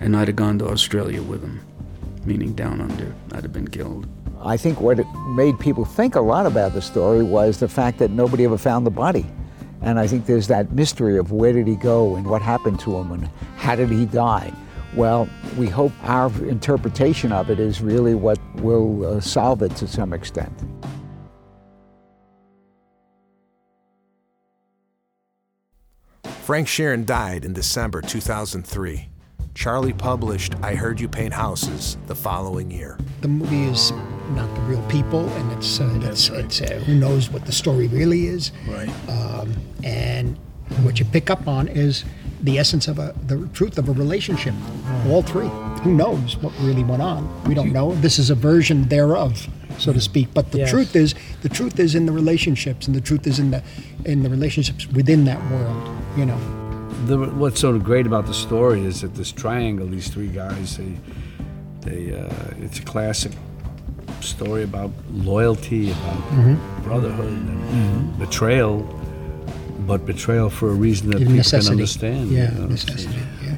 and 0.00 0.16
I'd 0.16 0.28
have 0.28 0.36
gone 0.36 0.58
to 0.60 0.68
Australia 0.68 1.22
with 1.22 1.42
him, 1.42 1.60
meaning 2.24 2.54
down 2.54 2.80
under. 2.80 3.14
I'd 3.32 3.42
have 3.42 3.52
been 3.52 3.68
killed. 3.68 4.08
I 4.42 4.56
think 4.56 4.80
what 4.80 4.98
made 5.28 5.60
people 5.60 5.84
think 5.84 6.14
a 6.14 6.20
lot 6.22 6.46
about 6.46 6.72
the 6.72 6.80
story 6.80 7.22
was 7.22 7.60
the 7.60 7.68
fact 7.68 7.98
that 7.98 8.10
nobody 8.10 8.46
ever 8.46 8.56
found 8.56 8.86
the 8.86 8.90
body. 8.90 9.26
And 9.82 9.98
I 9.98 10.06
think 10.06 10.24
there's 10.24 10.48
that 10.48 10.72
mystery 10.72 11.18
of 11.18 11.32
where 11.32 11.52
did 11.52 11.66
he 11.66 11.76
go 11.76 12.16
and 12.16 12.26
what 12.26 12.40
happened 12.40 12.80
to 12.80 12.96
him 12.96 13.12
and 13.12 13.30
how 13.56 13.76
did 13.76 13.90
he 13.90 14.06
die. 14.06 14.52
Well, 14.94 15.28
we 15.56 15.68
hope 15.68 15.92
our 16.02 16.28
interpretation 16.44 17.32
of 17.32 17.50
it 17.50 17.60
is 17.60 17.80
really 17.80 18.14
what 18.14 18.38
will 18.56 19.06
uh, 19.06 19.20
solve 19.20 19.62
it 19.62 19.74
to 19.76 19.86
some 19.86 20.12
extent. 20.12 20.52
Frank 26.50 26.66
Sheeran 26.66 27.06
died 27.06 27.44
in 27.44 27.52
December 27.52 28.02
2003. 28.02 29.08
Charlie 29.54 29.92
published 29.92 30.54
I 30.62 30.74
Heard 30.74 31.00
You 31.00 31.08
Paint 31.08 31.32
Houses 31.32 31.96
the 32.06 32.14
following 32.14 32.70
year. 32.70 32.98
The 33.20 33.28
movie 33.28 33.64
is 33.64 33.92
not 34.30 34.52
the 34.54 34.60
real 34.62 34.82
people, 34.88 35.28
and 35.28 35.52
it's, 35.52 35.80
uh, 35.80 36.00
it's, 36.02 36.30
right. 36.30 36.44
it's 36.44 36.60
uh, 36.60 36.80
who 36.86 36.94
knows 36.94 37.30
what 37.30 37.44
the 37.46 37.52
story 37.52 37.88
really 37.88 38.26
is. 38.26 38.52
Right. 38.68 38.90
Um, 39.08 39.54
and 39.84 40.36
what 40.82 40.98
you 40.98 41.04
pick 41.04 41.30
up 41.30 41.46
on 41.46 41.68
is 41.68 42.04
the 42.42 42.58
essence 42.58 42.88
of 42.88 42.98
a, 42.98 43.14
the 43.26 43.46
truth 43.52 43.78
of 43.78 43.88
a 43.88 43.92
relationship. 43.92 44.54
All 45.08 45.22
three. 45.22 45.48
Who 45.82 45.94
knows 45.94 46.36
what 46.38 46.52
really 46.60 46.84
went 46.84 47.02
on? 47.02 47.28
We 47.44 47.54
don't 47.54 47.72
know. 47.72 47.94
This 47.96 48.18
is 48.18 48.28
a 48.30 48.34
version 48.34 48.88
thereof, 48.88 49.46
so 49.78 49.92
to 49.92 50.00
speak. 50.00 50.28
But 50.34 50.50
the 50.52 50.58
Yes. 50.58 50.70
truth 50.70 50.94
is, 50.96 51.14
the 51.42 51.48
truth 51.48 51.78
is 51.80 51.94
in 51.94 52.06
the 52.06 52.12
relationships, 52.12 52.86
and 52.86 52.94
the 52.94 53.00
truth 53.00 53.26
is 53.26 53.38
in 53.38 53.50
the 53.50 53.62
in 54.04 54.22
the 54.22 54.30
relationships 54.30 54.86
within 54.88 55.24
that 55.24 55.40
world. 55.50 55.96
You 56.16 56.26
know. 56.26 56.38
The, 57.06 57.16
what's 57.18 57.60
so 57.60 57.78
great 57.78 58.06
about 58.06 58.26
the 58.26 58.34
story 58.34 58.84
is 58.84 59.00
that 59.00 59.14
this 59.14 59.32
triangle, 59.32 59.86
these 59.86 60.08
three 60.08 60.28
guys, 60.28 60.76
they, 60.76 60.92
they, 61.80 62.14
uh, 62.14 62.28
it's 62.60 62.78
a 62.78 62.82
classic 62.82 63.32
story 64.20 64.64
about 64.64 64.90
loyalty, 65.10 65.92
about 65.92 66.30
brotherhood, 66.84 67.32
and 67.32 68.18
betrayal, 68.18 68.80
but 69.86 70.06
betrayal 70.06 70.50
for 70.50 70.70
a 70.70 70.74
reason 70.74 71.10
that 71.10 71.18
people 71.18 71.34
necessity. 71.34 71.66
can 71.66 71.72
understand. 71.72 72.30
Yeah, 72.30 72.52
you 72.52 72.60
know? 72.60 72.66
necessity. 72.66 73.14
Yeah. 73.42 73.56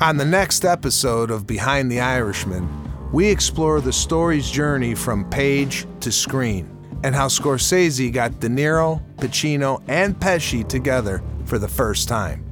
On 0.00 0.18
the 0.18 0.24
next 0.24 0.66
episode 0.66 1.30
of 1.30 1.46
Behind 1.46 1.90
the 1.90 2.00
Irishman, 2.00 2.68
we 3.10 3.26
explore 3.26 3.80
the 3.80 3.92
story's 3.92 4.50
journey 4.50 4.94
from 4.94 5.24
page 5.30 5.86
to 6.00 6.12
screen 6.12 6.68
and 7.02 7.14
how 7.14 7.26
Scorsese 7.28 8.12
got 8.12 8.38
De 8.38 8.48
Niro, 8.48 9.02
Pacino, 9.16 9.82
and 9.88 10.14
Pesci 10.20 10.66
together 10.68 11.22
for 11.46 11.58
the 11.58 11.68
first 11.68 12.06
time. 12.06 12.43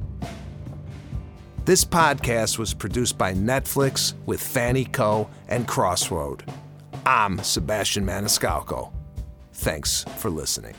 This 1.65 1.85
podcast 1.85 2.59
was 2.59 2.73
produced 2.73 3.17
by 3.17 3.33
Netflix 3.33 4.15
with 4.25 4.41
Fanny 4.41 4.83
Co. 4.83 5.29
and 5.47 5.65
Crossroad. 5.65 6.43
I'm 7.05 7.39
Sebastian 7.39 8.05
Maniscalco. 8.05 8.91
Thanks 9.53 10.03
for 10.17 10.29
listening. 10.29 10.75